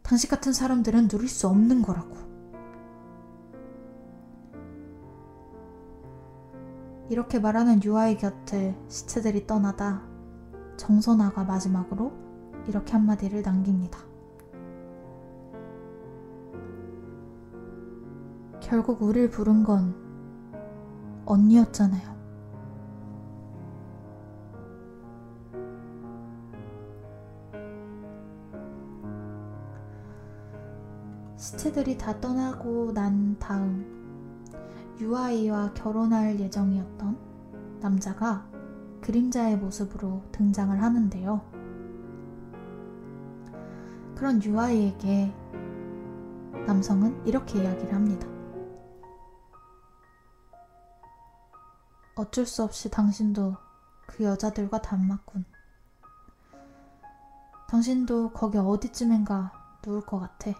당신 0.00 0.30
같은 0.30 0.54
사람들은 0.54 1.08
누릴 1.08 1.28
수 1.28 1.46
없는 1.46 1.82
거라고. 1.82 2.16
이렇게 7.10 7.38
말하는 7.38 7.84
유아의 7.84 8.16
곁을 8.16 8.74
시체들이 8.88 9.46
떠나다 9.46 10.02
정선아가 10.78 11.44
마지막으로 11.44 12.12
이렇게 12.66 12.92
한마디를 12.92 13.42
남깁니다. 13.42 14.09
결국 18.70 19.02
우릴 19.02 19.28
부른 19.28 19.64
건 19.64 19.92
언니였잖아요. 21.26 22.08
시체들이 31.36 31.98
다 31.98 32.20
떠나고 32.20 32.92
난 32.92 33.36
다음 33.40 33.84
유아이와 35.00 35.72
결혼할 35.74 36.38
예정이었던 36.38 37.18
남자가 37.80 38.46
그림자의 39.00 39.56
모습으로 39.58 40.22
등장을 40.30 40.80
하는데요. 40.80 41.40
그런 44.14 44.40
유아이에게 44.40 45.34
남성은 46.68 47.26
이렇게 47.26 47.64
이야기를 47.64 47.92
합니다. 47.92 48.39
어쩔 52.20 52.44
수 52.44 52.62
없이 52.62 52.90
당신도 52.90 53.56
그 54.06 54.24
여자들과 54.24 54.82
닮았군. 54.82 55.46
당신도 57.66 58.32
거기 58.32 58.58
어디쯤인가 58.58 59.52
누울 59.82 60.02
것 60.02 60.18
같아. 60.18 60.50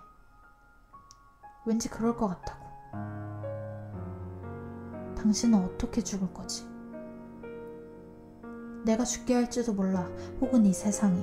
왠지 1.67 1.91
그럴 1.91 2.17
것 2.17 2.29
같다고. 2.29 2.65
당신은 5.17 5.63
어떻게 5.63 6.03
죽을 6.03 6.33
거지? 6.33 6.67
내가 8.87 9.05
죽게 9.05 9.35
할지도 9.35 9.75
몰라. 9.75 10.09
혹은 10.41 10.65
이 10.65 10.73
세상이. 10.73 11.23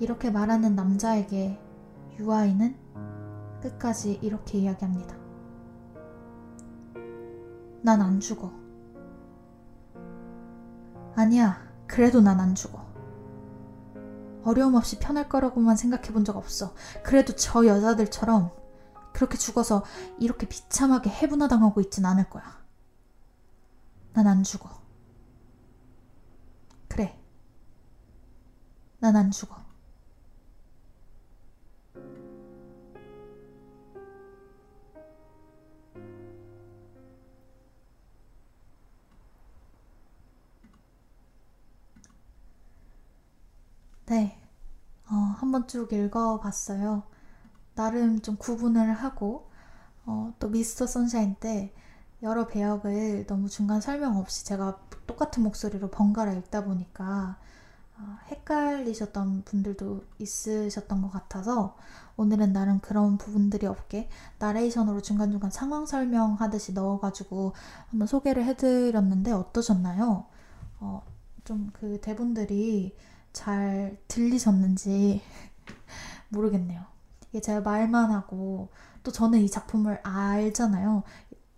이렇게 0.00 0.28
말하는 0.28 0.74
남자에게 0.74 1.56
유아인은 2.18 2.76
끝까지 3.62 4.18
이렇게 4.22 4.58
이야기합니다. 4.58 5.21
난 7.82 8.00
안 8.00 8.20
죽어. 8.20 8.50
아니야, 11.14 11.60
그래도 11.86 12.20
난 12.20 12.40
안 12.40 12.54
죽어. 12.54 12.82
어려움 14.44 14.74
없이 14.74 14.98
편할 14.98 15.28
거라고만 15.28 15.76
생각해 15.76 16.12
본 16.12 16.24
적 16.24 16.36
없어. 16.36 16.74
그래도 17.04 17.34
저 17.36 17.66
여자들처럼 17.66 18.50
그렇게 19.12 19.36
죽어서 19.38 19.84
이렇게 20.18 20.48
비참하게 20.48 21.10
해분화당하고 21.10 21.80
있진 21.80 22.04
않을 22.06 22.28
거야. 22.30 22.44
난 24.14 24.26
안 24.26 24.42
죽어. 24.42 24.68
그래. 26.88 27.18
난 29.00 29.16
안 29.16 29.30
죽어. 29.30 29.56
쭉 45.66 45.92
읽어봤어요. 45.92 47.02
나름 47.74 48.20
좀 48.20 48.36
구분을 48.36 48.92
하고, 48.92 49.48
어, 50.06 50.32
또 50.38 50.48
미스터 50.48 50.86
선샤인 50.86 51.36
때 51.40 51.72
여러 52.22 52.46
배역을 52.46 53.26
너무 53.26 53.48
중간 53.48 53.80
설명 53.80 54.16
없이 54.16 54.44
제가 54.44 54.78
똑같은 55.06 55.42
목소리로 55.42 55.90
번갈아 55.90 56.32
읽다 56.34 56.64
보니까 56.64 57.36
어, 57.98 58.18
헷갈리셨던 58.30 59.42
분들도 59.44 60.04
있으셨던 60.18 61.02
것 61.02 61.10
같아서 61.10 61.76
오늘은 62.16 62.52
나름 62.52 62.80
그런 62.80 63.18
부분들이 63.18 63.66
없게 63.66 64.08
나레이션으로 64.38 65.00
중간중간 65.02 65.50
상황 65.50 65.86
설명하듯이 65.86 66.72
넣어가지고 66.74 67.54
한번 67.90 68.06
소개를 68.06 68.44
해드렸는데 68.44 69.32
어떠셨나요? 69.32 70.26
어, 70.80 71.02
좀 71.44 71.70
그 71.72 72.00
대본들이 72.00 72.94
잘 73.32 73.96
들리셨는지 74.08 75.22
모르겠네요. 76.32 76.84
이게 77.30 77.40
제가 77.40 77.60
말만 77.60 78.10
하고 78.10 78.70
또 79.02 79.12
저는 79.12 79.40
이 79.40 79.50
작품을 79.50 80.00
알잖아요. 80.02 81.02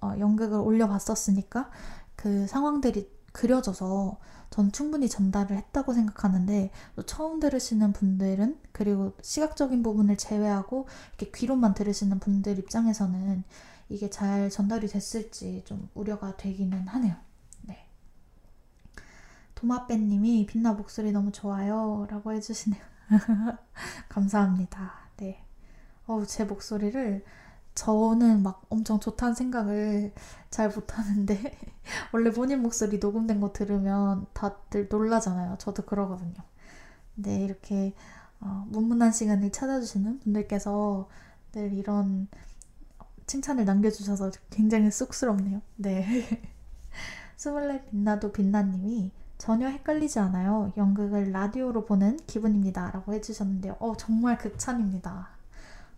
어, 0.00 0.12
연극을 0.18 0.58
올려봤었으니까 0.58 1.70
그 2.16 2.46
상황들이 2.46 3.10
그려져서 3.32 4.18
전 4.50 4.70
충분히 4.70 5.08
전달을 5.08 5.56
했다고 5.56 5.92
생각하는데 5.94 6.70
또 6.94 7.02
처음 7.02 7.40
들으시는 7.40 7.92
분들은 7.92 8.60
그리고 8.70 9.14
시각적인 9.20 9.82
부분을 9.82 10.16
제외하고 10.16 10.86
이렇게 11.18 11.32
귀로만 11.36 11.74
들으시는 11.74 12.20
분들 12.20 12.58
입장에서는 12.60 13.42
이게 13.88 14.08
잘 14.10 14.50
전달이 14.50 14.86
됐을지 14.86 15.62
좀 15.66 15.88
우려가 15.94 16.36
되기는 16.36 16.86
하네요. 16.86 17.16
네. 17.62 17.88
도마빼님이 19.56 20.46
빛나 20.46 20.72
목소리 20.72 21.10
너무 21.10 21.32
좋아요 21.32 22.06
라고 22.08 22.32
해주시네요. 22.32 22.93
감사합니다. 24.08 24.92
네. 25.16 25.44
어우, 26.06 26.26
제 26.26 26.44
목소리를 26.44 27.24
저는 27.74 28.42
막 28.42 28.64
엄청 28.68 29.00
좋다는 29.00 29.34
생각을 29.34 30.12
잘 30.50 30.68
못하는데 30.68 31.58
원래 32.12 32.30
본인 32.30 32.62
목소리 32.62 32.98
녹음된 32.98 33.40
거 33.40 33.52
들으면 33.52 34.26
다들 34.32 34.88
놀라잖아요. 34.88 35.56
저도 35.58 35.84
그러거든요. 35.84 36.34
근데 37.14 37.42
이렇게 37.42 37.94
어, 38.40 38.66
문문한 38.68 39.12
시간을 39.12 39.50
찾아주시는 39.50 40.20
분들께서 40.20 41.08
늘 41.52 41.72
이런 41.72 42.28
칭찬을 43.26 43.64
남겨주셔서 43.64 44.32
굉장히 44.50 44.90
쑥스럽네요. 44.90 45.62
네. 45.76 46.42
스물넷 47.36 47.90
빛나도 47.90 48.32
빛나님이 48.32 49.10
전혀 49.38 49.68
헷갈리지 49.68 50.18
않아요. 50.20 50.72
연극을 50.76 51.32
라디오로 51.32 51.84
보는 51.84 52.18
기분입니다. 52.26 52.90
라고 52.90 53.12
해주셨는데요. 53.12 53.76
어, 53.80 53.96
정말 53.96 54.38
극찬입니다. 54.38 55.28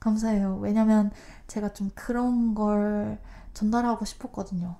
감사해요. 0.00 0.58
왜냐면 0.58 1.10
제가 1.46 1.72
좀 1.72 1.90
그런 1.94 2.54
걸 2.54 3.18
전달하고 3.54 4.04
싶었거든요. 4.04 4.76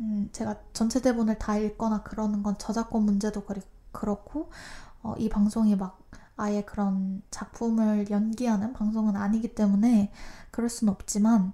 음, 0.00 0.28
제가 0.32 0.56
전체 0.72 1.00
대본을 1.00 1.38
다 1.38 1.56
읽거나 1.56 2.02
그러는 2.02 2.42
건 2.42 2.56
저작권 2.58 3.02
문제도 3.02 3.44
그리, 3.44 3.60
그렇고, 3.92 4.50
어, 5.02 5.14
이 5.18 5.28
방송이 5.28 5.76
막 5.76 5.98
아예 6.36 6.62
그런 6.62 7.22
작품을 7.30 8.10
연기하는 8.10 8.72
방송은 8.72 9.16
아니기 9.16 9.54
때문에 9.54 10.12
그럴 10.50 10.68
순 10.68 10.88
없지만, 10.88 11.52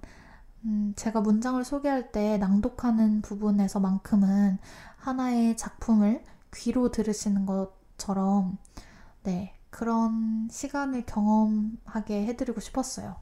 음, 0.65 0.93
제가 0.97 1.21
문장을 1.21 1.63
소개할 1.65 2.13
때 2.13 2.39
낭독하는 2.39 3.23
부분에서만큼은 3.23 4.59
하나의 5.05 5.55
작품을 5.59 6.25
귀로 6.55 6.91
들으시는 6.91 7.45
것처럼, 7.45 8.57
네, 9.23 9.55
그런 9.69 10.49
시간을 10.51 11.05
경험하게 11.05 12.25
해드리고 12.27 12.61
싶었어요. 12.61 13.17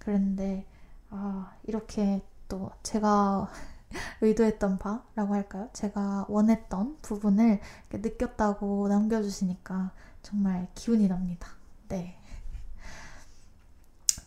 그랬는데, 0.00 0.66
아, 1.10 1.52
이렇게 1.62 2.20
또 2.48 2.72
제가 2.82 3.48
의도했던 4.22 4.78
바라고 4.78 5.34
할까요? 5.34 5.70
제가 5.72 6.26
원했던 6.28 6.98
부분을 7.00 7.60
느꼈다고 7.92 8.88
남겨주시니까 8.88 9.92
정말 10.22 10.66
기운이 10.74 11.06
납니다. 11.06 11.48
네. 11.86 12.18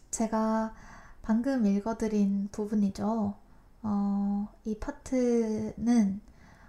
제가 0.09 0.73
방금 1.21 1.65
읽어드린 1.65 2.47
부분이죠. 2.53 3.35
어, 3.83 4.47
이 4.63 4.79
파트는 4.79 6.21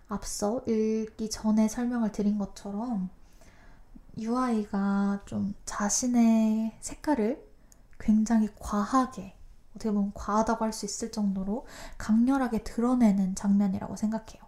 앞서 0.08 0.62
읽기 0.66 1.30
전에 1.30 1.68
설명을 1.68 2.12
드린 2.12 2.38
것처럼 2.38 3.10
UI가 4.18 5.22
좀 5.26 5.54
자신의 5.64 6.76
색깔을 6.80 7.46
굉장히 8.00 8.48
과하게 8.58 9.34
어떻게 9.74 9.90
보면 9.92 10.12
과하다고 10.14 10.64
할 10.64 10.72
수 10.72 10.86
있을 10.86 11.12
정도로 11.12 11.66
강렬하게 11.98 12.64
드러내는 12.64 13.34
장면이라고 13.34 13.96
생각해요. 13.96 14.42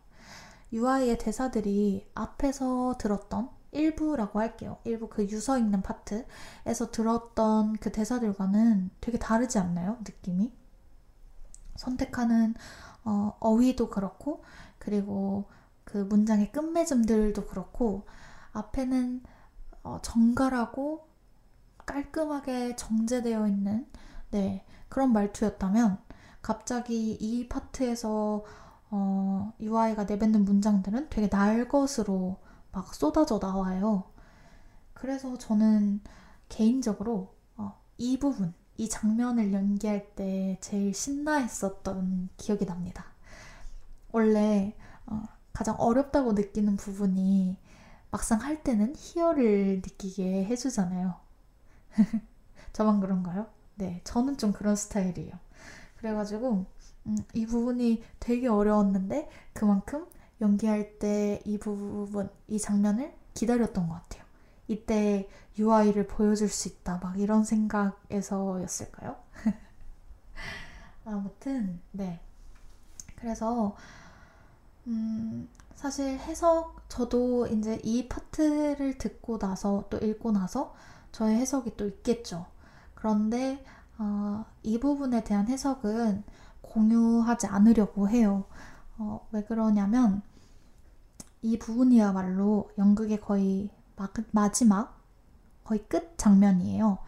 UI의 0.72 1.18
대사들이 1.18 2.08
앞에서 2.14 2.96
들었던 2.98 3.50
일부라고 3.72 4.40
할게요. 4.40 4.78
일부 4.84 5.08
그 5.08 5.24
유서 5.28 5.58
있는 5.58 5.82
파트에서 5.82 6.90
들었던 6.90 7.74
그 7.74 7.92
대사들과는 7.92 8.90
되게 9.00 9.18
다르지 9.18 9.58
않나요? 9.58 9.98
느낌이? 10.00 10.52
선택하는 11.76 12.54
어, 13.04 13.36
어휘도 13.40 13.88
그렇고 13.90 14.42
그리고 14.80 15.44
그 15.84 15.98
문장의 15.98 16.50
끝맺음들도 16.50 17.46
그렇고 17.46 18.06
앞에는 18.52 19.22
어, 19.84 19.98
정갈하고 20.02 21.06
깔끔하게 21.86 22.74
정제되어 22.76 23.46
있는 23.46 23.86
네, 24.30 24.64
그런 24.88 25.12
말투였다면 25.12 25.98
갑자기 26.42 27.12
이 27.12 27.48
파트에서 27.48 28.44
어, 28.90 29.52
UI가 29.60 30.04
내뱉는 30.04 30.44
문장들은 30.44 31.10
되게 31.10 31.28
날것으로 31.30 32.38
막 32.72 32.94
쏟아져 32.94 33.38
나와요. 33.38 34.04
그래서 34.94 35.36
저는 35.36 36.00
개인적으로 36.48 37.34
어, 37.56 37.80
이 37.98 38.18
부분, 38.18 38.54
이 38.76 38.88
장면을 38.88 39.52
연기할 39.52 40.14
때 40.14 40.58
제일 40.60 40.94
신나했었던 40.94 42.30
기억이 42.36 42.66
납니다. 42.66 43.09
원래 44.12 44.74
어, 45.06 45.22
가장 45.52 45.76
어렵다고 45.78 46.32
느끼는 46.32 46.76
부분이 46.76 47.56
막상 48.10 48.40
할 48.42 48.62
때는 48.62 48.94
희열을 48.96 49.76
느끼게 49.84 50.44
해주잖아요. 50.46 51.14
저만 52.72 53.00
그런가요? 53.00 53.46
네, 53.76 54.00
저는 54.04 54.36
좀 54.36 54.52
그런 54.52 54.76
스타일이에요. 54.76 55.32
그래가지고 55.98 56.66
음, 57.06 57.16
이 57.34 57.46
부분이 57.46 58.02
되게 58.20 58.48
어려웠는데 58.48 59.28
그만큼 59.52 60.06
연기할 60.40 60.98
때 60.98 61.40
이 61.44 61.58
부분, 61.58 62.30
이 62.48 62.58
장면을 62.58 63.14
기다렸던 63.34 63.88
것 63.88 63.94
같아요. 63.94 64.24
이때 64.68 65.28
UI를 65.58 66.06
보여줄 66.06 66.48
수 66.48 66.68
있다. 66.68 67.00
막 67.02 67.18
이런 67.20 67.44
생각에서였을까요? 67.44 69.16
아무튼, 71.04 71.80
네. 71.92 72.20
그래서, 73.16 73.76
음, 74.86 75.48
사실 75.74 76.18
해석, 76.18 76.82
저도 76.88 77.46
이제 77.46 77.80
이 77.84 78.08
파트를 78.08 78.98
듣고 78.98 79.38
나서 79.38 79.84
또 79.90 79.98
읽고 79.98 80.32
나서 80.32 80.74
저의 81.12 81.36
해석이 81.36 81.76
또 81.76 81.86
있겠죠. 81.86 82.46
그런데, 82.94 83.64
어, 83.98 84.44
이 84.62 84.78
부분에 84.78 85.24
대한 85.24 85.48
해석은 85.48 86.24
공유하지 86.60 87.46
않으려고 87.46 88.08
해요. 88.08 88.44
어, 88.98 89.26
왜 89.32 89.42
그러냐면, 89.44 90.22
이 91.42 91.58
부분이야말로 91.58 92.70
연극의 92.76 93.20
거의 93.20 93.70
마지막, 94.32 95.00
거의 95.64 95.82
끝 95.88 96.18
장면이에요. 96.18 96.98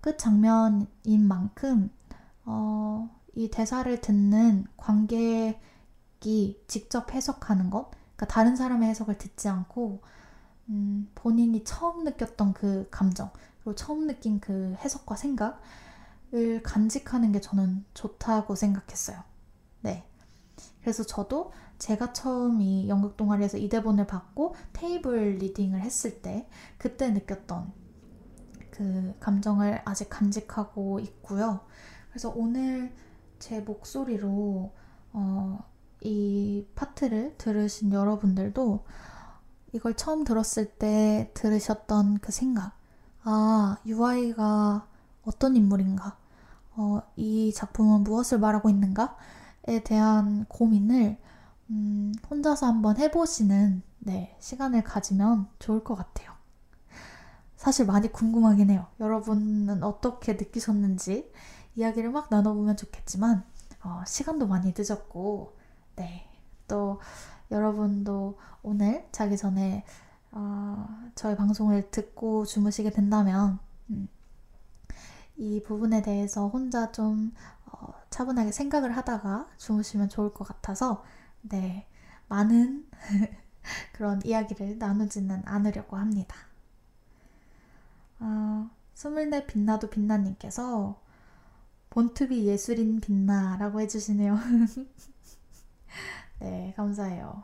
끝 0.00 0.18
장면인 0.18 1.26
만큼, 1.26 1.90
어, 2.44 3.10
이 3.34 3.50
대사를 3.50 4.00
듣는 4.00 4.66
관객 4.76 5.60
이 6.24 6.58
직접 6.66 7.12
해석하는 7.12 7.70
것, 7.70 7.90
그러니까 8.16 8.26
다른 8.26 8.56
사람의 8.56 8.88
해석을 8.88 9.18
듣지 9.18 9.48
않고, 9.48 10.02
음, 10.70 11.10
본인이 11.14 11.64
처음 11.64 12.04
느꼈던 12.04 12.52
그 12.54 12.88
감정, 12.90 13.30
그리고 13.58 13.74
처음 13.74 14.06
느낀 14.06 14.40
그 14.40 14.74
해석과 14.78 15.16
생각을 15.16 16.62
간직하는 16.62 17.32
게 17.32 17.40
저는 17.40 17.84
좋다고 17.94 18.54
생각했어요. 18.54 19.22
네. 19.80 20.04
그래서 20.80 21.04
저도 21.04 21.52
제가 21.78 22.12
처음 22.12 22.60
이 22.60 22.88
연극 22.88 23.16
동아리에서 23.16 23.58
이 23.58 23.68
대본을 23.68 24.06
받고 24.06 24.54
테이블 24.72 25.36
리딩을 25.38 25.80
했을 25.80 26.22
때 26.22 26.48
그때 26.76 27.10
느꼈던 27.10 27.72
그 28.70 29.14
감정을 29.20 29.82
아직 29.84 30.08
간직하고 30.08 31.00
있고요. 31.00 31.60
그래서 32.10 32.32
오늘 32.34 32.92
제 33.38 33.60
목소리로 33.60 34.72
어, 35.12 35.64
이 36.00 36.66
파트를 36.74 37.34
들으신 37.38 37.92
여러분들도 37.92 38.84
이걸 39.72 39.94
처음 39.94 40.24
들었을 40.24 40.66
때 40.66 41.30
들으셨던 41.34 42.18
그 42.18 42.32
생각, 42.32 42.72
아, 43.22 43.76
UI가 43.86 44.86
어떤 45.24 45.56
인물인가, 45.56 46.16
어, 46.76 47.02
이 47.16 47.52
작품은 47.52 48.04
무엇을 48.04 48.38
말하고 48.38 48.70
있는가에 48.70 49.82
대한 49.84 50.46
고민을 50.48 51.18
음, 51.70 52.14
혼자서 52.30 52.66
한번 52.66 52.96
해보시는 52.96 53.82
네, 53.98 54.36
시간을 54.40 54.84
가지면 54.84 55.48
좋을 55.58 55.84
것 55.84 55.94
같아요. 55.96 56.32
사실 57.56 57.84
많이 57.86 58.10
궁금하긴 58.10 58.70
해요. 58.70 58.86
여러분은 59.00 59.82
어떻게 59.82 60.34
느끼셨는지 60.34 61.30
이야기를 61.74 62.10
막 62.10 62.28
나눠보면 62.30 62.76
좋겠지만 62.76 63.44
어, 63.84 64.02
시간도 64.06 64.46
많이 64.46 64.72
늦었고 64.76 65.57
네, 65.98 66.24
또 66.68 67.00
여러분도 67.50 68.38
오늘 68.62 69.04
자기 69.10 69.36
전에 69.36 69.84
어, 70.30 70.86
저희 71.16 71.34
방송을 71.34 71.90
듣고 71.90 72.44
주무시게 72.44 72.90
된다면 72.90 73.58
음, 73.90 74.08
이 75.36 75.60
부분에 75.60 76.02
대해서 76.02 76.46
혼자 76.46 76.92
좀 76.92 77.34
어, 77.66 77.92
차분하게 78.10 78.52
생각을 78.52 78.96
하다가 78.96 79.48
주무시면 79.56 80.08
좋을 80.08 80.32
것 80.32 80.46
같아서 80.46 81.04
네, 81.42 81.88
많은 82.28 82.88
그런 83.92 84.20
이야기를 84.24 84.78
나누지는 84.78 85.42
않으려고 85.46 85.96
합니다. 85.96 86.36
어, 88.20 88.70
스물네 88.94 89.46
빛나도 89.46 89.90
빛나님께서 89.90 91.00
본투비 91.90 92.46
예술인 92.46 93.00
빛나라고 93.00 93.80
해주시네요. 93.80 94.38
네, 96.40 96.72
감사해요. 96.76 97.42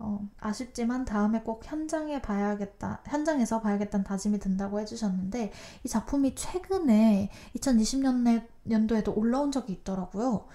어, 0.00 0.28
아쉽지만 0.38 1.04
다음에 1.04 1.40
꼭 1.40 1.62
현장에 1.64 2.22
봐야겠다, 2.22 3.00
현장에서 3.06 3.60
봐야겠다는 3.60 4.04
다짐이 4.04 4.38
든다고 4.38 4.78
해주셨는데, 4.80 5.52
이 5.82 5.88
작품이 5.88 6.34
최근에 6.36 7.30
2020년도에도 7.56 9.16
올라온 9.16 9.50
적이 9.50 9.72
있더라고요. 9.72 10.46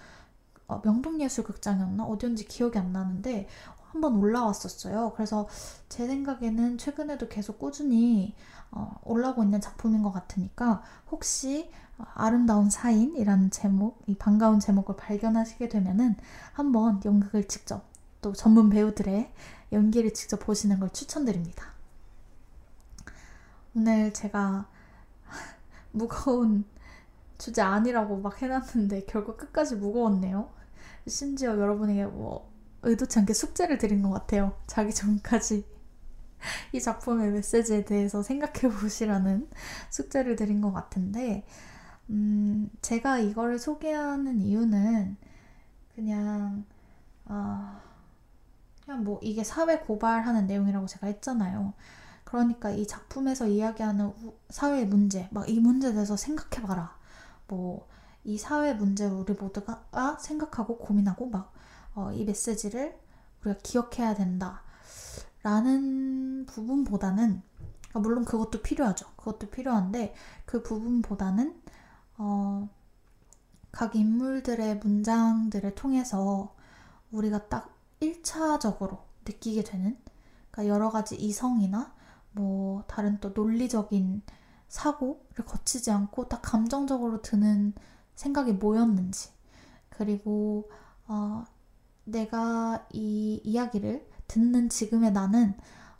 어, 0.67 0.81
명동예술극장이었나? 0.83 2.05
어디였는지 2.05 2.45
기억이 2.45 2.77
안 2.79 2.93
나는데 2.93 3.47
한번 3.91 4.17
올라왔었어요. 4.17 5.13
그래서 5.15 5.47
제 5.87 6.07
생각에는 6.07 6.77
최근에도 6.77 7.27
계속 7.27 7.59
꾸준히 7.59 8.35
어, 8.71 8.99
올라오고 9.03 9.43
있는 9.43 9.61
작품인 9.61 10.01
것 10.01 10.11
같으니까 10.11 10.81
혹시 11.11 11.69
아름다운 12.13 12.69
사인이라는 12.69 13.51
제목, 13.51 14.01
이 14.07 14.15
반가운 14.15 14.59
제목을 14.59 14.95
발견하시게 14.95 15.69
되면은 15.69 16.15
한번 16.53 17.01
연극을 17.05 17.47
직접 17.47 17.83
또 18.21 18.33
전문 18.33 18.69
배우들의 18.69 19.31
연기를 19.71 20.13
직접 20.13 20.39
보시는 20.39 20.79
걸 20.79 20.89
추천드립니다. 20.91 21.73
오늘 23.75 24.13
제가 24.13 24.67
무거운 25.91 26.65
주제 27.37 27.61
아니라고 27.61 28.17
막 28.17 28.41
해놨는데 28.41 29.05
결국 29.05 29.37
끝까지 29.37 29.75
무거웠네요. 29.75 30.49
심지어 31.07 31.57
여러분에게 31.57 32.05
뭐 32.05 32.51
의도치 32.83 33.19
않게 33.19 33.33
숙제를 33.33 33.77
드린 33.77 34.01
것 34.01 34.09
같아요. 34.11 34.55
자기 34.67 34.93
전까지 34.93 35.65
이 36.73 36.81
작품의 36.81 37.31
메시지에 37.31 37.85
대해서 37.85 38.21
생각해 38.21 38.73
보시라는 38.73 39.49
숙제를 39.89 40.35
드린 40.35 40.61
것 40.61 40.71
같은데, 40.71 41.45
음, 42.09 42.69
제가 42.81 43.19
이거를 43.19 43.59
소개하는 43.59 44.41
이유는 44.41 45.17
그냥, 45.95 46.65
아, 47.25 47.81
그냥 48.85 49.03
뭐 49.03 49.19
이게 49.23 49.43
사회 49.43 49.79
고발하는 49.79 50.47
내용이라고 50.47 50.87
제가 50.87 51.07
했잖아요. 51.07 51.73
그러니까 52.25 52.71
이 52.71 52.87
작품에서 52.87 53.47
이야기하는 53.47 54.13
사회 54.49 54.85
문제, 54.85 55.27
막 55.31 55.47
이 55.49 55.59
문제에 55.59 55.93
대해서 55.93 56.17
생각해봐라. 56.17 56.97
뭐, 57.47 57.87
이 58.23 58.37
사회 58.37 58.73
문제를 58.73 59.15
우리 59.15 59.33
모두가 59.33 59.85
아, 59.91 60.17
생각하고 60.19 60.77
고민하고 60.77 61.27
막이 61.29 61.45
어, 61.95 62.11
메시지를 62.25 62.97
우리가 63.43 63.59
기억해야 63.63 64.15
된다. 64.15 64.61
라는 65.43 66.45
부분보다는 66.47 67.41
아, 67.93 67.99
물론 67.99 68.25
그것도 68.25 68.61
필요하죠. 68.61 69.07
그것도 69.17 69.49
필요한데 69.49 70.15
그 70.45 70.63
부분보다는 70.63 71.62
어, 72.17 72.69
각 73.71 73.95
인물들의 73.95 74.77
문장들을 74.77 75.75
통해서 75.75 76.53
우리가 77.11 77.47
딱 77.47 77.75
1차적으로 78.01 78.99
느끼게 79.25 79.63
되는 79.63 79.97
그러니까 80.51 80.73
여러 80.73 80.89
가지 80.89 81.15
이성이나 81.15 81.93
뭐 82.31 82.83
다른 82.87 83.19
또 83.19 83.29
논리적인 83.29 84.21
사고를 84.67 85.45
거치지 85.45 85.91
않고 85.91 86.27
딱 86.29 86.41
감정적으로 86.41 87.21
드는 87.21 87.73
생각이 88.15 88.53
뭐였는지 88.53 89.29
그리고 89.89 90.69
어, 91.07 91.45
내가 92.05 92.87
이 92.91 93.39
이야기를 93.43 94.07
듣는 94.27 94.69
지금의 94.69 95.11
나는 95.11 95.55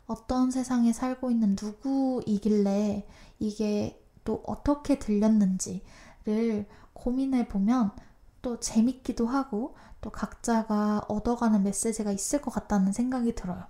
어떤 0.06 0.50
세상에 0.50 0.92
살고 0.92 1.30
있는 1.30 1.56
누구이길래 1.60 3.06
이게 3.38 4.02
또 4.24 4.42
어떻게 4.46 4.98
들렸는지 4.98 5.82
를 6.26 6.66
고민해 6.94 7.48
보면 7.48 7.90
또 8.40 8.58
재밌기도 8.58 9.26
하고 9.26 9.74
또 10.00 10.10
각자가 10.10 11.02
얻어가는 11.08 11.62
메시지가 11.62 12.12
있을 12.12 12.40
것 12.40 12.50
같다는 12.50 12.92
생각이 12.92 13.34
들어요. 13.34 13.64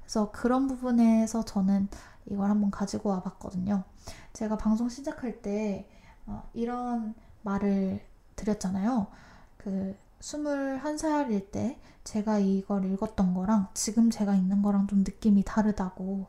그래서 0.00 0.32
그런 0.32 0.66
부분에서 0.66 1.44
저는 1.44 1.88
이걸 2.26 2.50
한번 2.50 2.72
가지고 2.72 3.10
와봤거든요. 3.10 3.84
제가 4.32 4.56
방송 4.56 4.88
시작할 4.88 5.40
때 5.40 5.88
어, 6.26 6.48
이런 6.52 7.14
말을 7.42 8.00
드렸잖아요. 8.34 9.06
그 9.56 9.96
21살일 10.20 11.50
때 11.52 11.78
제가 12.02 12.38
이걸 12.38 12.84
읽었던 12.92 13.34
거랑 13.34 13.68
지금 13.74 14.10
제가 14.10 14.34
읽는 14.34 14.62
거랑 14.62 14.86
좀 14.88 15.00
느낌이 15.00 15.44
다르다고. 15.44 16.26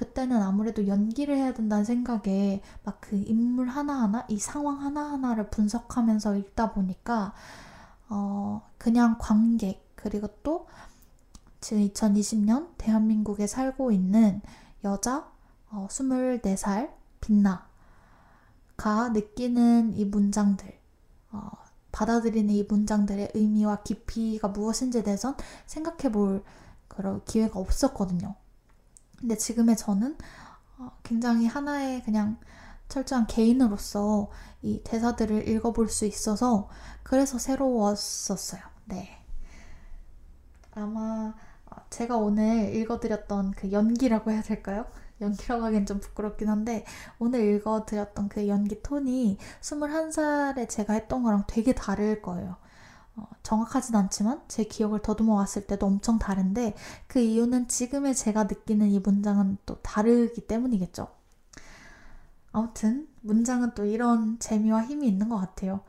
그때는 0.00 0.40
아무래도 0.40 0.86
연기를 0.86 1.36
해야 1.36 1.52
된다는 1.52 1.84
생각에 1.84 2.62
막 2.84 3.00
그 3.10 3.16
인물 3.16 3.68
하나하나, 3.68 4.24
이 4.28 4.38
상황 4.38 4.80
하나하나를 4.80 5.50
분석하면서 5.50 6.36
읽다 6.36 6.72
보니까, 6.72 7.34
어, 8.08 8.62
그냥 8.78 9.16
관객, 9.18 9.84
그리고 9.96 10.28
또 10.42 10.68
지금 11.60 11.86
2020년 11.88 12.68
대한민국에 12.78 13.46
살고 13.46 13.90
있는 13.92 14.40
여자 14.84 15.28
어, 15.70 15.86
24살 15.90 16.92
빛나가 17.20 17.66
느끼는 19.12 19.96
이 19.96 20.04
문장들, 20.04 20.78
어, 21.32 21.50
받아들이는 21.92 22.54
이 22.54 22.62
문장들의 22.62 23.32
의미와 23.34 23.82
깊이가 23.82 24.48
무엇인지에 24.48 25.02
대해선 25.02 25.36
생각해 25.66 26.12
볼 26.12 26.44
그런 26.88 27.24
기회가 27.24 27.58
없었거든요. 27.58 28.36
근데 29.20 29.36
지금의 29.36 29.76
저는 29.76 30.16
어, 30.78 30.92
굉장히 31.02 31.46
하나의 31.46 32.02
그냥 32.02 32.38
철저한 32.88 33.26
개인으로서 33.26 34.30
이 34.62 34.82
대사들을 34.82 35.48
읽어볼 35.48 35.88
수 35.88 36.06
있어서 36.06 36.68
그래서 37.02 37.38
새로웠었어요. 37.38 38.62
네. 38.86 39.22
아마 40.74 41.34
어, 41.66 41.76
제가 41.90 42.16
오늘 42.16 42.74
읽어드렸던 42.74 43.52
그 43.52 43.72
연기라고 43.72 44.32
해야 44.32 44.42
될까요? 44.42 44.86
연기라고 45.20 45.64
하기엔 45.64 45.86
좀 45.86 46.00
부끄럽긴 46.00 46.48
한데 46.48 46.84
오늘 47.18 47.40
읽어드렸던 47.54 48.28
그 48.28 48.48
연기 48.48 48.82
톤이 48.82 49.38
21살에 49.60 50.68
제가 50.68 50.94
했던 50.94 51.22
거랑 51.22 51.44
되게 51.46 51.74
다를 51.74 52.22
거예요. 52.22 52.56
어, 53.16 53.28
정확하진 53.42 53.96
않지만 53.96 54.42
제 54.48 54.64
기억을 54.64 55.00
더듬어 55.00 55.34
왔을 55.34 55.66
때도 55.66 55.86
엄청 55.86 56.18
다른데 56.18 56.74
그 57.06 57.18
이유는 57.20 57.68
지금의 57.68 58.14
제가 58.14 58.44
느끼는 58.44 58.88
이 58.88 58.98
문장은 59.00 59.58
또 59.66 59.80
다르기 59.82 60.46
때문이겠죠. 60.46 61.08
아무튼 62.52 63.08
문장은 63.20 63.74
또 63.74 63.84
이런 63.84 64.38
재미와 64.38 64.84
힘이 64.84 65.08
있는 65.08 65.28
것 65.28 65.38
같아요. 65.38 65.80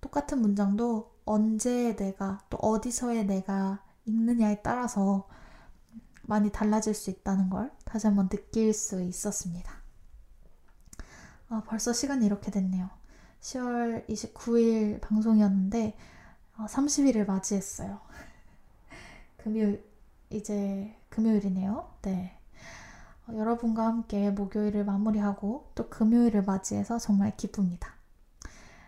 똑같은 0.00 0.40
문장도 0.40 1.10
언제 1.24 1.94
내가 1.96 2.40
또 2.50 2.56
어디서의 2.58 3.26
내가 3.26 3.82
읽느냐에 4.04 4.62
따라서 4.62 5.28
많이 6.22 6.50
달라질 6.50 6.94
수 6.94 7.10
있다는 7.10 7.50
걸 7.50 7.70
다시 7.84 8.06
한번 8.06 8.28
느낄 8.28 8.72
수 8.72 9.02
있었습니다. 9.02 9.72
아, 11.48 11.62
벌써 11.66 11.92
시간이 11.92 12.24
이렇게 12.24 12.50
됐네요. 12.50 12.88
10월 13.40 14.06
29일 14.08 15.00
방송이었는데 15.00 15.88
어, 15.88 15.96
30일을 16.66 17.26
맞이했어요. 17.26 18.00
금요일 19.38 19.84
이제 20.30 20.96
금요일이네요. 21.08 21.90
네. 22.02 22.38
어, 23.26 23.36
여러분과 23.36 23.86
함께 23.86 24.30
목요일을 24.30 24.84
마무리하고 24.84 25.70
또 25.74 25.88
금요일을 25.88 26.42
맞이해서 26.42 26.98
정말 26.98 27.36
기쁩니다. 27.36 27.94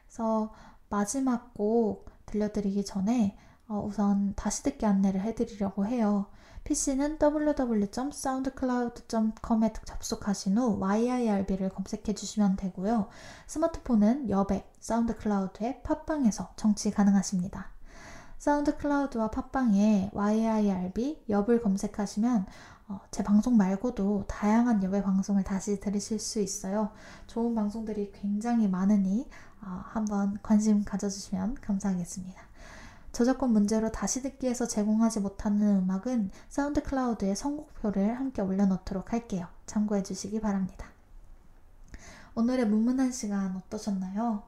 그래서 0.06 0.52
마지막 0.88 1.54
곡 1.54 2.10
들려드리기 2.26 2.84
전에 2.84 3.36
어, 3.68 3.82
우선 3.86 4.34
다시 4.36 4.62
듣기 4.62 4.86
안내를 4.86 5.20
해드리려고 5.22 5.86
해요. 5.86 6.26
PC는 6.64 7.18
www.soundcloud.com에 7.20 9.72
접속하신 9.84 10.58
후 10.58 10.78
YIRB를 10.80 11.68
검색해 11.70 12.14
주시면 12.14 12.56
되고요. 12.56 13.08
스마트폰은 13.46 14.30
여백, 14.30 14.72
사운드클라우드의 14.80 15.82
팟빵에서 15.82 16.52
청취 16.56 16.92
가능하십니다. 16.92 17.70
사운드클라우드와 18.38 19.30
팟빵에 19.30 20.10
YIRB 20.12 21.24
엽을 21.28 21.62
검색하시면 21.62 22.46
어, 22.88 23.00
제 23.10 23.22
방송 23.22 23.56
말고도 23.56 24.24
다양한 24.28 24.82
엽의 24.82 25.02
방송을 25.02 25.44
다시 25.44 25.80
들으실 25.80 26.18
수 26.18 26.40
있어요. 26.40 26.90
좋은 27.26 27.54
방송들이 27.54 28.12
굉장히 28.12 28.68
많으니 28.68 29.28
어, 29.62 29.82
한번 29.84 30.38
관심 30.42 30.84
가져주시면 30.84 31.56
감사하겠습니다. 31.60 32.51
저작권 33.12 33.50
문제로 33.52 33.92
다시 33.92 34.22
듣기에서 34.22 34.66
제공하지 34.66 35.20
못하는 35.20 35.82
음악은 35.82 36.30
사운드 36.48 36.82
클라우드에 36.82 37.34
선곡표를 37.34 38.18
함께 38.18 38.40
올려놓도록 38.40 39.12
할게요. 39.12 39.46
참고해 39.66 40.02
주시기 40.02 40.40
바랍니다. 40.40 40.88
오늘의 42.34 42.66
문문한 42.66 43.12
시간 43.12 43.54
어떠셨나요? 43.56 44.42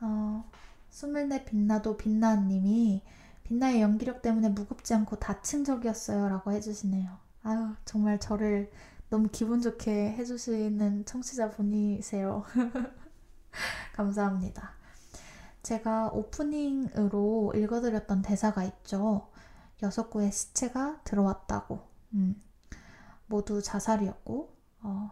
어, 0.00 0.44
스물네 0.90 1.44
빛나도 1.44 1.96
빛나님이 1.96 3.02
빛나의 3.42 3.82
연기력 3.82 4.22
때문에 4.22 4.48
무겁지 4.50 4.94
않고 4.94 5.16
다층적이었어요 5.16 6.28
라고 6.28 6.52
해주시네요. 6.52 7.10
아유 7.42 7.74
정말 7.84 8.20
저를 8.20 8.70
너무 9.10 9.28
기분 9.30 9.60
좋게 9.60 10.12
해주시는 10.12 11.04
청취자분이세요. 11.04 12.44
감사합니다. 13.94 14.75
제가 15.66 16.10
오프닝으로 16.12 17.52
읽어드렸던 17.56 18.22
대사가 18.22 18.62
있죠. 18.62 19.26
여섯 19.82 20.10
구의 20.10 20.30
시체가 20.30 21.00
들어왔다고. 21.02 21.80
음, 22.14 22.40
모두 23.26 23.60
자살이었고, 23.60 24.54
어, 24.82 25.10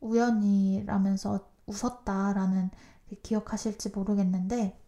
우연이라면서 0.00 1.50
웃었다라는 1.66 2.70
그 3.08 3.16
기억하실지 3.16 3.90
모르겠는데, 3.90 4.80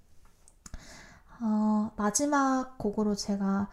어, 1.41 1.91
마지막 1.97 2.79
곡으로 2.79 3.17
제가 3.17 3.69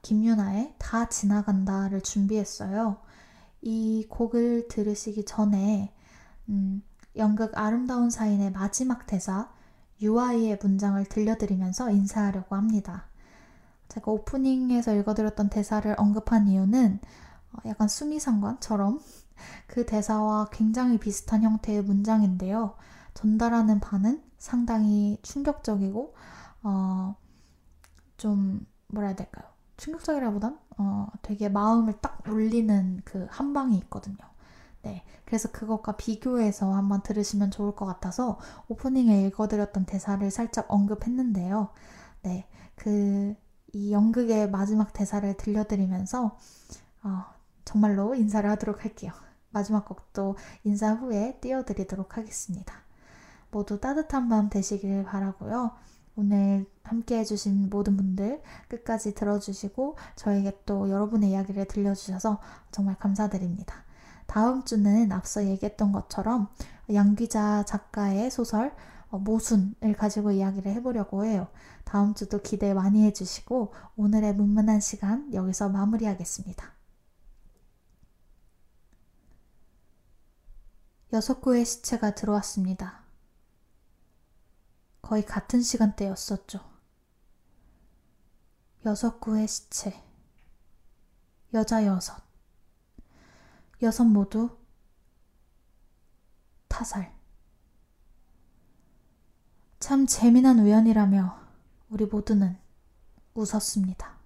김유나의 0.00 0.76
다 0.78 1.10
지나간다를 1.10 2.00
준비했어요. 2.00 3.02
이 3.60 4.06
곡을 4.08 4.68
들으시기 4.68 5.26
전에, 5.26 5.94
음, 6.48 6.82
연극 7.16 7.52
아름다운 7.58 8.08
사인의 8.08 8.52
마지막 8.52 9.06
대사, 9.06 9.52
UI의 10.02 10.58
문장을 10.62 11.02
들려드리면서 11.04 11.90
인사하려고 11.90 12.56
합니다. 12.56 13.06
제가 13.88 14.10
오프닝에서 14.10 14.94
읽어드렸던 14.94 15.50
대사를 15.50 15.92
언급한 15.98 16.48
이유는 16.48 17.00
어, 17.52 17.58
약간 17.66 17.88
수미상관처럼 17.88 19.00
그 19.66 19.84
대사와 19.86 20.48
굉장히 20.52 20.98
비슷한 20.98 21.42
형태의 21.42 21.82
문장인데요. 21.82 22.76
전달하는 23.14 23.80
바는 23.80 24.22
상당히 24.38 25.18
충격적이고, 25.22 26.14
어, 26.62 27.16
좀, 28.16 28.66
뭐라 28.88 29.08
해야 29.08 29.16
될까요? 29.16 29.44
충격적이라보단, 29.76 30.58
어, 30.78 31.08
되게 31.22 31.48
마음을 31.48 31.94
딱 32.00 32.22
울리는 32.28 33.02
그 33.04 33.26
한 33.30 33.52
방이 33.52 33.76
있거든요. 33.78 34.16
네. 34.82 35.04
그래서 35.24 35.50
그것과 35.50 35.96
비교해서 35.96 36.72
한번 36.72 37.02
들으시면 37.02 37.50
좋을 37.50 37.74
것 37.76 37.86
같아서 37.86 38.38
오프닝에 38.68 39.26
읽어드렸던 39.26 39.84
대사를 39.84 40.28
살짝 40.30 40.66
언급했는데요. 40.68 41.68
네. 42.22 42.46
그, 42.74 43.34
이 43.72 43.92
연극의 43.92 44.50
마지막 44.50 44.92
대사를 44.92 45.32
들려드리면서, 45.36 46.36
어, 47.04 47.24
정말로 47.64 48.14
인사를 48.14 48.48
하도록 48.50 48.84
할게요. 48.84 49.12
마지막 49.50 49.84
곡도 49.84 50.36
인사 50.64 50.94
후에 50.94 51.38
띄워드리도록 51.40 52.16
하겠습니다. 52.16 52.74
모두 53.50 53.80
따뜻한 53.80 54.28
밤 54.28 54.48
되시길 54.48 55.04
바라고요. 55.04 55.72
오늘 56.16 56.66
함께 56.82 57.18
해주신 57.18 57.70
모든 57.70 57.96
분들 57.96 58.42
끝까지 58.68 59.14
들어주시고 59.14 59.96
저에게 60.16 60.58
또 60.66 60.90
여러분의 60.90 61.30
이야기를 61.30 61.66
들려주셔서 61.66 62.40
정말 62.70 62.96
감사드립니다. 62.98 63.84
다음 64.30 64.62
주는 64.64 65.10
앞서 65.10 65.44
얘기했던 65.44 65.90
것처럼 65.90 66.48
양기자 66.94 67.64
작가의 67.64 68.30
소설 68.30 68.72
어, 69.08 69.18
모순을 69.18 69.96
가지고 69.98 70.30
이야기를 70.30 70.70
해보려고 70.70 71.24
해요. 71.24 71.48
다음 71.82 72.14
주도 72.14 72.40
기대 72.40 72.72
많이 72.72 73.02
해주시고 73.06 73.74
오늘의 73.96 74.36
문문한 74.36 74.78
시간 74.78 75.34
여기서 75.34 75.70
마무리하겠습니다. 75.70 76.72
여섯 81.12 81.40
구의 81.40 81.64
시체가 81.64 82.14
들어왔습니다. 82.14 83.00
거의 85.02 85.26
같은 85.26 85.60
시간대였었죠. 85.60 86.60
여섯 88.86 89.18
구의 89.18 89.48
시체. 89.48 90.00
여자 91.52 91.84
여섯. 91.84 92.29
여섯 93.82 94.04
모두 94.04 94.50
타살. 96.68 97.14
참 99.78 100.06
재미난 100.06 100.58
우연이라며 100.58 101.38
우리 101.88 102.04
모두는 102.04 102.58
웃었습니다. 103.34 104.19